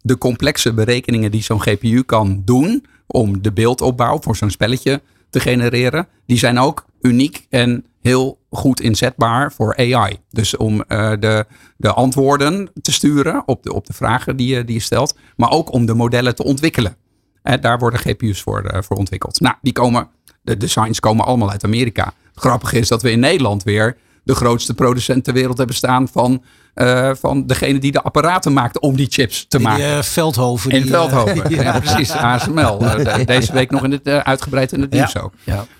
De 0.07 0.19
complexe 0.19 0.73
berekeningen 0.73 1.31
die 1.31 1.43
zo'n 1.43 1.63
GPU 1.63 2.03
kan 2.03 2.43
doen 2.45 2.85
om 3.07 3.43
de 3.43 3.53
beeldopbouw 3.53 4.21
voor 4.21 4.37
zo'n 4.37 4.51
spelletje 4.51 5.03
te 5.31 5.41
genereren, 5.41 6.09
die 6.27 6.39
zijn 6.39 6.59
ook 6.59 6.85
uniek 7.01 7.47
en 7.51 7.85
heel 8.01 8.39
goed 8.51 8.81
inzetbaar 8.81 9.53
voor 9.53 9.77
AI. 9.77 10.19
Dus 10.31 10.57
om 10.57 10.75
uh, 10.75 11.13
de, 11.21 11.47
de 11.77 11.93
antwoorden 11.93 12.71
te 12.83 12.93
sturen 12.93 13.43
op 13.47 13.63
de, 13.63 13.73
op 13.73 13.87
de 13.87 13.93
vragen 13.93 14.37
die 14.37 14.55
je, 14.55 14.65
die 14.65 14.81
stelt, 14.81 15.17
maar 15.37 15.51
ook 15.51 15.73
om 15.73 15.87
de 15.87 15.95
modellen 15.95 16.35
te 16.35 16.45
ontwikkelen. 16.45 16.97
En 17.43 17.61
daar 17.61 17.79
worden 17.79 18.01
GPU's 18.01 18.43
voor, 18.43 18.71
uh, 18.75 18.83
voor 18.83 18.97
ontwikkeld. 18.97 19.41
Nou, 19.41 19.55
die 19.63 19.73
komen, 19.73 20.09
de 20.43 20.57
designs 20.57 21.01
komen 21.01 21.25
allemaal 21.25 21.51
uit 21.51 21.65
Amerika. 21.65 22.13
Grappig 22.35 22.73
is 22.73 22.89
dat 22.89 23.03
we 23.03 23.11
in 23.11 23.21
Nederland 23.21 23.63
weer 23.63 23.97
de 24.25 24.35
grootste 24.35 24.75
producent 24.75 25.25
ter 25.25 25.33
wereld 25.33 25.59
hebben 25.59 25.77
staan 25.77 26.09
van, 26.09 26.43
uh, 26.75 27.11
van 27.15 27.47
degene 27.47 27.79
die 27.79 27.93
de 27.93 28.03
apparaten 28.03 28.53
maakte 28.53 28.81
om 28.81 28.97
die 28.97 29.07
chips 29.11 29.47
te 29.49 29.57
die, 29.57 29.67
maken. 29.67 29.85
Uh, 29.85 30.03
Veldhoven. 30.03 30.71
In 30.71 30.83
die, 30.83 30.91
Veldhoven, 30.91 31.53
uh, 31.53 31.61
ja. 31.63 31.81
precies. 31.81 32.11
ASML. 32.11 32.79
deze 33.25 33.53
week 33.53 33.71
nog 33.71 33.85
in 33.85 33.91
het, 33.91 34.09
uitgebreid 34.09 34.73
in 34.73 34.81
het 34.81 34.91
nieuws 34.91 35.13
ja. 35.13 35.21
ook. 35.21 35.33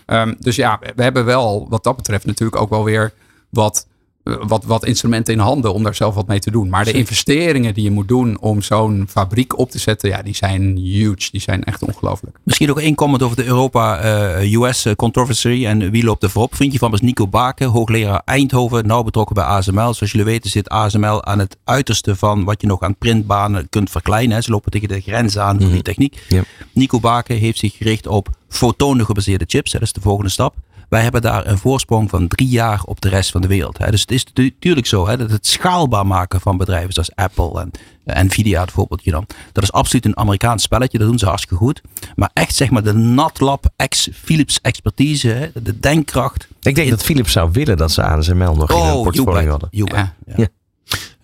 Um, 0.07 0.37
dus 0.39 0.57
ja, 0.57 0.79
we 0.97 1.03
hebben 1.03 1.25
wel 1.25 1.67
wat 1.69 1.85
dat 1.85 1.97
betreft 1.97 2.27
natuurlijk 2.27 2.61
ook 2.61 2.71
wel 2.71 2.85
weer 2.85 3.13
wat 3.51 3.87
wat, 4.25 4.65
wat 4.65 4.85
instrumenten 4.85 5.35
in 5.35 5.41
handen 5.41 5.75
om 5.75 5.83
daar 5.83 5.95
zelf 5.95 6.15
wat 6.15 6.27
mee 6.27 6.39
te 6.39 6.51
doen. 6.51 6.69
Maar 6.69 6.85
de 6.85 6.93
investeringen 6.93 7.75
die 7.75 7.85
je 7.85 7.91
moet 7.91 8.09
doen 8.09 8.41
om 8.41 8.63
zo'n 8.63 9.07
fabriek 9.09 9.59
op 9.59 9.71
te 9.71 9.79
zetten, 9.79 10.09
ja, 10.09 10.23
die 10.23 10.35
zijn 10.35 10.77
huge. 10.77 11.29
Die 11.31 11.41
zijn 11.41 11.65
echt 11.65 11.83
ongelooflijk. 11.83 12.37
Misschien 12.43 12.71
ook 12.71 12.81
één 12.81 12.95
comment 12.95 13.23
over 13.23 13.37
de 13.37 13.45
Europa-US 13.45 14.87
uh, 14.87 14.93
controversy 14.95 15.65
en 15.67 15.91
wie 15.91 16.05
loopt 16.05 16.23
er 16.23 16.31
voorop. 16.31 16.55
Vriendje 16.55 16.79
van 16.79 16.91
me 16.91 16.97
is 16.97 17.03
Nico 17.03 17.29
Baken, 17.29 17.69
hoogleraar 17.69 18.23
Eindhoven, 18.25 18.87
nauw 18.87 19.03
betrokken 19.03 19.35
bij 19.35 19.45
ASML. 19.45 19.95
Zoals 19.95 20.13
jullie 20.13 20.27
weten 20.27 20.51
zit 20.51 20.69
ASML 20.69 21.25
aan 21.25 21.39
het 21.39 21.57
uiterste 21.65 22.17
van 22.17 22.45
wat 22.45 22.61
je 22.61 22.67
nog 22.67 22.81
aan 22.81 22.97
printbanen 22.97 23.69
kunt 23.69 23.91
verkleinen. 23.91 24.43
Ze 24.43 24.51
lopen 24.51 24.71
tegen 24.71 24.89
de 24.89 25.01
grens 25.01 25.39
aan 25.39 25.61
van 25.61 25.71
die 25.71 25.83
techniek. 25.83 26.23
Ja. 26.29 26.43
Nico 26.73 27.01
Baken 27.01 27.37
heeft 27.37 27.59
zich 27.59 27.77
gericht 27.77 28.07
op 28.07 28.29
fotonen 28.49 29.07
gebaseerde 29.07 29.45
chips. 29.49 29.73
Dat 29.73 29.83
is 29.83 29.93
de 29.93 30.01
volgende 30.01 30.31
stap. 30.31 30.55
Wij 30.89 31.03
hebben 31.03 31.23
daar 31.23 31.47
een 31.47 31.59
voorsprong 31.59 32.11
van 32.11 32.29
drie 32.29 32.49
jaar 32.49 32.83
op 32.85 33.01
de 33.01 33.09
rest 33.09 33.31
van 33.31 33.41
de 33.41 33.49
wereld. 33.49 33.79
Dus 33.91 34.01
het 34.01 34.11
is 34.11 34.27
natuurlijk 34.35 34.87
zo 34.87 35.07
hè, 35.07 35.17
dat 35.17 35.31
het 35.31 35.47
schaalbaar 35.47 36.07
maken 36.07 36.41
van 36.41 36.57
bedrijven 36.57 36.93
zoals 36.93 37.15
Apple 37.15 37.61
en 38.05 38.27
Nvidia, 38.27 38.61
het 38.61 38.71
voorbeeldje 38.71 39.11
dan. 39.11 39.27
Dat 39.53 39.63
is 39.63 39.73
absoluut 39.73 40.05
een 40.05 40.17
Amerikaans 40.17 40.63
spelletje, 40.63 40.99
dat 40.99 41.09
doen 41.09 41.19
ze 41.19 41.27
hartstikke 41.27 41.57
goed. 41.57 41.83
Maar 42.15 42.31
echt 42.33 42.55
zeg 42.55 42.71
maar 42.71 42.83
de 42.83 42.93
NatLab 42.93 43.73
ex 43.77 44.09
Philips 44.13 44.61
expertise, 44.61 45.51
de 45.63 45.81
denkkracht. 45.81 46.49
Ik 46.61 46.75
denk 46.75 46.91
dat 46.91 47.03
Philips 47.03 47.33
zou 47.33 47.51
willen 47.53 47.77
dat 47.77 47.93
ze 47.93 48.03
ASML 48.03 48.55
nog 48.55 48.73
oh, 48.73 48.79
in 48.79 48.85
hun 48.85 49.03
portfolio 49.03 49.51
hadden. 49.51 49.69
Ja, 49.73 49.85
ja. 50.27 50.35
ja. 50.37 50.49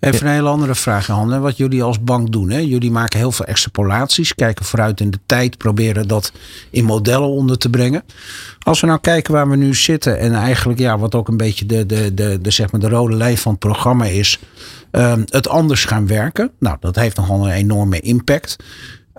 Even 0.01 0.27
een 0.27 0.33
hele 0.33 0.49
andere 0.49 0.75
vraag, 0.75 1.07
Han. 1.07 1.41
Wat 1.41 1.57
jullie 1.57 1.83
als 1.83 2.03
bank 2.03 2.31
doen. 2.31 2.49
Hè? 2.49 2.57
Jullie 2.57 2.91
maken 2.91 3.19
heel 3.19 3.31
veel 3.31 3.45
extrapolaties. 3.45 4.35
Kijken 4.35 4.65
vooruit 4.65 4.99
in 4.99 5.11
de 5.11 5.19
tijd. 5.25 5.57
Proberen 5.57 6.07
dat 6.07 6.31
in 6.69 6.85
modellen 6.85 7.27
onder 7.27 7.57
te 7.57 7.69
brengen. 7.69 8.03
Als 8.59 8.81
we 8.81 8.87
nou 8.87 8.99
kijken 8.99 9.33
waar 9.33 9.49
we 9.49 9.55
nu 9.55 9.75
zitten. 9.75 10.19
En 10.19 10.33
eigenlijk 10.33 10.79
ja, 10.79 10.97
wat 10.97 11.15
ook 11.15 11.27
een 11.27 11.37
beetje 11.37 11.65
de, 11.65 11.85
de, 11.85 12.13
de, 12.13 12.39
de, 12.41 12.51
zeg 12.51 12.71
maar 12.71 12.81
de 12.81 12.89
rode 12.89 13.15
lijn 13.15 13.37
van 13.37 13.51
het 13.51 13.59
programma 13.59 14.05
is. 14.05 14.39
Um, 14.91 15.23
het 15.29 15.47
anders 15.47 15.85
gaan 15.85 16.07
werken. 16.07 16.51
Nou, 16.59 16.77
dat 16.79 16.95
heeft 16.95 17.17
nogal 17.17 17.45
een 17.45 17.53
enorme 17.53 17.99
impact. 17.99 18.55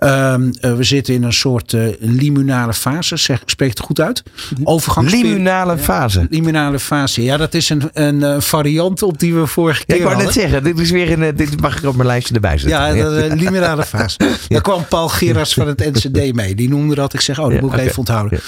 Um, 0.03 0.51
uh, 0.61 0.75
we 0.75 0.83
zitten 0.83 1.13
in 1.13 1.23
een 1.23 1.33
soort 1.33 1.73
uh, 1.73 1.93
limunale 1.99 2.73
fase. 2.73 3.17
Zeg, 3.17 3.41
spreek 3.45 3.69
het 3.69 3.79
goed 3.79 3.99
uit? 3.99 4.23
Overgangsperiode. 4.63 5.33
Limunale 5.33 5.77
fase. 5.77 6.19
Ja, 6.19 6.27
limunale 6.29 6.79
fase. 6.79 7.23
Ja, 7.23 7.37
dat 7.37 7.53
is 7.53 7.69
een, 7.69 7.89
een 7.93 8.15
uh, 8.15 8.39
variant 8.39 9.03
op 9.03 9.19
die 9.19 9.33
we 9.33 9.47
vorige 9.47 9.85
keer 9.85 9.95
ja, 9.95 10.01
Ik 10.01 10.07
wou 10.07 10.23
net 10.23 10.33
zeggen, 10.33 10.63
dit, 10.63 10.79
is 10.79 10.91
weer 10.91 11.21
een, 11.21 11.35
dit 11.35 11.61
mag 11.61 11.77
ik 11.77 11.85
op 11.85 11.95
mijn 11.95 12.07
lijstje 12.07 12.33
erbij 12.33 12.57
zetten. 12.57 12.95
Ja, 12.95 13.09
de, 13.09 13.35
limunale 13.35 13.83
fase. 13.95 14.17
Daar 14.47 14.61
kwam 14.61 14.85
Paul 14.87 15.07
Gerards 15.07 15.53
van 15.53 15.67
het 15.67 15.79
NCD 15.79 16.33
mee. 16.33 16.55
Die 16.55 16.69
noemde 16.69 16.95
dat. 16.95 17.13
Ik 17.13 17.21
zeg, 17.21 17.39
oh, 17.39 17.51
dat 17.51 17.61
moet 17.61 17.69
ik 17.69 17.75
okay. 17.75 17.85
even 17.85 17.97
onthouden. 17.97 18.39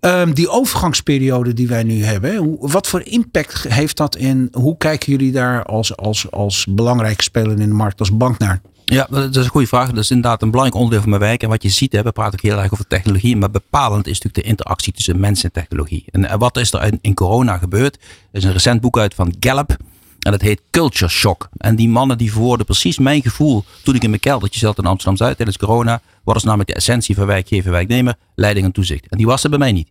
Um, 0.00 0.34
die 0.34 0.48
overgangsperiode 0.48 1.52
die 1.52 1.68
wij 1.68 1.82
nu 1.82 2.04
hebben. 2.04 2.36
Hoe, 2.36 2.56
wat 2.60 2.86
voor 2.86 3.02
impact 3.02 3.64
heeft 3.68 3.96
dat 3.96 4.16
in? 4.16 4.48
Hoe 4.52 4.76
kijken 4.76 5.12
jullie 5.12 5.32
daar 5.32 5.62
als, 5.62 5.96
als, 5.96 6.30
als 6.30 6.66
belangrijke 6.68 7.22
speler 7.22 7.60
in 7.60 7.68
de 7.68 7.74
markt, 7.74 8.00
als 8.00 8.16
bank 8.16 8.38
naar? 8.38 8.60
Ja, 8.90 9.06
dat 9.10 9.36
is 9.36 9.44
een 9.44 9.50
goede 9.50 9.66
vraag. 9.66 9.88
Dat 9.88 9.98
is 9.98 10.10
inderdaad 10.10 10.42
een 10.42 10.50
belangrijk 10.50 10.82
onderdeel 10.82 11.00
van 11.08 11.18
mijn 11.18 11.30
werk. 11.30 11.42
En 11.42 11.48
wat 11.48 11.62
je 11.62 11.68
ziet, 11.68 11.92
hè, 11.92 12.02
we 12.02 12.12
praten 12.12 12.32
ook 12.32 12.44
heel 12.44 12.58
erg 12.58 12.72
over 12.72 12.86
technologie, 12.86 13.36
maar 13.36 13.50
bepalend 13.50 14.06
is 14.06 14.12
natuurlijk 14.12 14.44
de 14.44 14.50
interactie 14.50 14.92
tussen 14.92 15.20
mens 15.20 15.44
en 15.44 15.52
technologie. 15.52 16.04
En 16.10 16.38
wat 16.38 16.56
is 16.56 16.72
er 16.72 16.82
in, 16.82 16.98
in 17.00 17.14
corona 17.14 17.58
gebeurd? 17.58 17.94
Er 17.94 18.38
is 18.38 18.44
een 18.44 18.52
recent 18.52 18.80
boek 18.80 18.98
uit 18.98 19.14
van 19.14 19.34
Gallup. 19.40 19.76
En 20.18 20.30
dat 20.30 20.40
heet 20.40 20.62
Culture 20.70 21.10
Shock. 21.10 21.48
En 21.56 21.76
die 21.76 21.88
mannen 21.88 22.18
die 22.18 22.32
verwoorden 22.32 22.66
precies 22.66 22.98
mijn 22.98 23.22
gevoel 23.22 23.64
toen 23.82 23.94
ik 23.94 24.02
in 24.02 24.08
mijn 24.08 24.20
keldertje 24.20 24.58
zat 24.60 24.78
in 24.78 24.86
Amsterdam-Zuid 24.86 25.36
tijdens 25.36 25.58
corona. 25.58 26.00
Wat 26.24 26.36
is 26.36 26.42
namelijk 26.42 26.68
de 26.68 26.74
essentie 26.74 27.14
van 27.14 27.26
werkgever, 27.26 27.70
werknemer, 27.70 28.14
leiding 28.34 28.66
en 28.66 28.72
toezicht. 28.72 29.08
En 29.08 29.16
die 29.16 29.26
was 29.26 29.44
er 29.44 29.50
bij 29.50 29.58
mij 29.58 29.72
niet. 29.72 29.88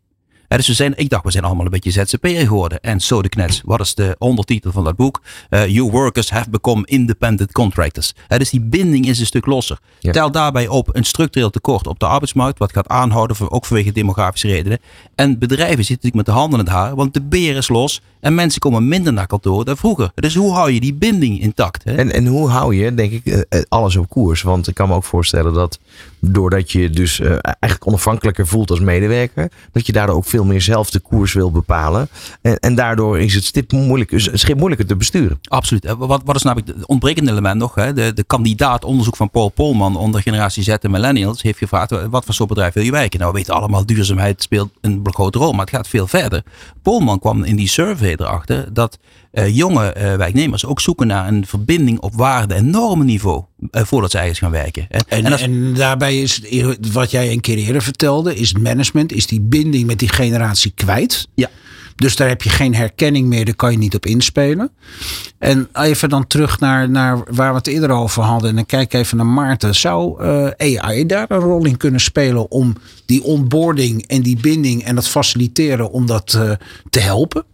Dus 0.47 0.67
we 0.67 0.73
zijn, 0.73 0.93
ik 0.97 1.09
dacht, 1.09 1.23
we 1.23 1.31
zijn 1.31 1.43
allemaal 1.43 1.65
een 1.65 1.71
beetje 1.71 1.91
ZZP'er 1.91 2.47
geworden. 2.47 2.79
En 2.79 2.99
zo 2.99 3.21
de 3.21 3.29
knets. 3.29 3.61
Wat 3.65 3.79
is 3.79 3.95
de 3.95 4.15
ondertitel 4.19 4.71
van 4.71 4.83
dat 4.83 4.95
boek? 4.95 5.21
Uh, 5.49 5.67
your 5.67 5.91
workers 5.91 6.29
have 6.29 6.49
become 6.49 6.85
independent 6.85 7.51
contractors. 7.51 8.13
dus 8.27 8.49
die 8.49 8.61
binding 8.61 9.07
is 9.07 9.19
een 9.19 9.25
stuk 9.25 9.45
losser. 9.45 9.79
Tel 9.99 10.31
daarbij 10.31 10.67
op 10.67 10.95
een 10.95 11.03
structureel 11.03 11.49
tekort 11.49 11.87
op 11.87 11.99
de 11.99 12.05
arbeidsmarkt. 12.05 12.59
Wat 12.59 12.71
gaat 12.71 12.87
aanhouden, 12.87 13.51
ook 13.51 13.65
vanwege 13.65 13.91
demografische 13.91 14.47
redenen. 14.47 14.79
En 15.15 15.39
bedrijven 15.39 15.85
zitten 15.85 15.95
natuurlijk 15.95 16.15
met 16.15 16.25
de 16.25 16.31
handen 16.31 16.59
in 16.59 16.65
het 16.65 16.73
haar. 16.73 16.95
Want 16.95 17.13
de 17.13 17.21
beer 17.21 17.55
is 17.55 17.67
los. 17.67 18.01
En 18.19 18.35
mensen 18.35 18.59
komen 18.59 18.87
minder 18.87 19.13
naar 19.13 19.27
kantoor 19.27 19.65
dan 19.65 19.77
vroeger. 19.77 20.11
Dus 20.15 20.35
hoe 20.35 20.53
hou 20.53 20.71
je 20.71 20.79
die 20.79 20.93
binding 20.93 21.41
intact? 21.41 21.83
Hè? 21.83 21.95
En, 21.95 22.11
en 22.11 22.27
hoe 22.27 22.49
hou 22.49 22.75
je, 22.75 22.93
denk 22.93 23.11
ik, 23.11 23.25
eh, 23.25 23.39
eh, 23.49 23.61
alles 23.67 23.95
op 23.95 24.09
koers? 24.09 24.41
Want 24.41 24.67
ik 24.67 24.73
kan 24.73 24.87
me 24.87 24.95
ook 24.95 25.03
voorstellen 25.03 25.53
dat 25.53 25.79
doordat 26.19 26.71
je 26.71 26.89
dus 26.89 27.19
uh, 27.19 27.29
eigenlijk 27.41 27.87
onafhankelijker 27.87 28.47
voelt 28.47 28.69
als 28.69 28.79
medewerker, 28.79 29.51
dat 29.71 29.85
je 29.85 29.91
daardoor 29.91 30.15
ook 30.15 30.25
veel 30.25 30.36
meer 30.45 30.61
zelf 30.61 30.89
de 30.89 30.99
koers 30.99 31.33
wil 31.33 31.51
bepalen. 31.51 32.09
En, 32.41 32.59
en 32.59 32.75
daardoor 32.75 33.19
is 33.19 33.33
het 33.33 33.43
stip 33.43 33.71
moeilijk, 33.71 34.11
schip 34.15 34.57
moeilijker 34.57 34.87
te 34.87 34.95
besturen. 34.95 35.39
Absoluut. 35.43 35.95
Wat, 35.97 36.21
wat 36.25 36.35
is 36.35 36.41
namelijk 36.41 36.67
het 36.67 36.85
ontbrekende 36.85 37.31
element 37.31 37.57
nog? 37.57 37.75
Hè? 37.75 37.93
De, 37.93 38.13
de 38.13 38.23
kandidaat 38.23 38.85
onderzoek 38.85 39.15
van 39.15 39.29
Paul 39.29 39.49
Polman 39.49 39.95
onder 39.95 40.21
generatie 40.21 40.63
Z 40.63 40.67
en 40.67 40.91
millennials 40.91 41.41
heeft 41.41 41.57
gevraagd 41.57 42.07
wat 42.09 42.25
voor 42.25 42.33
soort 42.33 42.49
bedrijf 42.49 42.73
wil 42.73 42.83
je 42.83 42.91
werken? 42.91 43.19
Nou, 43.19 43.31
we 43.31 43.37
weten 43.37 43.53
allemaal, 43.53 43.85
duurzaamheid 43.85 44.41
speelt 44.41 44.69
een 44.81 45.01
grote 45.03 45.37
rol, 45.37 45.51
maar 45.51 45.65
het 45.65 45.75
gaat 45.75 45.87
veel 45.87 46.07
verder. 46.07 46.43
Polman 46.81 47.19
kwam 47.19 47.43
in 47.43 47.55
die 47.55 47.67
survey 47.67 48.15
erachter 48.17 48.73
dat 48.73 48.99
jonge 49.45 49.95
uh, 49.97 50.15
werknemers 50.15 50.65
ook 50.65 50.81
zoeken 50.81 51.07
naar 51.07 51.27
een 51.27 51.45
verbinding 51.45 51.99
op 51.99 52.13
waarde- 52.15 52.53
en 52.53 52.69
normenniveau 52.69 53.43
uh, 53.71 53.81
voordat 53.83 54.11
ze 54.11 54.17
ergens 54.17 54.39
gaan 54.39 54.51
werken. 54.51 54.87
En, 54.89 55.01
en, 55.07 55.25
en, 55.25 55.39
en, 55.39 55.73
daarbij 55.73 56.21
is 56.21 56.41
wat 56.91 57.11
jij 57.11 57.31
een 57.31 57.41
keer 57.41 57.57
eerder 57.57 57.81
vertelde, 57.81 58.35
is 58.35 58.53
management, 58.53 59.11
is 59.11 59.27
die 59.27 59.41
binding 59.41 59.85
met 59.85 59.99
die 59.99 60.09
generatie 60.09 60.71
kwijt. 60.75 61.27
Ja. 61.35 61.49
Dus 61.95 62.15
daar 62.15 62.27
heb 62.27 62.41
je 62.41 62.49
geen 62.49 62.75
herkenning 62.75 63.27
meer, 63.27 63.45
daar 63.45 63.55
kan 63.55 63.71
je 63.71 63.77
niet 63.77 63.95
op 63.95 64.05
inspelen. 64.05 64.71
En 65.39 65.69
even 65.73 66.09
dan 66.09 66.27
terug 66.27 66.59
naar, 66.59 66.89
naar 66.89 67.23
waar 67.31 67.51
we 67.51 67.57
het 67.57 67.67
eerder 67.67 67.89
over 67.89 68.23
hadden. 68.23 68.49
En 68.49 68.55
dan 68.55 68.65
kijk 68.65 68.93
even 68.93 69.17
naar 69.17 69.25
Maarten. 69.25 69.75
Zou 69.75 70.23
AI 70.57 71.05
daar 71.05 71.31
een 71.31 71.39
rol 71.39 71.65
in 71.65 71.77
kunnen 71.77 71.99
spelen 71.99 72.51
om 72.51 72.75
die 73.05 73.23
onboarding 73.23 74.07
en 74.07 74.21
die 74.21 74.37
binding 74.41 74.83
en 74.83 74.95
dat 74.95 75.07
faciliteren 75.07 75.91
om 75.91 76.05
dat 76.05 76.39
te 76.89 76.99
helpen? 76.99 77.45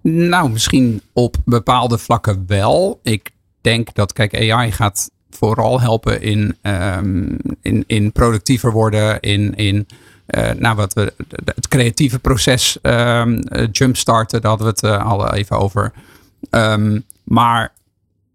Nou, 0.00 0.50
misschien 0.50 1.02
op 1.12 1.36
bepaalde 1.44 1.98
vlakken 1.98 2.44
wel. 2.46 3.00
Ik 3.02 3.30
denk 3.60 3.94
dat, 3.94 4.12
kijk, 4.12 4.50
AI 4.50 4.72
gaat 4.72 5.10
vooral 5.30 5.80
helpen 5.80 6.22
in, 6.22 6.56
um, 6.62 7.36
in, 7.62 7.84
in 7.86 8.12
productiever 8.12 8.72
worden, 8.72 9.20
in, 9.20 9.54
in 9.54 9.86
uh, 10.26 10.50
nou, 10.50 10.76
wat 10.76 10.92
we, 10.92 11.12
het 11.44 11.68
creatieve 11.68 12.18
proces 12.18 12.78
um, 12.82 13.40
jumpstarten, 13.72 14.40
daar 14.40 14.50
hadden 14.50 14.66
we 14.66 14.86
het 14.86 15.00
uh, 15.00 15.06
al 15.06 15.34
even 15.34 15.58
over. 15.58 15.92
Um, 16.50 17.04
maar 17.24 17.72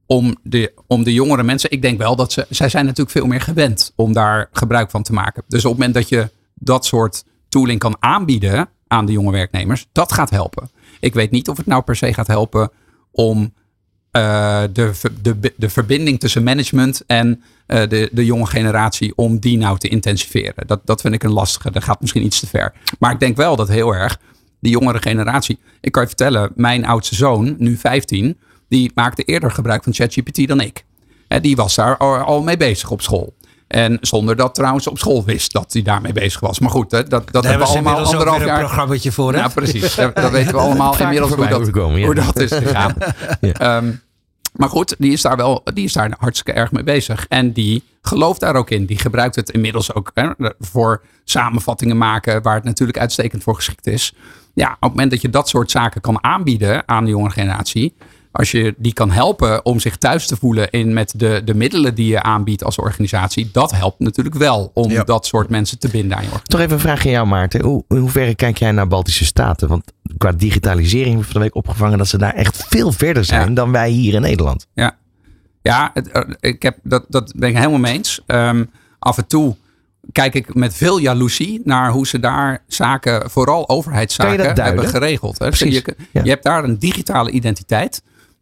om 0.05 0.35
de, 0.43 0.73
om 0.87 1.03
de 1.03 1.13
jongere 1.13 1.43
mensen, 1.43 1.71
ik 1.71 1.81
denk 1.81 1.97
wel 1.97 2.15
dat 2.15 2.31
ze, 2.31 2.45
zij 2.49 2.69
zijn 2.69 2.85
natuurlijk 2.85 3.17
veel 3.17 3.25
meer 3.25 3.41
gewend 3.41 3.93
om 3.95 4.13
daar 4.13 4.49
gebruik 4.51 4.89
van 4.89 5.03
te 5.03 5.13
maken. 5.13 5.43
Dus 5.47 5.65
op 5.65 5.71
het 5.71 5.79
moment 5.79 5.97
dat 5.97 6.09
je 6.09 6.29
dat 6.53 6.85
soort 6.85 7.23
tooling 7.49 7.79
kan 7.79 7.95
aanbieden 7.99 8.69
aan 8.87 9.05
de 9.05 9.11
jonge 9.11 9.31
werknemers, 9.31 9.87
dat 9.91 10.13
gaat 10.13 10.29
helpen. 10.29 10.69
Ik 11.05 11.13
weet 11.13 11.31
niet 11.31 11.49
of 11.49 11.57
het 11.57 11.65
nou 11.65 11.81
per 11.83 11.95
se 11.95 12.13
gaat 12.13 12.27
helpen 12.27 12.71
om 13.11 13.53
uh, 14.11 14.63
de, 14.73 14.91
de, 15.21 15.53
de 15.57 15.69
verbinding 15.69 16.19
tussen 16.19 16.43
management 16.43 17.03
en 17.07 17.43
uh, 17.67 17.87
de, 17.87 18.09
de 18.11 18.25
jonge 18.25 18.45
generatie, 18.45 19.13
om 19.15 19.39
die 19.39 19.57
nou 19.57 19.77
te 19.77 19.87
intensiveren. 19.87 20.67
Dat, 20.67 20.81
dat 20.85 21.01
vind 21.01 21.13
ik 21.13 21.23
een 21.23 21.31
lastige. 21.31 21.71
Dat 21.71 21.83
gaat 21.83 22.01
misschien 22.01 22.25
iets 22.25 22.39
te 22.39 22.47
ver. 22.47 22.73
Maar 22.99 23.11
ik 23.11 23.19
denk 23.19 23.37
wel 23.37 23.55
dat 23.55 23.67
heel 23.67 23.95
erg 23.95 24.19
die 24.59 24.71
jongere 24.71 25.01
generatie. 25.01 25.59
Ik 25.81 25.91
kan 25.91 26.01
je 26.01 26.07
vertellen, 26.07 26.51
mijn 26.55 26.85
oudste 26.85 27.15
zoon, 27.15 27.55
nu 27.57 27.77
15, 27.77 28.37
die 28.69 28.91
maakte 28.95 29.23
eerder 29.23 29.51
gebruik 29.51 29.83
van 29.83 29.93
ChatGPT 29.93 30.47
dan 30.47 30.61
ik. 30.61 30.85
En 31.27 31.41
die 31.41 31.55
was 31.55 31.75
daar 31.75 31.97
al 31.97 32.43
mee 32.43 32.57
bezig 32.57 32.91
op 32.91 33.01
school. 33.01 33.33
En 33.75 33.97
zonder 34.01 34.35
dat 34.35 34.55
trouwens 34.55 34.87
op 34.87 34.97
school 34.97 35.23
wist 35.25 35.51
dat 35.51 35.73
hij 35.73 35.81
daarmee 35.81 36.13
bezig 36.13 36.39
was. 36.39 36.59
Maar 36.59 36.69
goed, 36.69 36.91
hè, 36.91 37.03
dat, 37.03 37.31
dat 37.31 37.43
hebben 37.43 37.67
we 37.67 37.73
allemaal 37.73 37.97
anderhalf 37.97 38.45
jaar. 38.45 38.59
een 38.59 38.65
programmaatje 38.65 39.11
voor. 39.11 39.33
Hè? 39.33 39.39
Ja, 39.39 39.47
precies. 39.47 39.95
dat, 39.95 40.15
dat 40.15 40.31
weten 40.31 40.53
we 40.53 40.59
allemaal 40.59 40.99
inmiddels 40.99 41.33
hoe 41.33 41.47
dat, 41.47 41.67
hoe 42.03 42.15
dat 42.15 42.39
is 42.39 42.51
gegaan. 42.51 42.93
ja. 43.41 43.77
um, 43.77 44.01
maar 44.53 44.69
goed, 44.69 44.95
die 44.97 45.11
is 45.11 45.21
daar 45.21 45.37
wel 45.37 45.61
die 45.73 45.85
is 45.85 45.93
daar 45.93 46.15
hartstikke 46.19 46.59
erg 46.59 46.71
mee 46.71 46.83
bezig. 46.83 47.25
En 47.27 47.51
die 47.51 47.83
gelooft 48.01 48.39
daar 48.39 48.55
ook 48.55 48.69
in. 48.69 48.85
Die 48.85 48.99
gebruikt 48.99 49.35
het 49.35 49.49
inmiddels 49.49 49.93
ook 49.93 50.11
hè, 50.13 50.29
voor 50.59 51.01
samenvattingen 51.23 51.97
maken, 51.97 52.41
waar 52.41 52.55
het 52.55 52.63
natuurlijk 52.63 52.99
uitstekend 52.99 53.43
voor 53.43 53.55
geschikt 53.55 53.87
is. 53.87 54.13
Ja, 54.53 54.71
op 54.71 54.81
het 54.81 54.89
moment 54.89 55.11
dat 55.11 55.21
je 55.21 55.29
dat 55.29 55.49
soort 55.49 55.71
zaken 55.71 56.01
kan 56.01 56.23
aanbieden 56.23 56.87
aan 56.87 57.03
de 57.03 57.09
jonge 57.09 57.29
generatie, 57.29 57.95
als 58.35 58.51
je 58.51 58.73
die 58.77 58.93
kan 58.93 59.11
helpen 59.11 59.65
om 59.65 59.79
zich 59.79 59.97
thuis 59.97 60.27
te 60.27 60.35
voelen 60.35 60.69
in 60.69 60.93
met 60.93 61.13
de, 61.15 61.41
de 61.45 61.53
middelen 61.53 61.95
die 61.95 62.07
je 62.07 62.21
aanbiedt 62.21 62.63
als 62.63 62.77
organisatie, 62.77 63.49
dat 63.51 63.71
helpt 63.71 63.99
natuurlijk 63.99 64.35
wel 64.35 64.71
om 64.73 65.03
dat 65.05 65.25
soort 65.25 65.49
mensen 65.49 65.79
te 65.79 65.87
binden 65.87 66.17
aan 66.17 66.23
je 66.23 66.29
organisatie. 66.31 66.51
Toch 66.51 66.59
even 66.59 66.73
een 66.73 66.79
vraag 66.79 67.05
aan 67.05 67.11
jou, 67.11 67.27
Maarten. 67.27 67.63
Hoe, 67.63 67.83
in 67.87 67.97
hoeverre 67.97 68.35
kijk 68.35 68.57
jij 68.57 68.71
naar 68.71 68.87
Baltische 68.87 69.25
Staten? 69.25 69.67
Want 69.67 69.91
qua 70.17 70.31
digitalisering 70.31 71.07
hebben 71.07 71.25
we 71.25 71.31
van 71.31 71.41
de 71.41 71.47
week 71.47 71.55
opgevangen 71.55 71.97
dat 71.97 72.07
ze 72.07 72.17
daar 72.17 72.33
echt 72.33 72.65
veel 72.69 72.91
verder 72.91 73.25
zijn 73.25 73.53
dan 73.53 73.71
wij 73.71 73.89
hier 73.89 74.13
in 74.13 74.21
Nederland. 74.21 74.67
Ja, 74.73 74.97
ja 75.61 75.91
het, 75.93 76.35
ik 76.39 76.61
heb, 76.61 76.77
dat, 76.83 77.05
dat 77.09 77.33
ben 77.35 77.49
ik 77.49 77.55
helemaal 77.55 77.79
mee 77.79 77.93
eens. 77.93 78.21
Um, 78.27 78.69
af 78.99 79.17
en 79.17 79.27
toe 79.27 79.55
kijk 80.11 80.33
ik 80.33 80.53
met 80.53 80.73
veel 80.73 80.97
jaloezie 80.97 81.61
naar 81.63 81.91
hoe 81.91 82.07
ze 82.07 82.19
daar 82.19 82.63
zaken, 82.67 83.29
vooral 83.29 83.69
overheidszaken, 83.69 84.63
hebben 84.63 84.87
geregeld. 84.87 85.39
Hè? 85.39 85.45
Je, 85.45 85.95
je 86.11 86.29
hebt 86.29 86.43
daar 86.43 86.63
een 86.63 86.77
digitale 86.79 87.31
identiteit 87.31 88.01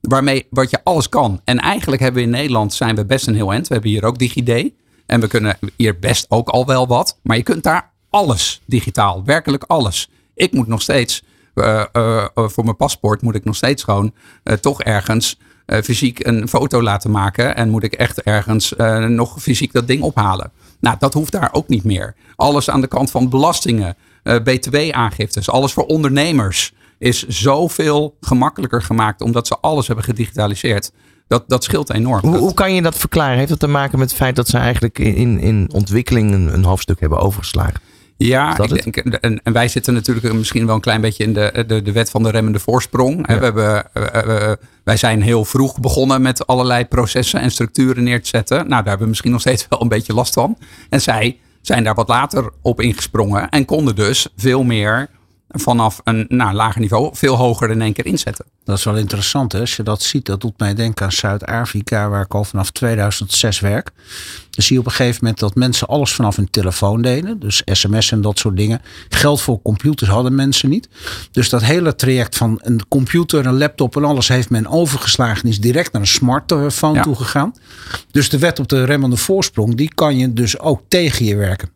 waarmee 0.10 0.48
wat 0.50 0.70
je 0.70 0.80
alles 0.84 1.10
kan. 1.10 1.42
En 1.44 1.60
eigenlijk 1.60 2.02
hebben 2.02 2.22
we 2.22 2.28
in 2.28 2.34
Nederland 2.34 2.74
zijn 2.74 2.96
we 2.96 3.06
best 3.06 3.28
een 3.28 3.36
heel 3.36 3.52
eind. 3.52 3.68
We 3.68 3.74
hebben 3.74 3.92
hier 3.92 4.06
ook 4.06 4.20
DigiD. 4.20 4.72
En 5.06 5.20
we 5.20 5.28
kunnen 5.28 5.58
hier 5.76 6.00
best 6.00 6.26
ook 6.30 6.50
al 6.50 6.66
wel 6.66 6.88
wat. 6.88 7.20
Maar 7.22 7.38
je 7.38 7.44
kunt 7.44 7.64
daar 7.64 7.92
alles 8.10 8.62
digitaal. 8.66 9.24
Werkelijk 9.26 9.64
alles. 9.64 10.10
Ik 10.36 10.54
moet 10.54 10.68
nog 10.68 10.82
steeds, 10.82 11.24
uh, 11.56 11.84
uh, 11.94 12.26
voor 12.34 12.64
mijn 12.64 12.76
paspoort 12.76 13.22
moet 13.22 13.36
ik 13.36 13.44
nog 13.44 13.56
steeds 13.56 13.84
gewoon 13.84 14.14
toch 14.60 14.82
ergens 14.82 15.40
fysiek 15.66 16.26
een 16.26 16.48
foto 16.48 16.82
laten 16.82 17.12
maken. 17.12 17.56
En 17.56 17.70
moet 17.70 17.84
ik 17.84 17.94
echt 17.94 18.22
ergens 18.22 18.74
nog 19.08 19.42
fysiek 19.42 19.74
dat 19.74 19.88
ding 19.88 20.02
ophalen. 20.02 20.52
Nou, 20.80 20.96
dat 21.00 21.14
hoeft 21.14 21.32
daar 21.32 21.50
ook 21.52 21.68
niet 21.68 21.84
meer. 21.84 22.16
Alles 22.36 22.70
aan 22.70 22.82
de 22.82 22.88
kant 22.88 23.12
van 23.12 23.30
belastingen, 23.30 23.96
btw-aangiftes, 24.24 25.50
alles 25.50 25.74
voor 25.74 25.86
ondernemers 25.86 26.74
is 27.04 27.28
zoveel 27.28 28.18
gemakkelijker 28.22 28.82
gemaakt 28.82 29.22
omdat 29.22 29.48
ze 29.48 29.58
alles 29.62 29.88
hebben 29.88 30.06
gedigitaliseerd. 30.06 30.92
Dat, 31.28 31.44
dat 31.48 31.64
scheelt 31.64 31.94
enorm. 31.94 32.22
Hoe, 32.22 32.38
hoe 32.38 32.54
kan 32.54 32.74
je 32.74 32.82
dat 32.82 32.98
verklaren? 32.98 33.38
Heeft 33.38 33.50
dat 33.50 33.60
te 33.60 33.68
maken 33.68 34.00
met 34.00 34.10
het 34.10 34.18
feit 34.18 34.36
dat 34.36 34.48
ze 34.48 34.58
eigenlijk 34.58 35.00
in, 35.00 35.40
in 35.40 35.70
ontwikkeling 35.74 36.34
een, 36.34 36.54
een 36.54 36.64
hoofdstuk 36.64 37.00
hebben 37.00 37.20
overgeslagen? 37.20 37.82
Ja, 38.18 38.58
ik 38.58 38.84
denk, 38.84 38.98
en, 38.98 39.42
en, 39.44 39.54
wij 39.54 39.68
zitten 39.68 39.94
natuurlijk 39.94 40.34
misschien 40.34 40.66
wel 40.66 40.76
een 40.76 40.82
klein 40.82 41.02
beetje 41.02 41.24
in 41.24 41.34
de, 41.34 41.64
de, 41.68 41.82
de 41.82 41.92
wet 41.92 42.10
van 42.10 42.24
de 42.24 42.30
remmende 42.30 42.60
voorsprong. 42.60 43.28
We 43.28 43.34
hebben, 43.34 43.86
wij 44.84 44.98
zijn 44.98 45.22
heel 45.22 45.46
vroeg 45.46 45.80
begonnen 45.80 46.22
met 46.22 46.48
allerlei 46.48 46.86
processen 46.86 47.40
en 47.40 47.52
structuren 47.52 48.04
neer 48.04 48.22
te 48.22 48.28
zetten. 48.28 48.58
Nou, 48.58 48.70
daar 48.70 48.84
hebben 48.84 49.02
we 49.02 49.08
misschien 49.08 49.32
nog 49.32 49.42
steeds 49.42 49.66
wel 49.70 49.82
een 49.82 49.88
beetje 49.88 50.14
last 50.14 50.34
van. 50.34 50.58
En 50.90 51.02
zij 51.02 51.40
zijn 51.62 51.84
daar 51.84 51.96
wat 51.96 52.08
later 52.08 52.50
op 52.62 52.82
ingesprongen 52.82 53.50
en 53.50 53.66
konden 53.66 53.96
dus 53.96 54.28
veel 54.36 54.64
meer 54.64 55.10
vanaf 55.54 56.02
een 56.04 56.26
nou, 56.30 56.54
lager 56.54 56.82
niveau 56.82 57.10
veel 57.14 57.36
hoger 57.36 57.70
in 57.70 57.82
één 57.82 57.94
keer 57.94 58.06
inzetten. 58.06 58.46
Dat 58.64 58.78
is 58.78 58.84
wel 58.84 58.96
interessant 58.96 59.52
hè? 59.52 59.60
als 59.60 59.76
je 59.76 59.84
dat 59.84 60.02
ziet. 60.02 60.26
Dat 60.26 60.42
doet 60.42 60.60
mij 60.60 60.74
denken 60.74 61.06
aan 61.06 61.12
Zuid-Afrika 61.12 62.10
waar 62.10 62.22
ik 62.22 62.34
al 62.34 62.44
vanaf 62.44 62.72
2006 62.72 63.60
werk. 63.60 63.92
Dan 64.50 64.64
zie 64.64 64.74
je 64.74 64.80
op 64.80 64.86
een 64.86 64.92
gegeven 64.92 65.18
moment 65.22 65.40
dat 65.40 65.56
mensen 65.56 65.88
alles 65.88 66.14
vanaf 66.14 66.36
hun 66.36 66.50
telefoon 66.50 67.02
deden. 67.02 67.40
Dus 67.40 67.62
sms 67.66 68.12
en 68.12 68.22
dat 68.22 68.40
soort 68.40 68.58
dingen. 68.58 68.82
Geld 69.10 69.42
voor 69.42 69.62
computers 69.62 70.10
hadden 70.10 70.36
mensen 70.36 70.70
niet. 70.70 70.90
Dus 71.32 71.50
dat 71.50 71.64
hele 71.64 71.96
traject 71.96 72.38
van 72.38 72.60
een 72.62 72.88
computer, 72.88 73.46
een 73.46 73.58
laptop 73.58 73.96
en 73.96 74.04
alles 74.04 74.28
heeft 74.28 74.50
men 74.50 74.68
overgeslagen. 74.68 75.50
Is 75.50 75.60
direct 75.60 75.92
naar 75.92 76.02
een 76.02 76.08
smartphone 76.08 76.94
ja. 76.94 77.02
toegegaan. 77.02 77.54
Dus 78.12 78.30
de 78.30 78.40
wet 78.40 78.60
op 78.60 78.68
de 78.68 78.84
remmende 78.84 79.18
voorsprong, 79.18 79.76
die 79.76 79.94
kan 79.94 80.18
je 80.18 80.34
dus 80.34 80.60
ook 80.60 80.82
tegen 80.88 81.26
je 81.26 81.36
werken. 81.36 81.70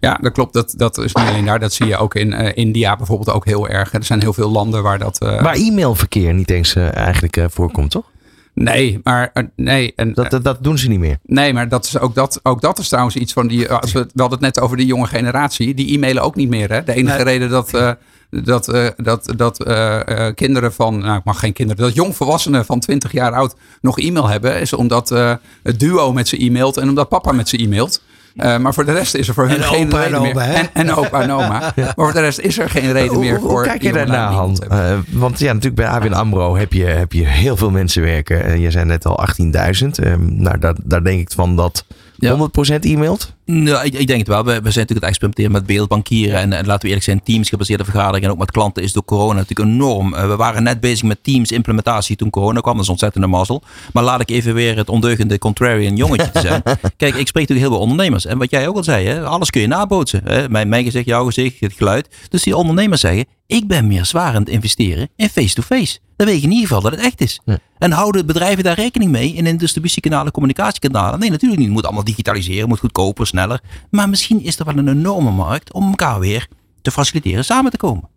Ja, 0.00 0.18
dat 0.20 0.32
klopt. 0.32 0.52
Dat, 0.52 0.74
dat 0.76 0.98
is 0.98 1.14
niet 1.14 1.26
alleen 1.26 1.44
daar. 1.44 1.58
Dat 1.58 1.72
zie 1.72 1.86
je 1.86 1.96
ook 1.96 2.14
in 2.14 2.32
uh, 2.32 2.48
India 2.54 2.96
bijvoorbeeld 2.96 3.30
ook 3.30 3.44
heel 3.44 3.68
erg. 3.68 3.92
Er 3.92 4.04
zijn 4.04 4.20
heel 4.20 4.32
veel 4.32 4.50
landen 4.50 4.82
waar 4.82 4.98
dat... 4.98 5.22
Uh, 5.22 5.42
waar 5.42 5.54
e-mailverkeer 5.54 6.34
niet 6.34 6.50
eens 6.50 6.74
uh, 6.74 6.96
eigenlijk 6.96 7.46
voorkomt, 7.50 7.90
toch? 7.90 8.10
Nee, 8.54 9.00
maar 9.02 9.32
nee. 9.56 9.92
En, 9.96 10.14
dat, 10.14 10.30
dat, 10.30 10.44
dat, 10.44 10.62
doen 10.62 10.78
ze 10.78 10.88
niet 10.88 10.98
meer. 10.98 11.18
Nee, 11.22 11.52
maar 11.52 11.68
dat 11.68 11.84
is 11.84 11.98
ook, 11.98 12.14
dat, 12.14 12.40
ook 12.42 12.60
dat 12.60 12.78
is 12.78 12.88
trouwens 12.88 13.16
iets 13.16 13.32
van 13.32 13.46
die. 13.46 13.72
Als 13.72 13.92
we, 13.92 13.98
we 13.98 14.20
hadden 14.20 14.38
het 14.38 14.54
net 14.54 14.64
over 14.64 14.76
de 14.76 14.86
jonge 14.86 15.06
generatie. 15.06 15.74
Die 15.74 15.94
e-mailen 15.94 16.22
ook 16.22 16.34
niet 16.34 16.48
meer. 16.48 16.72
Hè? 16.72 16.84
De 16.84 16.92
enige 16.92 17.16
nee. 17.16 17.24
reden 17.24 17.50
dat. 17.50 17.74
Uh, 17.74 17.90
dat, 18.30 18.68
uh, 18.68 18.86
dat, 18.96 19.32
dat 19.36 19.68
uh, 19.68 20.28
kinderen 20.34 20.72
van, 20.72 20.98
nou 20.98 21.18
ik 21.18 21.24
mag 21.24 21.38
geen 21.38 21.52
kinderen, 21.52 21.82
dat 21.82 21.94
jongvolwassenen 21.94 22.64
van 22.64 22.80
20 22.80 23.12
jaar 23.12 23.32
oud 23.32 23.54
nog 23.80 23.98
e-mail 23.98 24.28
hebben, 24.28 24.60
is 24.60 24.72
omdat 24.72 25.08
het 25.62 25.80
duo 25.80 26.12
met 26.12 26.28
ze 26.28 26.44
e-mailt 26.44 26.76
en 26.76 26.88
omdat 26.88 27.08
papa 27.08 27.32
met 27.32 27.48
ze 27.48 27.62
e-mailt. 27.62 28.02
Uh, 28.38 28.58
maar 28.58 28.74
voor 28.74 28.84
de 28.84 28.92
rest 28.92 29.14
is 29.14 29.28
er 29.28 29.34
voor 29.34 29.48
hun 29.48 29.62
geen 29.62 29.86
opa 29.86 30.02
reden 30.02 30.16
en 30.16 30.22
meer. 30.22 30.30
oma, 30.30 30.42
hè? 30.44 30.52
En, 30.54 30.68
en 30.72 30.94
opa 30.94 31.20
en 31.22 31.32
oma. 31.32 31.72
Maar 31.76 31.92
voor 31.94 32.12
de 32.12 32.20
rest 32.20 32.38
is 32.38 32.58
er 32.58 32.70
geen 32.70 32.92
reden 32.92 33.18
meer 33.18 33.38
Hoe, 33.38 33.48
voor. 33.48 33.58
hoe 33.58 33.66
kijk 33.66 33.82
je 33.82 33.92
daarna, 33.92 34.30
Han? 34.32 34.58
Eh, 34.68 34.98
want 35.10 35.38
ja, 35.38 35.46
natuurlijk 35.52 35.74
bij 35.82 35.86
ABN 35.86 36.12
AMRO 36.12 36.56
heb 36.56 36.72
je, 36.72 36.84
heb 36.84 37.12
je 37.12 37.26
heel 37.26 37.56
veel 37.56 37.70
mensen 37.70 38.02
werken. 38.02 38.44
Eh, 38.44 38.62
je 38.62 38.70
zei 38.70 38.84
net 38.84 39.06
al 39.06 39.26
18.000. 39.40 39.98
Ehm, 39.98 40.42
nou, 40.42 40.58
daar, 40.58 40.74
daar 40.82 41.04
denk 41.04 41.20
ik 41.20 41.30
van 41.30 41.56
dat 41.56 41.84
Ja. 42.20 42.48
100% 42.76 42.80
e-mailt. 42.80 43.34
Nou, 43.44 43.84
ik, 43.84 43.94
ik 43.94 44.06
denk 44.06 44.18
het 44.18 44.28
wel. 44.28 44.44
We, 44.44 44.44
we 44.44 44.50
zijn 44.50 44.62
natuurlijk 44.62 44.90
het 44.90 45.04
experimenteren 45.04 45.52
met 45.52 45.66
beeldbankieren. 45.66 46.38
En, 46.38 46.52
en 46.52 46.66
laten 46.66 46.80
we 46.80 46.86
eerlijk 46.86 47.04
zijn, 47.04 47.22
Teams 47.22 47.48
gebaseerde 47.48 47.84
vergaderingen. 47.84 48.26
En 48.28 48.32
ook 48.32 48.38
met 48.38 48.50
klanten 48.50 48.82
is 48.82 48.92
door 48.92 49.04
corona 49.04 49.38
natuurlijk 49.38 49.68
enorm. 49.70 50.14
Eh, 50.14 50.28
we 50.28 50.36
waren 50.36 50.62
net 50.62 50.80
bezig 50.80 51.02
met 51.02 51.18
Teams 51.22 51.52
implementatie 51.52 52.16
toen 52.16 52.30
corona 52.30 52.60
kwam. 52.60 52.74
Dat 52.74 52.82
is 52.82 52.90
ontzettende 52.90 53.26
mazzel. 53.26 53.62
Maar 53.92 54.04
laat 54.04 54.20
ik 54.20 54.30
even 54.30 54.54
weer 54.54 54.76
het 54.76 54.88
ondeugende 54.88 55.38
contrarian 55.38 55.96
jongetje 55.96 56.30
te 56.30 56.40
zijn. 56.40 56.62
Kijk, 56.96 57.14
ik 57.14 57.26
spreek 57.26 57.48
natuurlijk 57.48 57.60
heel 57.60 57.70
veel 57.70 57.80
ondernemers. 57.80 58.26
En 58.26 58.38
wat 58.38 58.50
jij 58.50 58.68
ook 58.68 58.76
al 58.76 58.84
zei, 58.84 59.06
hè, 59.06 59.24
alles 59.24 59.50
kun 59.50 59.60
je 59.60 59.66
nabootsen. 59.66 60.20
Hè? 60.24 60.48
Mijn, 60.48 60.68
mijn 60.68 60.84
gezicht, 60.84 61.06
jouw 61.06 61.24
gezicht, 61.24 61.60
het 61.60 61.72
geluid. 61.72 62.08
Dus 62.28 62.42
die 62.42 62.56
ondernemers 62.56 63.00
zeggen, 63.00 63.24
ik 63.46 63.66
ben 63.66 63.86
meer 63.86 64.04
zwaar 64.04 64.34
aan 64.34 64.40
het 64.40 64.48
investeren 64.48 65.08
in 65.16 65.28
face-to-face. 65.28 65.98
Dan 66.18 66.26
weet 66.26 66.40
je 66.40 66.46
in 66.46 66.52
ieder 66.52 66.66
geval 66.66 66.82
dat 66.82 66.92
het 66.92 67.00
echt 67.00 67.20
is. 67.20 67.40
Ja. 67.44 67.58
En 67.78 67.92
houden 67.92 68.26
bedrijven 68.26 68.64
daar 68.64 68.74
rekening 68.74 69.10
mee 69.10 69.32
in 69.32 69.46
hun 69.46 69.56
distributiekanalen, 69.56 70.32
communicatiekanalen? 70.32 71.18
Nee, 71.18 71.30
natuurlijk 71.30 71.60
niet. 71.60 71.68
Het 71.68 71.76
moet 71.76 71.86
allemaal 71.86 72.04
digitaliseren, 72.04 72.68
moet 72.68 72.78
goedkoper, 72.78 73.26
sneller. 73.26 73.60
Maar 73.90 74.08
misschien 74.08 74.42
is 74.42 74.58
er 74.58 74.64
wel 74.64 74.76
een 74.76 74.88
enorme 74.88 75.30
markt 75.30 75.72
om 75.72 75.88
elkaar 75.88 76.20
weer 76.20 76.48
te 76.82 76.90
faciliteren 76.90 77.44
samen 77.44 77.70
te 77.70 77.76
komen. 77.76 78.08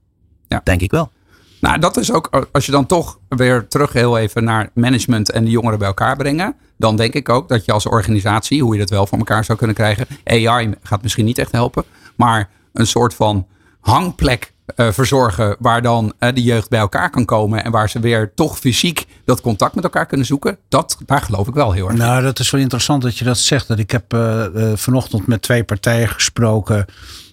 Ja. 0.47 0.61
Denk 0.63 0.81
ik 0.81 0.91
wel. 0.91 1.11
Nou, 1.59 1.79
dat 1.79 1.97
is 1.97 2.11
ook, 2.11 2.47
als 2.51 2.65
je 2.65 2.71
dan 2.71 2.85
toch 2.85 3.19
weer 3.29 3.67
terug 3.67 3.93
heel 3.93 4.17
even 4.17 4.43
naar 4.43 4.69
management 4.73 5.31
en 5.31 5.45
de 5.45 5.51
jongeren 5.51 5.79
bij 5.79 5.87
elkaar 5.87 6.17
brengen. 6.17 6.55
Dan 6.77 6.95
denk 6.95 7.13
ik 7.13 7.29
ook 7.29 7.49
dat 7.49 7.65
je 7.65 7.71
als 7.71 7.85
organisatie, 7.85 8.63
hoe 8.63 8.73
je 8.73 8.79
dat 8.79 8.89
wel 8.89 9.07
voor 9.07 9.17
elkaar 9.17 9.45
zou 9.45 9.57
kunnen 9.57 9.75
krijgen. 9.75 10.07
AI 10.23 10.73
gaat 10.83 11.01
misschien 11.01 11.25
niet 11.25 11.37
echt 11.37 11.51
helpen. 11.51 11.83
Maar 12.15 12.49
een 12.73 12.87
soort 12.87 13.13
van 13.13 13.47
hangplek 13.79 14.53
verzorgen 14.75 15.55
waar 15.59 15.81
dan 15.81 16.13
eh, 16.19 16.33
de 16.33 16.43
jeugd 16.43 16.69
bij 16.69 16.79
elkaar 16.79 17.09
kan 17.09 17.25
komen. 17.25 17.63
En 17.63 17.71
waar 17.71 17.89
ze 17.89 17.99
weer 17.99 18.31
toch 18.35 18.59
fysiek 18.59 19.05
dat 19.25 19.41
contact 19.41 19.75
met 19.75 19.83
elkaar 19.83 20.05
kunnen 20.05 20.25
zoeken. 20.25 20.57
Dat, 20.69 20.97
daar 21.05 21.21
geloof 21.21 21.47
ik 21.47 21.53
wel 21.53 21.71
heel 21.71 21.87
erg. 21.87 21.97
Nou, 21.97 22.23
dat 22.23 22.39
is 22.39 22.49
wel 22.49 22.61
interessant 22.61 23.01
dat 23.01 23.17
je 23.17 23.25
dat 23.25 23.37
zegt. 23.37 23.67
Dat 23.67 23.79
ik 23.79 23.91
heb 23.91 24.13
eh, 24.13 24.45
eh, 24.45 24.77
vanochtend 24.77 25.27
met 25.27 25.41
twee 25.41 25.63
partijen 25.63 26.09
gesproken. 26.09 26.85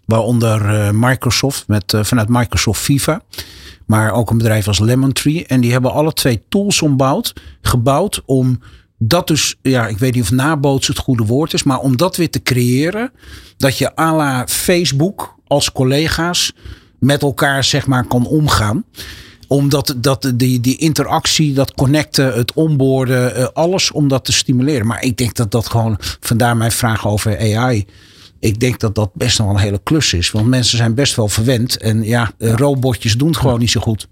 Waaronder 0.08 0.74
eh, 0.74 0.90
Microsoft, 0.92 1.64
met, 1.66 1.92
eh, 1.92 2.04
vanuit 2.04 2.28
Microsoft 2.28 2.80
Viva. 2.80 3.22
Maar 3.86 4.12
ook 4.12 4.30
een 4.30 4.38
bedrijf 4.38 4.68
als 4.68 4.78
Lemon 4.78 5.12
Tree. 5.12 5.46
En 5.46 5.60
die 5.60 5.72
hebben 5.72 5.92
alle 5.92 6.12
twee 6.12 6.42
tools 6.48 6.82
ombouwd, 6.82 7.32
gebouwd 7.62 8.22
om 8.26 8.60
dat 8.98 9.26
dus, 9.26 9.56
ja, 9.62 9.86
ik 9.86 9.98
weet 9.98 10.14
niet 10.14 10.22
of 10.22 10.30
nabootsen 10.30 10.94
het 10.94 11.02
goede 11.02 11.24
woord 11.24 11.52
is. 11.52 11.62
Maar 11.62 11.78
om 11.78 11.96
dat 11.96 12.16
weer 12.16 12.30
te 12.30 12.42
creëren. 12.42 13.12
Dat 13.56 13.78
je 13.78 13.96
à 13.96 14.16
la 14.16 14.46
Facebook 14.46 15.34
als 15.46 15.72
collega's 15.72 16.52
met 16.98 17.22
elkaar 17.22 17.64
zeg 17.64 17.86
maar 17.86 18.04
kan 18.04 18.26
omgaan 18.26 18.84
omdat 19.48 19.94
dat, 19.96 20.32
die, 20.34 20.60
die 20.60 20.76
interactie, 20.76 21.54
dat 21.54 21.74
connecten, 21.74 22.34
het 22.34 22.52
onboorden, 22.52 23.34
eh, 23.34 23.46
alles 23.52 23.90
om 23.90 24.08
dat 24.08 24.24
te 24.24 24.32
stimuleren. 24.32 24.86
Maar 24.86 25.02
ik 25.02 25.16
denk 25.16 25.34
dat 25.34 25.50
dat 25.50 25.68
gewoon, 25.68 25.96
vandaar 26.20 26.56
mijn 26.56 26.72
vraag 26.72 27.06
over 27.06 27.56
AI. 27.56 27.86
Ik 28.40 28.60
denk 28.60 28.80
dat 28.80 28.94
dat 28.94 29.10
best 29.14 29.38
nog 29.38 29.46
wel 29.46 29.56
een 29.56 29.62
hele 29.62 29.80
klus 29.82 30.12
is. 30.12 30.30
Want 30.30 30.46
mensen 30.46 30.78
zijn 30.78 30.94
best 30.94 31.14
wel 31.14 31.28
verwend. 31.28 31.76
En 31.76 32.02
ja, 32.02 32.30
eh, 32.38 32.52
robotjes 32.52 33.16
doen 33.16 33.28
het 33.28 33.36
gewoon 33.36 33.58
niet 33.58 33.70
zo 33.70 33.80
goed. 33.80 34.08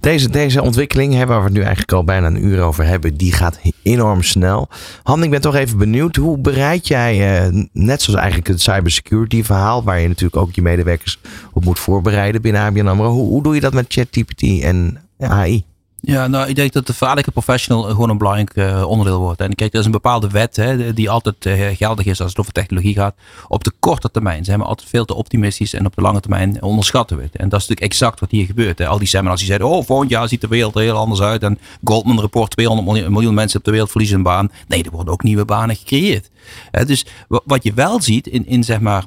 Deze, 0.00 0.30
deze 0.30 0.62
ontwikkeling, 0.62 1.14
hè, 1.14 1.26
waar 1.26 1.38
we 1.38 1.44
het 1.44 1.52
nu 1.52 1.60
eigenlijk 1.60 1.92
al 1.92 2.04
bijna 2.04 2.26
een 2.26 2.44
uur 2.44 2.62
over 2.62 2.84
hebben, 2.84 3.16
die 3.16 3.32
gaat 3.32 3.60
enorm 3.82 4.22
snel. 4.22 4.68
Han, 5.02 5.22
ik 5.22 5.30
ben 5.30 5.40
toch 5.40 5.54
even 5.54 5.78
benieuwd. 5.78 6.16
Hoe 6.16 6.38
bereid 6.38 6.88
jij, 6.88 7.44
eh, 7.44 7.64
net 7.72 8.02
zoals 8.02 8.20
eigenlijk 8.20 8.48
het 8.48 8.60
cybersecurity 8.60 9.42
verhaal, 9.42 9.84
waar 9.84 10.00
je 10.00 10.08
natuurlijk 10.08 10.42
ook 10.42 10.54
je 10.54 10.62
medewerkers 10.62 11.18
op 11.52 11.64
moet 11.64 11.78
voorbereiden 11.78 12.42
binnen 12.42 12.62
ABN. 12.62 12.86
Hoe, 12.86 13.06
hoe 13.06 13.42
doe 13.42 13.54
je 13.54 13.60
dat 13.60 13.74
met 13.74 13.86
ChatGPT 13.88 14.42
en 14.62 15.00
AI? 15.18 15.64
Ja, 16.00 16.26
nou, 16.26 16.48
ik 16.48 16.54
denk 16.56 16.72
dat 16.72 16.86
de 16.86 16.94
vaarlijke 16.94 17.30
professional 17.30 17.82
gewoon 17.82 18.10
een 18.10 18.18
belangrijk 18.18 18.50
eh, 18.56 18.84
onderdeel 18.88 19.18
wordt. 19.18 19.40
En 19.40 19.54
kijk, 19.54 19.72
er 19.72 19.78
is 19.78 19.84
een 19.84 19.90
bepaalde 19.90 20.28
wet 20.28 20.56
hè, 20.56 20.92
die 20.94 21.10
altijd 21.10 21.46
eh, 21.46 21.76
geldig 21.76 22.06
is 22.06 22.20
als 22.20 22.30
het 22.30 22.38
over 22.38 22.52
technologie 22.52 22.94
gaat. 22.94 23.14
Op 23.48 23.64
de 23.64 23.72
korte 23.80 24.10
termijn 24.10 24.44
zijn 24.44 24.58
we 24.58 24.64
altijd 24.64 24.88
veel 24.88 25.04
te 25.04 25.14
optimistisch 25.14 25.74
en 25.74 25.86
op 25.86 25.94
de 25.96 26.00
lange 26.02 26.20
termijn 26.20 26.62
onderschatten 26.62 27.16
we 27.16 27.22
het. 27.22 27.36
En 27.36 27.48
dat 27.48 27.60
is 27.60 27.66
natuurlijk 27.68 27.92
exact 27.92 28.20
wat 28.20 28.30
hier 28.30 28.46
gebeurt. 28.46 28.78
Hè. 28.78 28.86
Al 28.86 28.98
die 28.98 29.08
seminars 29.08 29.38
die 29.38 29.46
zeiden, 29.48 29.68
oh, 29.68 29.84
volgend 29.86 30.10
jaar 30.10 30.28
ziet 30.28 30.40
de 30.40 30.48
wereld 30.48 30.74
er 30.74 30.80
heel 30.82 30.96
anders 30.96 31.20
uit. 31.20 31.42
En 31.42 31.58
Goldman 31.84 32.20
Report, 32.20 32.50
200 32.50 32.88
miljoen, 32.88 33.12
miljoen 33.12 33.34
mensen 33.34 33.58
op 33.58 33.64
de 33.64 33.70
wereld 33.70 33.90
verliezen 33.90 34.16
een 34.16 34.22
baan. 34.22 34.50
Nee, 34.68 34.82
er 34.82 34.90
worden 34.90 35.12
ook 35.12 35.22
nieuwe 35.22 35.44
banen 35.44 35.76
gecreëerd. 35.76 36.30
Hè, 36.70 36.84
dus 36.84 37.06
wa- 37.28 37.40
wat 37.44 37.62
je 37.64 37.72
wel 37.74 38.02
ziet 38.02 38.26
in, 38.26 38.46
in 38.46 38.64
zeg 38.64 38.80
maar, 38.80 39.04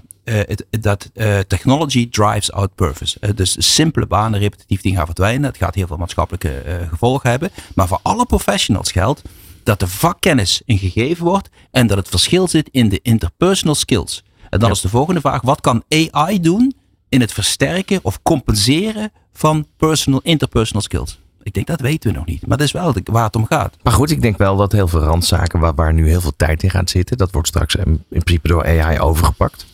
dat 0.69 1.09
eh, 1.13 1.39
technology 1.39 2.09
drives 2.09 2.51
out 2.51 2.75
purpose. 2.75 3.17
Eh, 3.19 3.30
dus 3.36 3.73
simpele 3.75 4.05
banen, 4.07 4.39
repetitief 4.39 4.82
dingen 4.82 4.97
gaan 4.97 5.05
verdwijnen. 5.05 5.49
Het 5.49 5.57
gaat 5.57 5.75
heel 5.75 5.88
veel 5.88 5.97
maatschappelijke 5.97 6.57
eh, 6.57 6.89
gevolgen 6.89 7.30
hebben. 7.30 7.49
Maar 7.75 7.88
voor 7.88 7.99
alle 8.01 8.25
professionals 8.25 8.91
geldt 8.91 9.21
dat 9.63 9.80
de 9.80 9.88
vakkennis 9.88 10.61
een 10.65 10.77
gegeven 10.77 11.25
wordt 11.25 11.49
en 11.71 11.88
dat 11.88 11.97
het 11.97 12.07
verschil 12.09 12.47
zit 12.47 12.69
in 12.71 12.89
de 12.89 12.99
interpersonal 13.01 13.75
skills. 13.75 14.23
En 14.49 14.59
dan 14.59 14.71
is 14.71 14.82
de 14.82 14.89
volgende 14.89 15.21
vraag: 15.21 15.41
wat 15.41 15.61
kan 15.61 15.84
AI 15.89 16.39
doen 16.39 16.73
in 17.09 17.21
het 17.21 17.34
versterken 17.34 17.99
of 18.01 18.21
compenseren 18.21 19.11
van 19.34 19.67
personal, 19.77 20.19
interpersonal 20.23 20.82
skills? 20.82 21.19
Ik 21.43 21.53
denk 21.53 21.67
dat 21.67 21.82
weten 21.82 22.11
we 22.11 22.17
nog 22.17 22.25
niet, 22.25 22.47
maar 22.47 22.57
dat 22.57 22.65
is 22.67 22.71
wel 22.73 22.93
de- 22.93 23.01
waar 23.03 23.23
het 23.23 23.36
om 23.36 23.45
gaat. 23.45 23.75
Maar 23.84 23.93
goed, 23.93 24.11
ik 24.11 24.21
denk 24.21 24.38
wel 24.38 24.55
dat 24.55 24.71
heel 24.71 24.88
veel 24.88 24.99
randzaken 25.01 25.59
waar, 25.59 25.75
waar 25.75 25.93
nu 25.93 26.07
heel 26.07 26.21
veel 26.21 26.36
tijd 26.38 26.63
in 26.63 26.69
gaat 26.69 26.89
zitten, 26.89 27.17
dat 27.17 27.32
wordt 27.32 27.47
straks 27.47 27.75
in 27.75 28.03
principe 28.09 28.47
door 28.47 28.65
AI 28.65 28.99
overgepakt. 28.99 29.65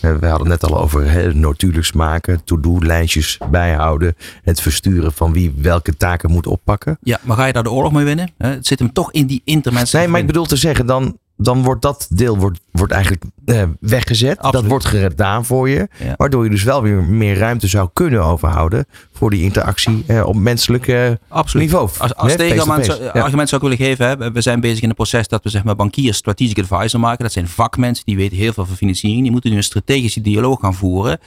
Eh, 0.00 0.14
we 0.14 0.26
hadden 0.26 0.50
het 0.50 0.60
net 0.60 0.70
al 0.70 0.80
over 0.80 1.10
hè, 1.10 1.34
notules 1.34 1.92
maken, 1.92 2.44
to-do-lijstjes 2.44 3.38
bijhouden, 3.50 4.16
het 4.42 4.60
versturen 4.60 5.12
van 5.12 5.32
wie 5.32 5.52
welke 5.56 5.96
taken 5.96 6.30
moet 6.30 6.46
oppakken. 6.46 6.98
Ja, 7.02 7.18
maar 7.22 7.36
ga 7.36 7.46
je 7.46 7.52
daar 7.52 7.62
de 7.62 7.70
oorlog 7.70 7.92
mee 7.92 8.04
winnen? 8.04 8.30
Het 8.38 8.66
zit 8.66 8.78
hem 8.78 8.92
toch 8.92 9.12
in 9.12 9.26
die 9.26 9.42
intermenselijke 9.44 9.98
Nee, 9.98 10.08
maar 10.08 10.20
ik 10.20 10.26
bedoel 10.26 10.46
te 10.46 10.56
zeggen, 10.56 10.86
dan, 10.86 11.18
dan 11.42 11.62
wordt 11.62 11.82
dat 11.82 12.06
deel 12.10 12.38
wordt, 12.38 12.60
wordt 12.70 12.92
eigenlijk 12.92 13.24
eh, 13.44 13.62
weggezet. 13.80 14.36
Absoluut. 14.38 14.52
Dat 14.54 14.64
wordt 14.64 14.84
gedaan 14.84 15.44
voor 15.44 15.68
je. 15.68 15.88
Ja. 16.04 16.14
Waardoor 16.16 16.44
je 16.44 16.50
dus 16.50 16.62
wel 16.62 16.82
weer 16.82 17.02
meer 17.04 17.36
ruimte 17.38 17.66
zou 17.66 17.88
kunnen 17.92 18.24
overhouden 18.24 18.86
voor 19.12 19.30
die 19.30 19.42
interactie 19.42 20.04
eh, 20.06 20.26
op 20.26 20.34
menselijk 20.34 20.88
eh, 20.88 21.10
Absoluut. 21.28 21.66
niveau. 21.66 21.88
Als, 21.98 22.14
als 22.14 22.36
tegenargument 22.36 22.84
zou- 22.84 23.02
Ja. 23.02 23.30
zou 23.46 23.46
ik 23.46 23.60
willen 23.60 23.76
geven, 23.76 24.06
hè, 24.06 24.32
we 24.32 24.40
zijn 24.40 24.60
bezig 24.60 24.82
in 24.82 24.88
een 24.88 24.94
proces 24.94 25.28
dat 25.28 25.42
we 25.42 25.48
zeg 25.50 25.64
maar, 25.64 25.76
bankiers 25.76 26.16
strategic 26.16 26.58
advisor 26.58 27.00
maken. 27.00 27.22
Dat 27.22 27.32
zijn 27.32 27.48
vakmensen 27.48 28.04
die 28.04 28.16
weten 28.16 28.36
heel 28.36 28.52
veel 28.52 28.66
van 28.66 28.76
financiering. 28.76 29.22
Die 29.22 29.30
moeten 29.30 29.50
nu 29.50 29.56
een 29.56 29.62
strategische 29.62 30.20
dialoog 30.20 30.60
gaan 30.60 30.74
voeren 30.74 31.18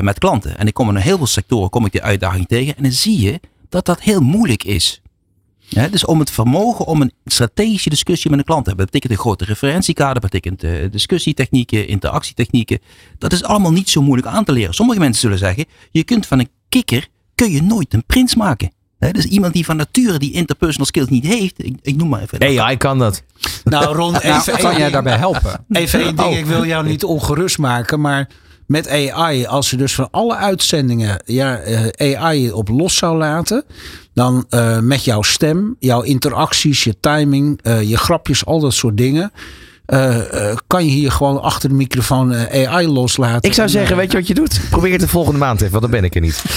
met 0.00 0.18
klanten. 0.18 0.58
En 0.58 0.66
ik 0.66 0.74
kom 0.74 0.88
in 0.88 0.96
heel 0.96 1.16
veel 1.16 1.26
sectoren 1.26 1.70
kom 1.70 1.86
ik 1.86 1.92
die 1.92 2.02
uitdaging 2.02 2.46
tegen. 2.48 2.76
En 2.76 2.82
dan 2.82 2.92
zie 2.92 3.20
je 3.20 3.40
dat 3.68 3.84
dat 3.86 4.00
heel 4.00 4.20
moeilijk 4.20 4.64
is. 4.64 5.02
Ja, 5.74 5.88
dus 5.88 6.04
om 6.04 6.18
het 6.18 6.30
vermogen 6.30 6.86
om 6.86 7.00
een 7.00 7.12
strategische 7.24 7.90
discussie 7.90 8.30
met 8.30 8.38
een 8.38 8.44
klant 8.44 8.62
te 8.64 8.68
hebben. 8.68 8.86
Dat 8.86 8.94
betekent 8.94 9.18
een 9.18 9.26
grote 9.26 9.44
referentiekader, 9.44 10.20
betekent 10.20 10.62
eh, 10.64 10.90
discussietechnieken, 10.90 11.88
interactietechnieken. 11.88 12.78
Dat 13.18 13.32
is 13.32 13.44
allemaal 13.44 13.72
niet 13.72 13.90
zo 13.90 14.02
moeilijk 14.02 14.28
aan 14.28 14.44
te 14.44 14.52
leren. 14.52 14.74
Sommige 14.74 14.98
mensen 14.98 15.20
zullen 15.20 15.38
zeggen, 15.38 15.64
je 15.90 16.04
kunt 16.04 16.26
van 16.26 16.38
een 16.38 16.48
kikker 16.68 17.08
kun 17.34 17.50
je 17.50 17.62
nooit 17.62 17.94
een 17.94 18.04
prins 18.06 18.34
maken. 18.34 18.72
Hè, 18.98 19.10
dus 19.10 19.24
iemand 19.24 19.52
die 19.52 19.64
van 19.64 19.76
nature 19.76 20.18
die 20.18 20.32
interpersonal 20.32 20.86
skills 20.86 21.08
niet 21.08 21.26
heeft, 21.26 21.64
ik, 21.64 21.76
ik 21.82 21.96
noem 21.96 22.08
maar 22.08 22.20
even. 22.20 22.60
AI 22.60 22.76
kan 22.76 22.98
dat. 22.98 23.22
Nou, 23.64 23.94
Ron, 23.94 24.12
Nou, 24.12 24.24
even, 24.24 24.58
kan 24.58 24.76
jij 24.76 24.90
daarbij 24.90 25.16
helpen? 25.16 25.64
even 25.70 26.00
één 26.00 26.16
ding. 26.16 26.28
Oh. 26.28 26.38
Ik 26.38 26.46
wil 26.46 26.64
jou 26.64 26.86
niet 26.86 27.04
ongerust 27.04 27.58
maken, 27.58 28.00
maar 28.00 28.28
met 28.66 28.88
AI, 28.88 29.46
als 29.46 29.70
je 29.70 29.76
dus 29.76 29.94
van 29.94 30.08
alle 30.10 30.36
uitzendingen 30.36 31.22
ja, 31.24 31.58
eh, 31.58 32.22
AI 32.22 32.50
op 32.50 32.68
los 32.68 32.96
zou 32.96 33.16
laten, 33.16 33.64
dan 34.14 34.46
eh, 34.48 34.78
met 34.78 35.04
jouw 35.04 35.22
stem, 35.22 35.76
jouw 35.78 36.02
interacties, 36.02 36.84
je 36.84 37.00
timing, 37.00 37.60
eh, 37.62 37.82
je 37.82 37.96
grapjes, 37.96 38.44
al 38.44 38.60
dat 38.60 38.74
soort 38.74 38.96
dingen. 38.96 39.32
Eh, 39.86 40.50
eh, 40.50 40.56
kan 40.66 40.84
je 40.84 40.90
hier 40.90 41.10
gewoon 41.12 41.42
achter 41.42 41.68
de 41.68 41.74
microfoon 41.74 42.32
eh, 42.32 42.72
AI 42.72 42.88
loslaten. 42.88 43.42
Ik 43.48 43.54
zou 43.54 43.66
En, 43.66 43.72
zeggen, 43.72 43.96
weet 43.96 44.12
je 44.12 44.18
wat 44.18 44.26
je 44.26 44.34
doet? 44.34 44.60
Probeer 44.70 44.92
het 44.92 45.00
de 45.00 45.08
volgende 45.08 45.38
maand 45.38 45.60
even, 45.60 45.70
want 45.80 45.82
dan 45.82 45.92
ben 45.92 46.04
ik 46.04 46.14
er 46.14 46.20
niet. 46.20 46.42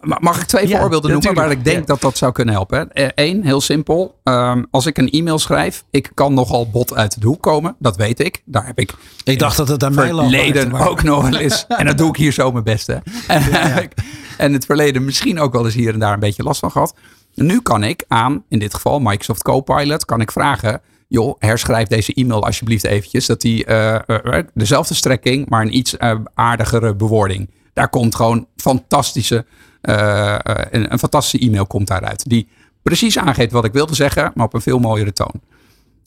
Ma- 0.00 0.18
Mag 0.20 0.40
ik 0.40 0.46
twee 0.46 0.68
Ja, 0.68 0.78
voorbeelden 0.80 1.10
noemen 1.10 1.34
waar 1.34 1.50
ik 1.50 1.64
denk 1.64 1.78
Ja. 1.78 1.84
dat 1.84 2.00
dat 2.00 2.16
zou 2.16 2.32
kunnen 2.32 2.54
helpen? 2.54 2.88
Eén, 3.14 3.44
heel 3.44 3.60
simpel. 3.60 4.18
Ehm, 4.24 4.62
als 4.70 4.86
ik 4.86 4.98
een 4.98 5.10
e-mail 5.10 5.38
schrijf, 5.38 5.84
ik 5.90 6.10
kan 6.14 6.34
nogal 6.34 6.70
bot 6.70 6.94
uit 6.94 7.20
de 7.20 7.26
hoek 7.26 7.42
komen. 7.42 7.76
Dat 7.78 7.96
weet 7.96 8.20
ik. 8.20 8.42
Daar 8.44 8.66
heb 8.66 8.78
ik 8.78 8.94
Ik 9.24 9.38
dacht 9.38 9.56
dat 9.56 9.68
het 9.68 9.84
aan 9.84 9.94
mij 9.94 10.08
verleden 10.08 10.72
ook 10.74 11.02
nog 11.02 11.22
wel 11.30 11.38
eens. 11.40 11.64
En 11.68 11.86
dat 11.86 11.98
doe 11.98 12.08
ik 12.08 12.16
hier 12.16 12.32
zo 12.32 12.52
mijn 12.52 12.64
beste. 12.64 13.02
En, 13.26 13.42
en 14.38 14.52
het 14.52 14.64
verleden 14.64 15.04
misschien 15.04 15.40
ook 15.40 15.52
wel 15.52 15.64
eens 15.64 15.74
hier 15.74 15.92
en 15.92 15.98
daar 15.98 16.12
een 16.12 16.20
beetje 16.20 16.42
last 16.42 16.60
van 16.60 16.70
gehad. 16.70 16.94
Nu 17.34 17.60
kan 17.60 17.84
ik 17.84 18.04
aan, 18.08 18.44
in 18.48 18.58
dit 18.58 18.74
geval 18.74 19.00
Microsoft 19.00 19.42
Copilot, 19.42 20.04
kan 20.04 20.20
ik 20.20 20.32
vragen... 20.32 20.80
joh, 21.08 21.36
herschrijf 21.38 21.88
deze 21.88 22.14
e-mail 22.14 22.44
alsjeblieft 22.44 22.84
eventjes. 22.84 23.26
Dat 23.26 23.40
die 23.40 23.64
eh, 23.64 24.08
eh, 24.08 24.44
dezelfde 24.54 24.94
strekking, 24.94 25.48
maar 25.48 25.62
een 25.62 25.76
iets 25.76 25.96
eh, 25.96 26.18
aardigere 26.34 26.94
bewoording. 26.94 27.50
Daar 27.72 27.88
komt 27.88 28.14
gewoon 28.14 28.46
fantastische, 28.56 29.44
eh, 29.80 30.34
eh, 30.34 30.40
een, 30.70 30.92
een 30.92 30.98
fantastische 30.98 31.46
e-mail 31.46 31.66
komt 31.66 31.86
daaruit. 31.86 32.28
Die 32.28 32.48
precies 32.82 33.18
aangeeft 33.18 33.52
wat 33.52 33.64
ik 33.64 33.72
wilde 33.72 33.94
zeggen, 33.94 34.32
maar 34.34 34.46
op 34.46 34.54
een 34.54 34.60
veel 34.60 34.78
mooiere 34.78 35.12
toon. 35.12 35.40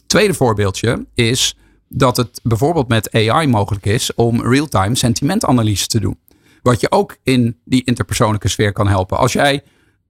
Tweede 0.07 0.33
voorbeeldje 0.33 1.05
is 1.13 1.57
dat 1.87 2.17
het 2.17 2.39
bijvoorbeeld 2.43 2.87
met 2.87 3.13
AI 3.13 3.47
mogelijk 3.47 3.85
is 3.85 4.13
om 4.13 4.41
real-time 4.41 4.95
sentimentanalyse 4.95 5.87
te 5.87 5.99
doen. 5.99 6.17
Wat 6.61 6.79
je 6.79 6.91
ook 6.91 7.17
in 7.23 7.57
die 7.65 7.83
interpersoonlijke 7.83 8.47
sfeer 8.47 8.71
kan 8.71 8.87
helpen. 8.87 9.17
Als 9.17 9.33
jij 9.33 9.63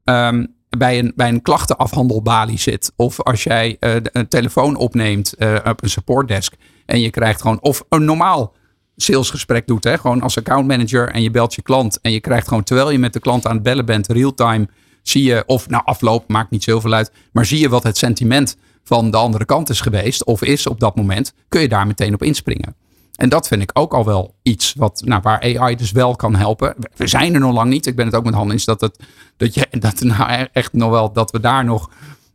ehm, 0.03 0.45
bij, 0.77 0.99
een, 0.99 1.13
bij 1.15 1.29
een 1.29 1.41
klachtenafhandelbalie 1.41 2.59
zit, 2.59 2.93
of 2.95 3.21
als 3.21 3.43
jij 3.43 3.77
uh, 3.79 3.95
een 4.03 4.27
telefoon 4.27 4.75
opneemt 4.75 5.33
uh, 5.37 5.57
op 5.65 5.83
een 5.83 5.89
supportdesk 5.89 6.53
en 6.85 7.01
je 7.01 7.09
krijgt 7.09 7.41
gewoon, 7.41 7.61
of 7.61 7.83
een 7.89 8.05
normaal 8.05 8.53
salesgesprek 8.95 9.67
doet, 9.67 9.83
hè, 9.83 9.97
gewoon 9.97 10.21
als 10.21 10.37
accountmanager 10.37 11.09
en 11.09 11.21
je 11.21 11.31
belt 11.31 11.53
je 11.53 11.61
klant 11.61 12.01
en 12.01 12.11
je 12.11 12.19
krijgt 12.19 12.47
gewoon 12.47 12.63
terwijl 12.63 12.89
je 12.89 12.99
met 12.99 13.13
de 13.13 13.19
klant 13.19 13.47
aan 13.47 13.53
het 13.53 13.63
bellen 13.63 13.85
bent, 13.85 14.07
real-time, 14.07 14.67
zie 15.01 15.23
je, 15.23 15.43
of 15.45 15.69
na 15.69 15.83
afloop, 15.83 16.27
maakt 16.27 16.51
niet 16.51 16.63
zoveel 16.63 16.93
uit, 16.93 17.11
maar 17.31 17.45
zie 17.45 17.59
je 17.59 17.69
wat 17.69 17.83
het 17.83 17.97
sentiment 17.97 18.57
van 18.83 19.11
de 19.11 19.17
andere 19.17 19.45
kant 19.45 19.69
is 19.69 19.81
geweest 19.81 20.25
of 20.25 20.43
is 20.43 20.67
op 20.67 20.79
dat 20.79 20.95
moment, 20.95 21.33
kun 21.49 21.61
je 21.61 21.67
daar 21.67 21.87
meteen 21.87 22.13
op 22.13 22.23
inspringen. 22.23 22.75
En 23.15 23.29
dat 23.29 23.47
vind 23.47 23.61
ik 23.61 23.69
ook 23.73 23.93
al 23.93 24.05
wel 24.05 24.35
iets 24.41 24.73
wat, 24.77 25.01
nou, 25.05 25.21
waar 25.21 25.57
AI 25.57 25.75
dus 25.75 25.91
wel 25.91 26.15
kan 26.15 26.35
helpen. 26.35 26.75
We 26.95 27.07
zijn 27.07 27.33
er 27.33 27.39
nog 27.39 27.53
lang 27.53 27.69
niet. 27.69 27.85
Ik 27.85 27.95
ben 27.95 28.05
het 28.05 28.15
ook 28.15 28.23
met 28.23 28.33
handen 28.33 28.53
eens 28.53 28.65
dat, 28.65 28.81
het, 28.81 28.99
dat, 29.37 29.53
je, 29.53 29.67
dat 29.79 30.01
nou 30.01 30.31
e-, 30.31 30.47
echt 30.51 30.73
nog 30.73 30.89
wel, 30.89 31.11
dat 31.11 31.31
we 31.31 31.39
daar 31.39 31.65
nog, 31.65 31.89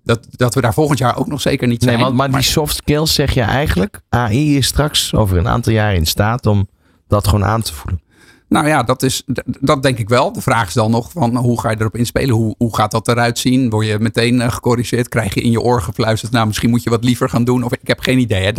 dat, 0.05 0.27
dat 0.31 0.55
we 0.55 0.61
daar 0.61 0.75
volgend 0.75 0.99
jaar 0.99 1.17
ook 1.17 1.27
nog 1.27 1.41
zeker 1.41 1.69
niet 1.69 1.83
zijn. 1.83 1.99
Nee, 1.99 2.11
maar, 2.11 2.31
maar 2.31 2.41
die 2.41 2.51
soft 2.51 2.77
skills 2.77 3.15
zeg 3.15 3.35
je 3.35 3.43
eigenlijk, 3.43 4.01
AI 4.09 4.57
is 4.57 4.67
straks 4.67 5.15
over 5.15 5.37
een 5.37 5.49
aantal 5.49 5.73
jaar 5.73 5.95
in 5.95 6.07
staat 6.07 6.47
om 6.47 6.69
dat 7.09 7.29
gewoon 7.29 7.45
aan 7.45 7.63
te 7.63 7.75
voelen. 7.75 8.01
Nou 8.49 8.67
ja, 8.67 8.83
dat, 8.83 9.03
is, 9.03 9.23
dat 9.61 9.83
denk 9.83 9.99
ik 9.99 10.09
wel. 10.09 10.33
De 10.33 10.41
vraag 10.41 10.69
is 10.69 10.75
dan 10.75 10.91
nog 10.91 11.11
van 11.13 11.37
hoe 11.37 11.61
ga 11.61 11.71
je 11.71 11.77
erop 11.79 11.97
inspelen? 11.97 12.35
Hoe, 12.35 12.55
hoe 12.59 12.77
gaat 12.77 12.91
dat 12.91 13.09
eruit 13.09 13.39
zien? 13.39 13.71
Word 13.71 13.87
je 13.87 13.99
meteen 13.99 14.35
uh, 14.35 14.51
gecorrigeerd? 14.51 15.09
Krijg 15.09 15.35
je 15.35 15.41
in 15.41 15.51
je 15.51 15.61
oor 15.61 15.83
gefluisterd? 15.83 16.33
Nou, 16.33 16.47
misschien 16.47 16.71
moet 16.71 16.83
je 16.83 16.91
wat 16.91 17.05
liever 17.05 17.29
gaan 17.29 17.45
doen. 17.45 17.65
Of 17.65 17.73
ik 17.73 17.89
heb 17.89 18.01
geen 18.01 18.19
idee. 18.19 18.53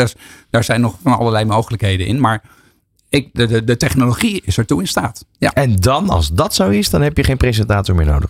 Daar 0.50 0.64
zijn 0.64 0.82
nog 0.82 0.96
van 1.04 1.18
allerlei 1.18 1.46
mogelijkheden 1.46 2.08
in. 2.08 2.20
Maar 2.20 2.44
ik, 3.10 3.30
de, 3.34 3.48
de, 3.48 3.64
de 3.64 3.78
technologie 3.78 4.42
is 4.46 4.58
ertoe 4.58 4.82
in 4.82 4.88
staat. 4.88 5.26
Ja. 5.38 5.54
En 5.54 5.76
dan, 5.76 6.10
als 6.10 6.30
dat 6.30 6.56
zo 6.56 6.70
is, 6.70 6.90
dan 6.90 7.02
heb 7.02 7.18
je 7.18 7.24
geen 7.24 7.38
presentator 7.38 7.96
meer 7.96 8.06
nodig. 8.06 8.30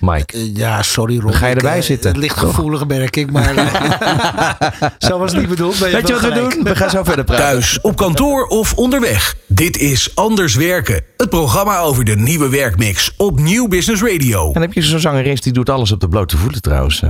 Mike. 0.00 0.36
Uh, 0.36 0.56
ja, 0.56 0.82
sorry 0.82 1.18
Rob. 1.18 1.34
Ga 1.34 1.46
je 1.46 1.54
erbij 1.54 1.76
ik, 1.76 1.82
zitten? 1.82 2.10
Het 2.10 2.20
ligt 2.20 2.36
gevoelig, 2.36 2.86
merk 2.86 3.16
ik. 3.16 3.30
Maar 3.30 3.54
zo 4.98 5.18
was 5.18 5.32
het 5.32 5.40
niet 5.40 5.48
bedoeld. 5.48 5.78
Weet 5.78 6.08
je 6.08 6.12
wat 6.12 6.22
we 6.22 6.32
doen? 6.32 6.64
We 6.64 6.76
gaan 6.76 6.90
zo 6.90 7.04
verder 7.04 7.24
praten. 7.24 7.44
Thuis, 7.44 7.80
op 7.80 7.96
kantoor 7.96 8.46
of 8.46 8.74
onderweg. 8.74 9.36
Dit 9.46 9.76
is 9.76 10.14
Anders 10.14 10.54
Werken. 10.54 11.02
Het 11.16 11.30
programma 11.30 11.78
over 11.78 12.04
de 12.04 12.16
nieuwe 12.16 12.48
werkmix 12.48 13.14
op 13.16 13.40
Nieuw 13.40 13.68
Business 13.68 14.02
Radio. 14.02 14.46
En 14.46 14.52
dan 14.52 14.62
heb 14.62 14.72
je 14.72 14.82
zo'n 14.82 15.00
zangeres 15.00 15.40
die 15.40 15.52
doet 15.52 15.70
alles 15.70 15.92
op 15.92 16.00
de 16.00 16.08
blote 16.08 16.36
voeten 16.36 16.62
trouwens. 16.62 17.02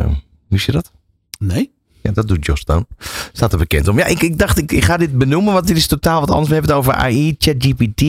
Wist 0.49 0.67
je 0.67 0.73
dat? 0.73 0.93
Nee. 1.39 1.73
Ja, 2.03 2.11
dat 2.13 2.29
doet 2.29 2.47
Josh 2.47 2.61
Stone. 2.61 2.87
Staat 3.33 3.53
er 3.53 3.59
bekend 3.59 3.89
om. 3.89 3.99
Ja, 3.99 4.05
ik, 4.05 4.23
ik 4.23 4.39
dacht, 4.39 4.59
ik, 4.59 4.73
ik 4.73 4.85
ga 4.85 4.97
dit 4.97 5.19
benoemen, 5.19 5.53
want 5.53 5.67
dit 5.67 5.77
is 5.77 5.87
totaal 5.87 6.21
wat 6.21 6.31
anders. 6.31 6.49
We 6.49 6.55
hebben 6.55 6.71
het 6.71 6.81
over 6.81 6.95
AI, 6.95 7.35
ChatGPT. 7.39 8.03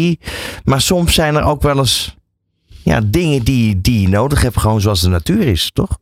Maar 0.64 0.82
soms 0.82 1.14
zijn 1.14 1.36
er 1.36 1.44
ook 1.44 1.62
wel 1.62 1.78
eens 1.78 2.16
ja, 2.84 3.02
dingen 3.06 3.44
die, 3.44 3.82
die 3.82 4.02
je 4.02 4.08
nodig 4.08 4.42
hebt, 4.42 4.60
gewoon 4.60 4.82
zoals 4.82 5.02
de 5.02 5.10
natuur 5.10 5.48
is, 5.48 5.72
toch? 5.74 5.98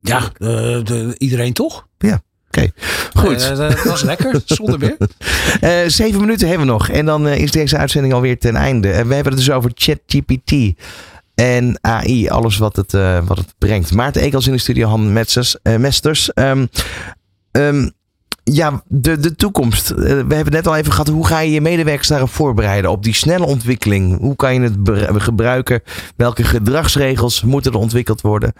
Ja, 0.00 0.20
uh, 0.38 0.48
de, 0.84 1.14
iedereen 1.18 1.52
toch? 1.52 1.86
Ja. 1.98 2.22
Oké, 2.46 2.58
okay. 2.58 2.72
goed. 3.14 3.42
Uh, 3.42 3.56
dat 3.56 3.82
was 3.82 4.02
lekker, 4.02 4.40
zonder 4.44 4.78
weer. 4.78 4.96
Uh, 5.60 5.90
zeven 5.90 6.20
minuten 6.20 6.48
hebben 6.48 6.66
we 6.66 6.72
nog 6.72 6.88
en 6.88 7.06
dan 7.06 7.28
is 7.28 7.50
deze 7.50 7.76
uitzending 7.76 8.14
alweer 8.14 8.38
ten 8.38 8.56
einde. 8.56 8.88
we 8.88 9.14
hebben 9.14 9.32
het 9.32 9.36
dus 9.36 9.50
over 9.50 9.70
ChatGPT 9.74 10.52
en 11.34 11.78
AI, 11.80 12.28
alles 12.28 12.58
wat 12.58 12.76
het, 12.76 12.92
wat 13.26 13.38
het 13.38 13.54
brengt. 13.58 13.94
Maarten 13.94 14.22
Ekels 14.22 14.46
in 14.46 14.52
de 14.52 14.58
studio, 14.58 14.88
Han 14.88 15.12
Mesters. 15.12 15.56
Mesters. 15.62 16.30
Um, 16.34 16.68
um, 17.52 17.92
ja, 18.44 18.82
de, 18.86 19.18
de 19.18 19.36
toekomst. 19.36 19.88
we 19.88 20.04
hebben 20.04 20.36
het 20.36 20.50
net 20.50 20.66
al 20.66 20.76
even 20.76 20.92
gehad. 20.92 21.08
Hoe 21.08 21.26
ga 21.26 21.40
je 21.40 21.50
je 21.50 21.60
medewerkers 21.60 22.08
daarop 22.08 22.30
voorbereiden? 22.30 22.90
Op 22.90 23.02
die 23.02 23.14
snelle 23.14 23.44
ontwikkeling. 23.44 24.18
Hoe 24.18 24.36
kan 24.36 24.54
je 24.54 24.60
het 24.60 25.22
gebruiken? 25.22 25.82
Welke 26.16 26.44
gedragsregels 26.44 27.42
moeten 27.42 27.72
er 27.72 27.78
ontwikkeld 27.78 28.20
worden? 28.20 28.52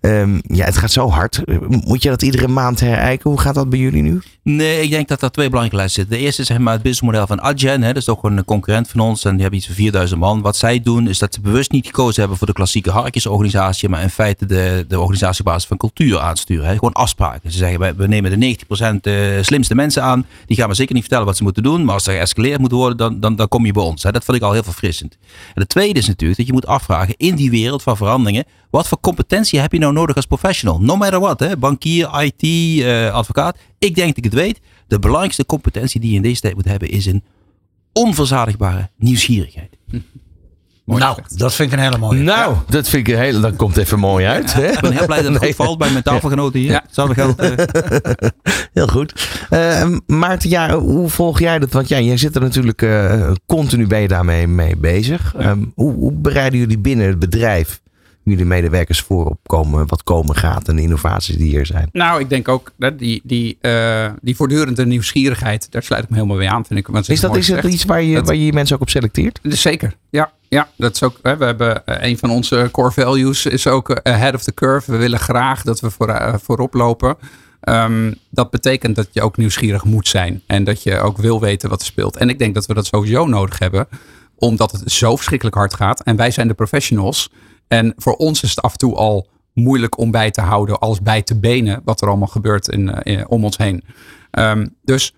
Um, 0.00 0.40
ja, 0.42 0.64
het 0.64 0.76
gaat 0.76 0.90
zo 0.90 1.08
hard. 1.08 1.42
Moet 1.68 2.02
je 2.02 2.08
dat 2.08 2.22
iedere 2.22 2.48
maand 2.48 2.80
herijken? 2.80 3.30
Hoe 3.30 3.40
gaat 3.40 3.54
dat 3.54 3.70
bij 3.70 3.78
jullie 3.78 4.02
nu? 4.02 4.20
Nee, 4.42 4.82
ik 4.82 4.90
denk 4.90 5.08
dat 5.08 5.22
er 5.22 5.30
twee 5.30 5.48
belangrijke 5.48 5.82
lessen 5.82 6.02
zitten. 6.02 6.18
De 6.18 6.24
eerste 6.24 6.40
is 6.40 6.46
zeg 6.46 6.56
het 6.56 6.64
businessmodel 6.64 7.26
van 7.26 7.40
Adyen. 7.40 7.82
Hè. 7.82 7.92
Dat 7.92 8.02
is 8.02 8.08
ook 8.08 8.24
een 8.24 8.44
concurrent 8.44 8.88
van 8.88 9.00
ons. 9.00 9.24
En 9.24 9.30
die 9.30 9.40
hebben 9.40 9.58
iets 9.58 9.66
van 9.66 9.76
4000 9.76 10.20
man. 10.20 10.40
Wat 10.40 10.56
zij 10.56 10.80
doen 10.80 11.08
is 11.08 11.18
dat 11.18 11.34
ze 11.34 11.40
bewust 11.40 11.70
niet 11.70 11.86
gekozen 11.86 12.20
hebben 12.20 12.38
voor 12.38 12.46
de 12.46 12.52
klassieke 12.52 12.90
harkjesorganisatie. 12.90 13.88
Maar 13.88 14.02
in 14.02 14.10
feite 14.10 14.46
de, 14.46 14.84
de 14.88 15.00
organisatie 15.00 15.40
op 15.40 15.46
basis 15.46 15.68
van 15.68 15.76
cultuur 15.76 16.18
aansturen. 16.18 16.66
Hè. 16.66 16.72
Gewoon 16.72 16.92
afspraken. 16.92 17.50
Ze 17.50 17.58
zeggen, 17.58 17.96
we 17.96 18.06
nemen 18.06 18.40
de 18.40 18.56
90% 18.66 19.00
slimste 19.40 19.74
mensen 19.74 20.02
aan. 20.02 20.26
Die 20.46 20.56
gaan 20.56 20.66
maar 20.66 20.76
zeker 20.76 20.94
niet 20.94 21.02
vertellen 21.02 21.26
wat 21.26 21.36
ze 21.36 21.42
moeten 21.42 21.62
doen. 21.62 21.84
Maar 21.84 21.94
als 21.94 22.06
er 22.06 22.16
geëscaleerd 22.16 22.60
moet 22.60 22.72
worden, 22.72 22.96
dan, 22.96 23.20
dan, 23.20 23.36
dan 23.36 23.48
kom 23.48 23.66
je 23.66 23.72
bij 23.72 23.82
ons. 23.82 24.02
Hè. 24.02 24.12
Dat 24.12 24.24
vond 24.24 24.36
ik 24.36 24.42
al 24.42 24.52
heel 24.52 24.62
verfrissend. 24.62 25.16
En 25.54 25.62
de 25.62 25.66
tweede 25.66 25.98
is 25.98 26.06
natuurlijk 26.06 26.38
dat 26.38 26.46
je 26.46 26.52
moet 26.52 26.66
afvragen 26.66 27.14
in 27.16 27.34
die 27.34 27.50
wereld 27.50 27.82
van 27.82 27.96
veranderingen. 27.96 28.44
Wat 28.70 28.88
voor 28.88 29.00
competentie 29.00 29.60
heb 29.60 29.72
je 29.72 29.78
nou 29.78 29.92
nodig 29.92 30.16
als 30.16 30.26
professional? 30.26 30.80
No 30.80 30.96
matter 30.96 31.20
what. 31.20 31.40
Hè? 31.40 31.56
Bankier, 31.56 32.22
IT, 32.22 32.42
uh, 32.42 33.12
advocaat. 33.12 33.58
Ik 33.78 33.94
denk 33.94 34.08
dat 34.08 34.16
ik 34.16 34.24
het 34.24 34.34
weet. 34.34 34.60
De 34.86 34.98
belangrijkste 34.98 35.46
competentie 35.46 36.00
die 36.00 36.10
je 36.10 36.16
in 36.16 36.22
deze 36.22 36.40
tijd 36.40 36.54
moet 36.54 36.64
hebben 36.64 36.88
is 36.88 37.06
een 37.06 37.24
onverzadigbare 37.92 38.90
nieuwsgierigheid. 38.96 39.76
Mooi 40.86 41.00
nou, 41.00 41.14
gezegd. 41.14 41.38
dat 41.38 41.54
vind 41.54 41.72
ik 41.72 41.78
een 41.78 41.84
hele 41.84 41.98
mooie. 41.98 42.22
Nou, 42.22 42.52
ja. 42.54 42.62
dat 42.68 42.88
vind 42.88 43.08
ik 43.08 43.14
een 43.14 43.20
hele. 43.20 43.40
Dat 43.40 43.56
komt 43.56 43.76
even 43.76 43.98
mooi 43.98 44.26
uit. 44.26 44.50
Ja, 44.50 44.62
ik 44.62 44.80
ben 44.80 44.92
heel 44.92 45.06
blij 45.06 45.22
dat 45.22 45.32
het 45.32 45.40
nee. 45.42 45.54
goed 45.54 45.66
valt 45.66 45.78
bij 45.78 45.90
mijn 45.90 46.02
tafelgenoten 46.02 46.60
hier. 46.60 46.70
Ja. 46.70 46.84
Zou 46.90 47.14
geld. 47.14 47.42
Uh... 47.42 47.50
heel 48.72 48.86
goed. 48.86 49.28
Uh, 49.50 49.96
Maarten, 50.06 50.50
ja, 50.50 50.78
hoe 50.78 51.08
volg 51.08 51.38
jij 51.38 51.58
dat? 51.58 51.72
Want 51.72 51.88
ja, 51.88 52.00
jij 52.00 52.16
zit 52.16 52.34
er 52.34 52.40
natuurlijk 52.40 52.82
uh, 52.82 53.30
continu 53.46 53.86
ben 53.86 54.00
je 54.00 54.08
daarmee 54.08 54.46
mee 54.46 54.76
bezig. 54.76 55.34
Ja. 55.38 55.50
Um, 55.50 55.72
hoe, 55.74 55.94
hoe 55.94 56.12
bereiden 56.12 56.58
jullie 56.58 56.78
binnen 56.78 57.06
het 57.06 57.18
bedrijf 57.18 57.80
jullie 58.30 58.46
medewerkers 58.46 59.00
voorop 59.00 59.38
komen, 59.42 59.86
wat 59.86 60.02
komen 60.02 60.34
gaat 60.34 60.68
en 60.68 60.76
de 60.76 60.82
innovaties 60.82 61.36
die 61.36 61.48
hier 61.48 61.66
zijn? 61.66 61.88
Nou, 61.92 62.20
ik 62.20 62.28
denk 62.28 62.48
ook 62.48 62.72
dat 62.76 62.98
die, 62.98 63.20
die, 63.24 63.58
uh, 63.62 64.06
die 64.20 64.36
voortdurende 64.36 64.86
nieuwsgierigheid, 64.86 65.72
daar 65.72 65.82
sluit 65.82 66.02
ik 66.02 66.08
me 66.08 66.14
helemaal 66.14 66.36
bij 66.36 66.48
aan, 66.48 66.64
vind 66.64 66.88
ik. 66.88 67.08
Is 67.08 67.20
dat 67.20 67.36
is 67.36 67.50
iets 67.50 67.84
waar 67.84 68.02
je, 68.02 68.14
dat, 68.14 68.26
waar 68.26 68.36
je 68.36 68.52
mensen 68.52 68.76
ook 68.76 68.82
op 68.82 68.90
selecteert? 68.90 69.38
Zeker, 69.42 69.96
ja. 70.10 70.32
Ja, 70.48 70.68
dat 70.76 70.94
is 70.94 71.02
ook. 71.02 71.18
Hè, 71.22 71.36
we 71.36 71.44
hebben 71.44 71.82
een 71.84 72.18
van 72.18 72.30
onze 72.30 72.68
core 72.72 72.90
values 72.90 73.46
is 73.46 73.66
ook 73.66 74.00
ahead 74.02 74.34
of 74.34 74.42
the 74.42 74.54
curve. 74.54 74.90
We 74.90 74.96
willen 74.96 75.18
graag 75.18 75.62
dat 75.62 75.80
we 75.80 75.90
voor, 75.90 76.08
uh, 76.08 76.34
voorop 76.42 76.74
lopen. 76.74 77.16
Um, 77.68 78.14
dat 78.30 78.50
betekent 78.50 78.96
dat 78.96 79.08
je 79.12 79.22
ook 79.22 79.36
nieuwsgierig 79.36 79.84
moet 79.84 80.08
zijn 80.08 80.42
en 80.46 80.64
dat 80.64 80.82
je 80.82 81.00
ook 81.00 81.16
wil 81.16 81.40
weten 81.40 81.68
wat 81.68 81.80
er 81.80 81.86
speelt. 81.86 82.16
En 82.16 82.28
ik 82.28 82.38
denk 82.38 82.54
dat 82.54 82.66
we 82.66 82.74
dat 82.74 82.86
sowieso 82.86 83.26
nodig 83.26 83.58
hebben, 83.58 83.88
omdat 84.36 84.72
het 84.72 84.92
zo 84.92 85.16
verschrikkelijk 85.16 85.56
hard 85.56 85.74
gaat. 85.74 86.02
En 86.02 86.16
wij 86.16 86.30
zijn 86.30 86.48
de 86.48 86.54
professionals. 86.54 87.30
En 87.68 87.92
voor 87.96 88.14
ons 88.14 88.42
is 88.42 88.50
het 88.50 88.62
af 88.62 88.72
en 88.72 88.78
toe 88.78 88.94
al 88.94 89.28
moeilijk 89.52 89.98
om 89.98 90.10
bij 90.10 90.30
te 90.30 90.40
houden 90.40 90.78
als 90.78 91.02
bij 91.02 91.22
te 91.22 91.38
benen 91.38 91.80
wat 91.84 92.00
er 92.00 92.08
allemaal 92.08 92.28
gebeurt 92.28 92.68
in, 92.68 92.88
in 92.88 93.28
om 93.28 93.44
ons 93.44 93.56
heen. 93.56 93.84
Um, 94.30 94.74
dus 94.82 95.14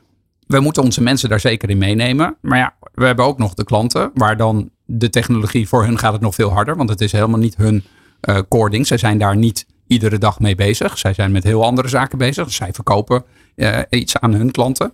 we 0.46 0.60
moeten 0.60 0.82
onze 0.82 1.02
mensen 1.02 1.28
daar 1.28 1.40
zeker 1.40 1.70
in 1.70 1.78
meenemen. 1.78 2.36
Maar 2.40 2.58
ja, 2.58 2.74
we 2.94 3.04
hebben 3.04 3.24
ook 3.24 3.38
nog 3.38 3.54
de 3.54 3.64
klanten 3.64 4.10
waar 4.14 4.36
dan 4.36 4.70
de 4.84 5.10
technologie 5.10 5.68
voor 5.68 5.84
hun 5.84 5.98
gaat 5.98 6.12
het 6.12 6.22
nog 6.22 6.34
veel 6.34 6.50
harder. 6.50 6.76
Want 6.76 6.88
het 6.88 7.00
is 7.00 7.12
helemaal 7.12 7.38
niet 7.38 7.56
hun 7.56 7.84
uh, 8.28 8.38
core 8.48 8.70
ding. 8.70 8.86
Zij 8.86 8.98
zijn 8.98 9.18
daar 9.18 9.36
niet 9.36 9.66
iedere 9.86 10.18
dag 10.18 10.40
mee 10.40 10.54
bezig. 10.54 10.98
Zij 10.98 11.14
zijn 11.14 11.32
met 11.32 11.44
heel 11.44 11.64
andere 11.64 11.88
zaken 11.88 12.18
bezig. 12.18 12.52
Zij 12.52 12.72
verkopen 12.72 13.24
uh, 13.56 13.78
iets 13.90 14.18
aan 14.18 14.34
hun 14.34 14.50
klanten. 14.50 14.92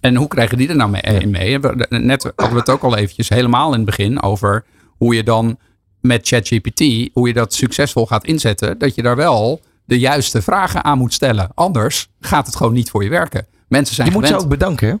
En 0.00 0.16
hoe 0.16 0.28
krijgen 0.28 0.58
die 0.58 0.68
er 0.68 0.76
nou 0.76 0.90
mee? 0.90 1.26
mee? 1.26 1.58
Net 1.88 2.22
hadden 2.22 2.52
we 2.52 2.58
het 2.58 2.70
ook 2.70 2.82
al 2.82 2.96
eventjes 2.96 3.28
helemaal 3.28 3.68
in 3.72 3.76
het 3.76 3.84
begin 3.84 4.22
over 4.22 4.64
hoe 4.96 5.14
je 5.14 5.22
dan 5.22 5.58
met 6.00 6.26
ChatGPT, 6.28 7.10
hoe 7.12 7.28
je 7.28 7.32
dat 7.34 7.54
succesvol 7.54 8.06
gaat 8.06 8.24
inzetten, 8.24 8.78
dat 8.78 8.94
je 8.94 9.02
daar 9.02 9.16
wel 9.16 9.60
de 9.84 9.98
juiste 9.98 10.42
vragen 10.42 10.84
aan 10.84 10.98
moet 10.98 11.14
stellen. 11.14 11.50
Anders 11.54 12.08
gaat 12.20 12.46
het 12.46 12.56
gewoon 12.56 12.72
niet 12.72 12.90
voor 12.90 13.04
je 13.04 13.10
werken. 13.10 13.46
Mensen 13.68 13.94
zijn 13.94 14.08
je 14.08 14.14
moet 14.14 14.26
ze 14.26 14.36
ook 14.36 14.48
bedanken, 14.48 14.88
hè? 14.88 14.94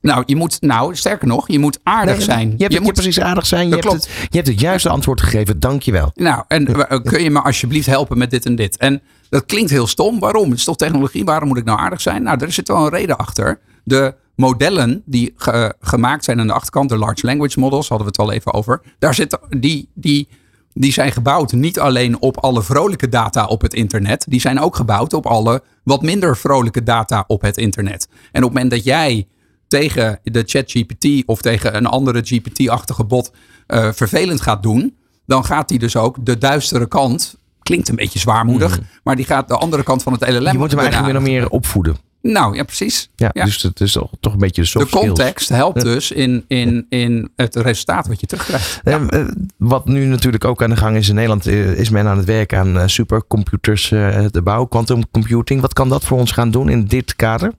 Nou, 0.00 0.22
je 0.26 0.36
moet, 0.36 0.60
nou, 0.60 0.96
sterker 0.96 1.28
nog, 1.28 1.48
je 1.48 1.58
moet 1.58 1.78
aardig 1.82 2.16
Nee, 2.16 2.24
zijn. 2.24 2.50
Je 2.56 2.62
hebt, 2.62 2.72
je 2.72 2.80
moet, 2.80 2.92
precies 2.92 3.20
aardig 3.20 3.46
zijn. 3.46 3.68
Je 3.68 3.74
hebt, 3.74 3.92
het, 3.92 4.04
je 4.30 4.36
hebt 4.36 4.46
het 4.46 4.60
juiste 4.60 4.88
antwoord 4.88 5.20
gegeven. 5.20 5.60
Dankjewel. 5.60 6.10
Nou, 6.14 6.44
en 6.48 6.64
kun 7.10 7.22
je 7.22 7.30
me 7.30 7.40
alsjeblieft 7.42 7.86
helpen 7.86 8.18
met 8.18 8.30
dit 8.30 8.46
en 8.46 8.54
dit? 8.54 8.76
En 8.76 9.02
dat 9.28 9.46
klinkt 9.46 9.70
heel 9.70 9.86
stom. 9.86 10.18
Waarom? 10.18 10.50
Het 10.50 10.58
is 10.58 10.64
toch 10.64 10.76
technologie? 10.76 11.24
Waarom 11.24 11.48
moet 11.48 11.56
ik 11.58 11.64
nou 11.64 11.78
aardig 11.78 12.00
zijn? 12.00 12.22
Nou, 12.22 12.44
er 12.44 12.52
zit 12.52 12.68
wel 12.68 12.76
een 12.84 12.90
reden 12.90 13.16
achter. 13.16 13.58
De 13.84 14.14
modellen 14.36 15.02
die 15.04 15.32
ge- 15.36 15.74
gemaakt 15.80 16.24
zijn 16.24 16.40
aan 16.40 16.46
de 16.46 16.52
achterkant, 16.52 16.88
de 16.88 16.98
large 16.98 17.26
language 17.26 17.60
models, 17.60 17.88
hadden 17.88 18.06
we 18.06 18.12
het 18.16 18.28
al 18.28 18.32
even 18.34 18.52
over. 18.52 18.82
Daar 18.98 19.14
zitten 19.14 19.38
die, 19.58 19.88
die, 19.94 20.28
die 20.74 20.92
zijn 20.92 21.12
gebouwd 21.12 21.52
niet 21.52 21.78
alleen 21.78 22.20
op 22.20 22.38
alle 22.38 22.62
vrolijke 22.62 23.08
data 23.08 23.46
op 23.46 23.62
het 23.62 23.74
internet. 23.74 24.24
Die 24.28 24.40
zijn 24.40 24.60
ook 24.60 24.76
gebouwd 24.76 25.12
op 25.12 25.26
alle 25.26 25.62
wat 25.84 26.02
minder 26.02 26.36
vrolijke 26.36 26.82
data 26.82 27.24
op 27.26 27.42
het 27.42 27.56
internet. 27.56 28.08
En 28.10 28.44
op 28.44 28.48
het 28.48 28.52
moment 28.52 28.70
dat 28.70 28.84
jij 28.84 29.26
tegen 29.68 30.20
de 30.22 30.42
ChatGPT 30.46 31.26
of 31.26 31.42
tegen 31.42 31.76
een 31.76 31.86
andere 31.86 32.20
GPT-achtige 32.24 33.04
bot 33.04 33.32
uh, 33.68 33.88
vervelend 33.92 34.40
gaat 34.40 34.62
doen, 34.62 34.96
dan 35.26 35.44
gaat 35.44 35.68
die 35.68 35.78
dus 35.78 35.96
ook 35.96 36.16
de 36.20 36.38
duistere 36.38 36.88
kant. 36.88 37.36
Klinkt 37.62 37.88
een 37.88 37.96
beetje 37.96 38.18
zwaarmoedig, 38.18 38.80
maar 39.04 39.16
die 39.16 39.24
gaat 39.24 39.48
de 39.48 39.56
andere 39.56 39.82
kant 39.82 40.02
van 40.02 40.12
het 40.12 40.28
LLM. 40.28 40.52
Je 40.52 40.58
moet 40.58 40.70
hem 40.70 40.80
eigenlijk 40.80 41.12
weer 41.12 41.20
nog 41.20 41.30
meer 41.30 41.48
opvoeden. 41.48 41.96
Nou, 42.22 42.56
ja, 42.56 42.62
precies. 42.62 43.10
Ja, 43.16 43.28
dus 43.28 43.62
het 43.62 43.80
is 43.80 43.92
toch, 43.92 44.10
toch 44.20 44.32
een 44.32 44.38
beetje 44.38 44.62
de 44.62 44.78
De 44.78 44.86
context 44.86 45.48
helpt 45.48 45.80
dus 45.80 46.10
in, 46.10 46.44
in, 46.48 46.86
in 46.88 47.30
het 47.36 47.56
resultaat 47.56 48.06
wat 48.06 48.20
je 48.20 48.26
terugkrijgt. 48.26 48.80
Ja. 48.84 49.00
Uh, 49.10 49.28
wat 49.56 49.86
nu 49.86 50.04
natuurlijk 50.04 50.44
ook 50.44 50.62
aan 50.62 50.70
de 50.70 50.76
gang 50.76 50.96
is 50.96 51.08
in 51.08 51.14
Nederland, 51.14 51.46
is 51.46 51.90
men 51.90 52.06
aan 52.06 52.16
het 52.16 52.26
werk 52.26 52.54
aan 52.54 52.88
supercomputers 52.88 53.88
te 53.88 54.40
bouwen, 54.44 54.68
quantum 54.68 55.10
computing. 55.10 55.60
Wat 55.60 55.72
kan 55.72 55.88
dat 55.88 56.04
voor 56.04 56.18
ons 56.18 56.32
gaan 56.32 56.50
doen 56.50 56.68
in 56.68 56.84
dit 56.84 57.16
kader? 57.16 57.52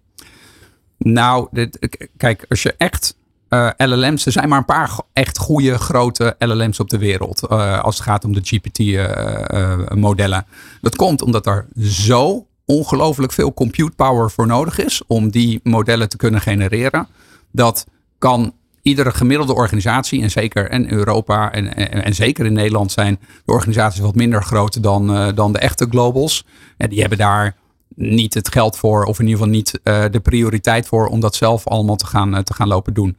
Nou, 0.98 1.48
dit, 1.52 1.98
kijk, 2.18 2.46
als 2.50 2.64
je 2.64 2.74
echt 2.78 3.16
uh, 3.54 3.70
LLM's, 3.78 4.26
er 4.26 4.32
zijn 4.32 4.50
maar 4.50 4.58
een 4.58 4.66
paar 4.66 5.00
echt 5.14 5.38
goede 5.38 5.78
grote 5.78 6.36
LLM's 6.40 6.80
op 6.80 6.90
de 6.90 6.98
wereld. 6.98 7.42
Uh, 7.52 7.80
als 7.80 7.96
het 7.96 8.04
gaat 8.04 8.26
om 8.26 8.34
de 8.34 8.42
GPT-modellen. 8.44 10.46
Uh, 10.48 10.54
dat 10.82 10.96
komt 10.96 11.22
omdat 11.22 11.46
er 11.46 11.68
zo 11.80 12.48
ongelooflijk 12.74 13.32
veel 13.32 13.54
compute 13.54 13.96
power 13.96 14.32
voor 14.32 14.48
nodig 14.48 14.80
is 14.80 15.02
om 15.08 15.30
die 15.30 15.60
modellen 15.64 16.10
te 16.10 16.18
kunnen 16.18 16.42
genereren. 16.42 17.08
Dat 17.52 17.86
kan 18.18 18.54
iedere 18.82 19.12
gemiddelde 19.12 19.54
organisatie, 19.54 20.22
en 20.22 20.32
zeker 20.32 20.72
in 20.72 20.90
Europa 20.90 21.52
en, 21.52 21.76
en, 22.04 22.16
zeker 22.16 22.46
in 22.46 22.54
Nederland 22.54 22.92
zijn 22.92 23.20
de 23.46 23.52
organisaties 23.52 24.00
wat 24.00 24.16
minder 24.16 24.44
groot 24.44 24.84
dan, 24.84 25.36
dan 25.36 25.54
de 25.54 25.60
echte 25.60 25.88
globals. 25.90 26.46
En 26.78 26.90
die 26.90 27.00
hebben 27.00 27.18
daar 27.18 27.56
niet 27.96 28.34
het 28.34 28.52
geld 28.52 28.78
voor, 28.78 29.04
of 29.04 29.20
in 29.20 29.26
ieder 29.26 29.40
geval 29.40 29.54
niet 29.54 29.80
uh, 29.84 30.04
de 30.12 30.20
prioriteit 30.20 30.88
voor 30.88 31.08
om 31.08 31.20
dat 31.20 31.36
zelf 31.36 31.68
allemaal 31.68 31.96
te 31.96 32.06
gaan, 32.06 32.34
uh, 32.36 32.40
te 32.40 32.54
gaan 32.54 32.68
lopen 32.68 32.94
doen. 32.94 33.18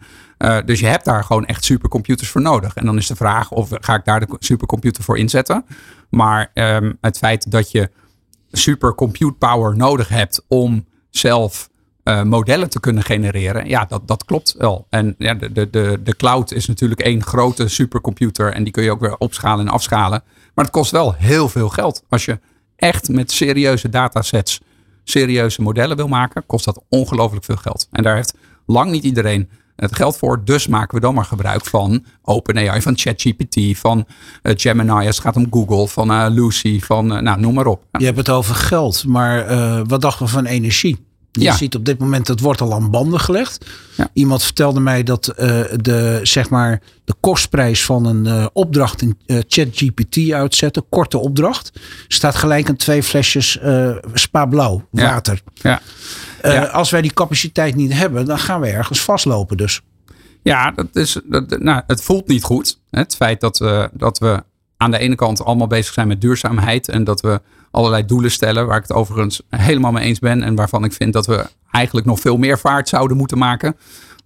Dus 0.65 0.81
je 0.81 0.87
hebt 0.87 1.05
daar 1.05 1.25
gewoon 1.25 1.47
echt 1.47 1.65
supercomputers 1.65 2.29
voor 2.29 2.41
nodig. 2.41 2.75
En 2.75 2.87
dan 2.87 2.97
is 2.97 3.07
de 3.07 3.17
vraag 3.17 3.51
of 3.51 3.69
ga 3.73 3.95
ik 3.95 4.05
daar 4.05 4.21
de 4.21 4.37
supercomputer 4.39 5.03
voor 5.05 5.19
inzetten. 5.19 5.65
Maar 6.11 6.51
um, 6.55 6.99
het 7.01 7.19
feit 7.19 7.51
dat 7.51 7.71
je 7.71 7.91
supercompute 8.57 9.33
power 9.39 9.77
nodig 9.77 10.09
hebt 10.09 10.45
om 10.49 10.87
zelf 11.11 11.71
modellen 12.25 12.71
te 12.71 12.81
kunnen 12.81 13.03
genereren, 13.03 13.69
ja, 13.69 13.85
dat, 13.85 14.09
dat 14.09 14.25
klopt 14.25 14.55
wel. 14.59 14.87
En 14.91 15.15
ja, 15.19 15.35
de, 15.35 15.53
de, 15.53 15.71
de, 15.71 16.01
de 16.03 16.17
cloud 16.17 16.53
is 16.53 16.67
natuurlijk 16.67 17.01
één 17.01 17.23
grote 17.23 17.69
supercomputer 17.69 18.53
en 18.53 18.65
die 18.65 18.73
kun 18.73 18.83
je 18.83 18.91
ook 18.91 19.01
weer 19.01 19.17
opschalen 19.17 19.67
en 19.67 19.73
afschalen. 19.73 20.23
Maar 20.55 20.65
het 20.65 20.75
kost 20.75 20.91
wel 20.91 21.15
heel 21.15 21.49
veel 21.49 21.69
geld 21.69 22.05
als 22.09 22.25
je 22.25 22.41
echt 22.77 23.09
met 23.09 23.33
serieuze 23.33 23.89
datasets 23.89 24.61
serieuze 25.05 25.63
modellen 25.63 25.97
wil 25.97 26.09
maken, 26.09 26.47
kost 26.47 26.65
dat 26.65 26.83
ongelooflijk 26.89 27.45
veel 27.45 27.57
geld. 27.57 27.89
En 27.91 28.03
daar 28.03 28.15
heeft 28.15 28.35
lang 28.67 28.91
niet 28.91 29.05
iedereen 29.05 29.49
het 29.77 29.97
geld 29.97 30.17
voor. 30.17 30.45
Dus 30.45 30.67
maken 30.67 30.95
we 30.95 31.01
dan 31.01 31.15
maar 31.15 31.25
gebruik 31.25 31.65
van 31.67 32.05
OpenAI, 32.23 32.83
van 32.83 32.99
ChatGPT, 32.99 33.79
van 33.79 34.07
uh, 34.43 34.53
Gemini 34.57 34.91
als 34.91 35.07
het 35.07 35.19
gaat 35.19 35.37
om 35.37 35.47
Google, 35.51 35.89
van 35.89 36.11
uh, 36.11 36.27
Lucy, 36.29 36.81
van 36.81 37.13
uh, 37.13 37.21
nou, 37.21 37.41
noem 37.41 37.55
maar 37.55 37.67
op. 37.67 37.85
Je 37.99 38.05
hebt 38.05 38.17
het 38.17 38.29
over 38.29 38.55
geld, 38.55 39.05
maar 39.07 39.47
wat 39.87 40.01
dachten 40.01 40.25
we 40.25 40.33
van 40.33 40.47
energie? 40.47 41.07
Je 41.31 41.41
ja. 41.43 41.55
ziet 41.57 41.75
op 41.75 41.85
dit 41.85 41.99
moment, 41.99 42.27
dat 42.27 42.41
wordt 42.41 42.61
al 42.61 42.73
aan 42.75 42.91
banden 42.91 43.21
gelegd. 43.21 43.67
Ja. 43.97 44.11
Iemand 44.13 44.43
vertelde 44.43 44.81
mij 44.81 45.03
dat 45.03 45.25
de, 45.25 46.21
zeg 46.23 46.51
maar, 46.51 46.83
de 47.05 47.15
kostprijs 47.21 47.85
van 47.85 48.07
een 48.07 48.51
opdracht 48.53 49.03
in 49.03 49.19
ChatGPT 49.27 50.33
uitzetten, 50.33 50.85
korte 50.89 51.19
opdracht, 51.19 51.73
staat 52.09 52.35
gelijk 52.35 52.69
aan 52.69 52.77
twee 52.77 53.03
flesjes 53.03 53.59
spa 54.15 54.47
blauw 54.47 54.87
water. 54.91 55.41
Ja. 55.55 55.71
Ja. 55.71 55.81
Als 56.73 56.91
wij 56.91 57.03
die 57.03 57.13
capaciteit 57.13 57.75
niet 57.75 57.93
hebben, 57.93 58.27
dan 58.27 58.39
gaan 58.39 58.61
we 58.61 58.69
ergens 58.69 59.01
vastlopen 59.01 59.57
dus. 59.57 59.81
Ja, 60.43 60.71
dat 60.71 60.97
is, 60.97 61.21
dat, 61.25 61.59
nou, 61.59 61.83
het 61.87 62.03
voelt 62.03 62.27
niet 62.27 62.43
goed. 62.43 62.81
Het 62.91 63.17
feit 63.17 63.41
dat 63.41 63.59
we, 63.59 63.91
dat 63.93 64.19
we 64.19 64.43
aan 64.77 64.91
de 64.91 64.99
ene 64.99 65.15
kant 65.15 65.45
allemaal 65.45 65.67
bezig 65.67 65.93
zijn 65.93 66.09
met 66.09 66.21
duurzaamheid 66.21 66.89
en 66.89 67.05
dat 67.05 67.21
we 67.21 67.41
allerlei 67.71 68.05
doelen 68.05 68.31
stellen, 68.31 68.67
waar 68.67 68.77
ik 68.77 68.83
het 68.83 68.93
overigens 68.93 69.43
helemaal 69.49 69.93
mee 69.93 70.05
eens 70.05 70.19
ben 70.19 70.43
en 70.43 70.55
waarvan 70.55 70.85
ik 70.85 70.93
vind 70.93 71.13
dat 71.13 71.27
we 71.27 71.47
eigenlijk 71.71 72.07
nog 72.07 72.21
veel 72.21 72.37
meer 72.37 72.59
vaart 72.59 72.89
zouden 72.89 73.17
moeten 73.17 73.39
maken. 73.39 73.77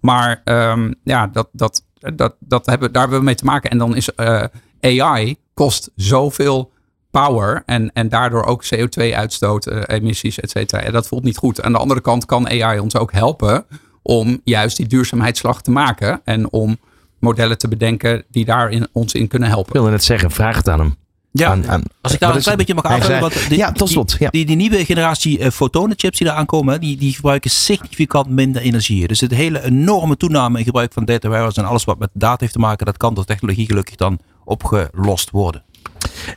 Maar 0.01 0.41
um, 0.45 0.95
ja, 1.05 1.27
dat, 1.27 1.49
dat, 1.53 1.83
dat, 2.15 2.35
dat 2.39 2.67
hebben, 2.67 2.93
daar 2.93 3.03
hebben 3.03 3.19
we 3.19 3.25
mee 3.25 3.35
te 3.35 3.45
maken. 3.45 3.71
En 3.71 3.79
dan 3.79 3.97
is 3.97 4.11
uh, 4.17 4.45
AI 4.81 5.37
kost 5.55 5.91
zoveel 5.97 6.73
power 7.11 7.63
en, 7.67 7.93
en 7.93 8.09
daardoor 8.09 8.45
ook 8.45 8.65
CO2-uitstoot, 8.65 9.67
uh, 9.67 9.83
emissies, 9.87 10.41
et 10.41 10.51
cetera. 10.51 10.83
En 10.83 10.93
dat 10.93 11.07
voelt 11.07 11.25
niet 11.25 11.37
goed. 11.37 11.63
Aan 11.63 11.73
de 11.73 11.79
andere 11.79 12.01
kant 12.01 12.27
kan 12.27 12.49
AI 12.49 12.79
ons 12.79 12.97
ook 12.97 13.13
helpen 13.13 13.67
om 14.03 14.41
juist 14.45 14.77
die 14.77 14.87
duurzaamheidsslag 14.87 15.63
te 15.63 15.71
maken 15.71 16.21
en 16.25 16.53
om 16.53 16.79
modellen 17.19 17.59
te 17.59 17.69
bedenken 17.69 18.25
die 18.31 18.45
daar 18.45 18.71
in, 18.71 18.89
ons 18.93 19.15
in 19.15 19.29
kunnen 19.29 19.49
helpen. 19.49 19.69
Ik 19.69 19.73
wilde 19.73 19.91
net 19.91 20.05
zeggen, 20.05 20.31
vraag 20.31 20.57
het 20.57 20.69
aan 20.69 20.79
hem. 20.79 20.97
Ja, 21.31 21.51
aan, 21.51 21.69
aan, 21.69 21.83
als 22.01 22.13
ik 22.13 22.21
daar 22.21 22.35
een 22.35 22.43
klein 22.43 22.57
beetje 22.57 22.75
mag 22.75 22.85
aanvullen. 22.85 23.21
Want 23.21 23.49
die, 23.49 23.59
ja, 23.59 23.73
tot 23.73 23.89
slot. 23.89 24.17
Ja. 24.19 24.31
Die, 24.31 24.47
die, 24.47 24.57
nieuwe 24.57 24.85
generatie 24.85 25.39
uh, 25.39 25.51
fotonenchips 25.51 26.19
die 26.19 26.27
daar 26.27 26.37
aankomen, 26.37 26.81
die, 26.81 26.97
die 26.97 27.15
gebruiken 27.15 27.51
significant 27.51 28.29
minder 28.29 28.63
energie. 28.63 29.09
Dus 29.09 29.21
het 29.21 29.35
hele 29.35 29.65
enorme 29.65 30.17
toename 30.17 30.59
in 30.59 30.65
gebruik 30.65 30.93
van 30.93 31.05
data 31.05 31.29
warehouse 31.29 31.61
en 31.61 31.67
alles 31.67 31.85
wat 31.85 31.99
met 31.99 32.11
data 32.13 32.37
heeft 32.39 32.53
te 32.53 32.59
maken, 32.59 32.87
dat 32.87 32.97
kan 32.97 33.15
door 33.15 33.25
technologie 33.25 33.67
gelukkig 33.67 33.95
dan 33.95 34.19
opgelost 34.45 35.31
worden. 35.31 35.63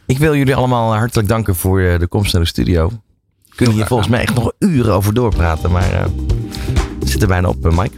Ik 0.05 0.17
wil 0.17 0.35
jullie 0.35 0.55
allemaal 0.55 0.95
hartelijk 0.95 1.27
danken 1.27 1.55
voor 1.55 1.81
uh, 1.81 1.99
de 1.99 2.07
komst 2.07 2.33
naar 2.33 2.41
de 2.41 2.47
studio. 2.47 2.91
Kunnen 3.55 3.75
hier 3.75 3.85
volgens 3.85 4.09
mij 4.09 4.21
echt 4.21 4.35
nog 4.35 4.51
uren 4.59 4.93
over 4.93 5.13
doorpraten, 5.13 5.71
maar... 5.71 5.93
Uh, 5.93 6.05
zit 7.05 7.21
er 7.21 7.27
bijna 7.27 7.47
op, 7.47 7.71
Mike. 7.71 7.97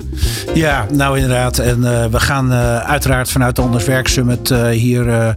Ja, 0.54 0.86
nou 0.92 1.16
inderdaad. 1.18 1.58
En 1.58 1.82
we 2.12 2.20
gaan 2.20 2.54
uiteraard 2.84 3.32
vanuit 3.32 3.56
de 3.56 3.62
Anders 3.62 3.86
Werk 3.86 4.08
Summit 4.08 4.50
uh, 4.50 4.68
hier 4.68 5.36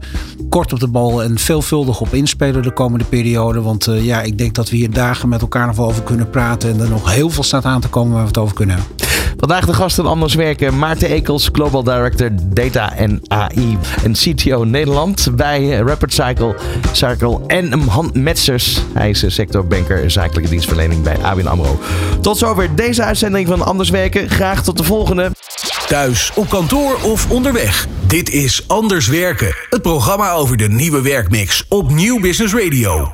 kort 0.48 0.72
op 0.72 0.80
de 0.80 0.88
bal 0.88 1.22
en 1.22 1.38
veelvuldig 1.38 2.00
op 2.00 2.14
inspelen 2.14 2.62
de 2.62 2.72
komende 2.72 3.04
periode. 3.04 3.61
Want 3.61 3.88
ja, 3.90 4.22
ik 4.22 4.38
denk 4.38 4.54
dat 4.54 4.70
we 4.70 4.76
hier 4.76 4.90
dagen 4.90 5.28
met 5.28 5.40
elkaar 5.40 5.66
nog 5.66 5.78
over 5.78 6.02
kunnen 6.02 6.30
praten. 6.30 6.70
En 6.70 6.80
er 6.80 6.88
nog 6.88 7.14
heel 7.14 7.30
veel 7.30 7.42
staat 7.42 7.64
aan 7.64 7.80
te 7.80 7.88
komen 7.88 8.12
waar 8.12 8.22
we 8.22 8.28
het 8.28 8.38
over 8.38 8.54
kunnen 8.54 8.76
hebben. 8.76 9.05
Vandaag 9.39 9.66
de 9.66 9.72
gasten 9.72 10.07
Anders 10.07 10.34
Werken. 10.34 10.78
Maarten 10.78 11.09
Ekels, 11.09 11.49
Global 11.53 11.82
Director 11.82 12.30
Data 12.43 12.93
en 12.97 13.20
AI 13.28 13.78
en 14.05 14.12
CTO 14.12 14.64
Nederland 14.64 15.28
bij 15.32 15.68
Rapid 15.68 16.12
Cycle, 16.12 16.57
Cycle 16.93 17.41
en 17.47 17.80
Han 17.80 18.11
Metzers. 18.12 18.80
Hij 18.93 19.11
is 19.11 19.34
sectorbanker 19.34 20.11
zakelijke 20.11 20.51
dienstverlening 20.51 21.03
bij 21.03 21.16
ABN 21.22 21.47
AMRO. 21.47 21.78
Tot 22.20 22.39
zover 22.39 22.76
deze 22.76 23.03
uitzending 23.03 23.49
van 23.49 23.62
Anders 23.62 23.91
Werken. 23.91 24.30
Graag 24.30 24.62
tot 24.62 24.76
de 24.76 24.84
volgende. 24.84 25.30
Thuis, 25.87 26.32
op 26.34 26.49
kantoor 26.49 26.99
of 27.03 27.30
onderweg. 27.30 27.87
Dit 28.07 28.30
is 28.30 28.64
Anders 28.66 29.09
Werken. 29.09 29.55
Het 29.70 29.82
programma 29.82 30.32
over 30.32 30.57
de 30.57 30.68
nieuwe 30.68 31.03
werkmix 31.03 31.64
op 31.68 31.91
Nieuw 31.91 32.20
Business 32.20 32.55
Radio. 32.55 33.05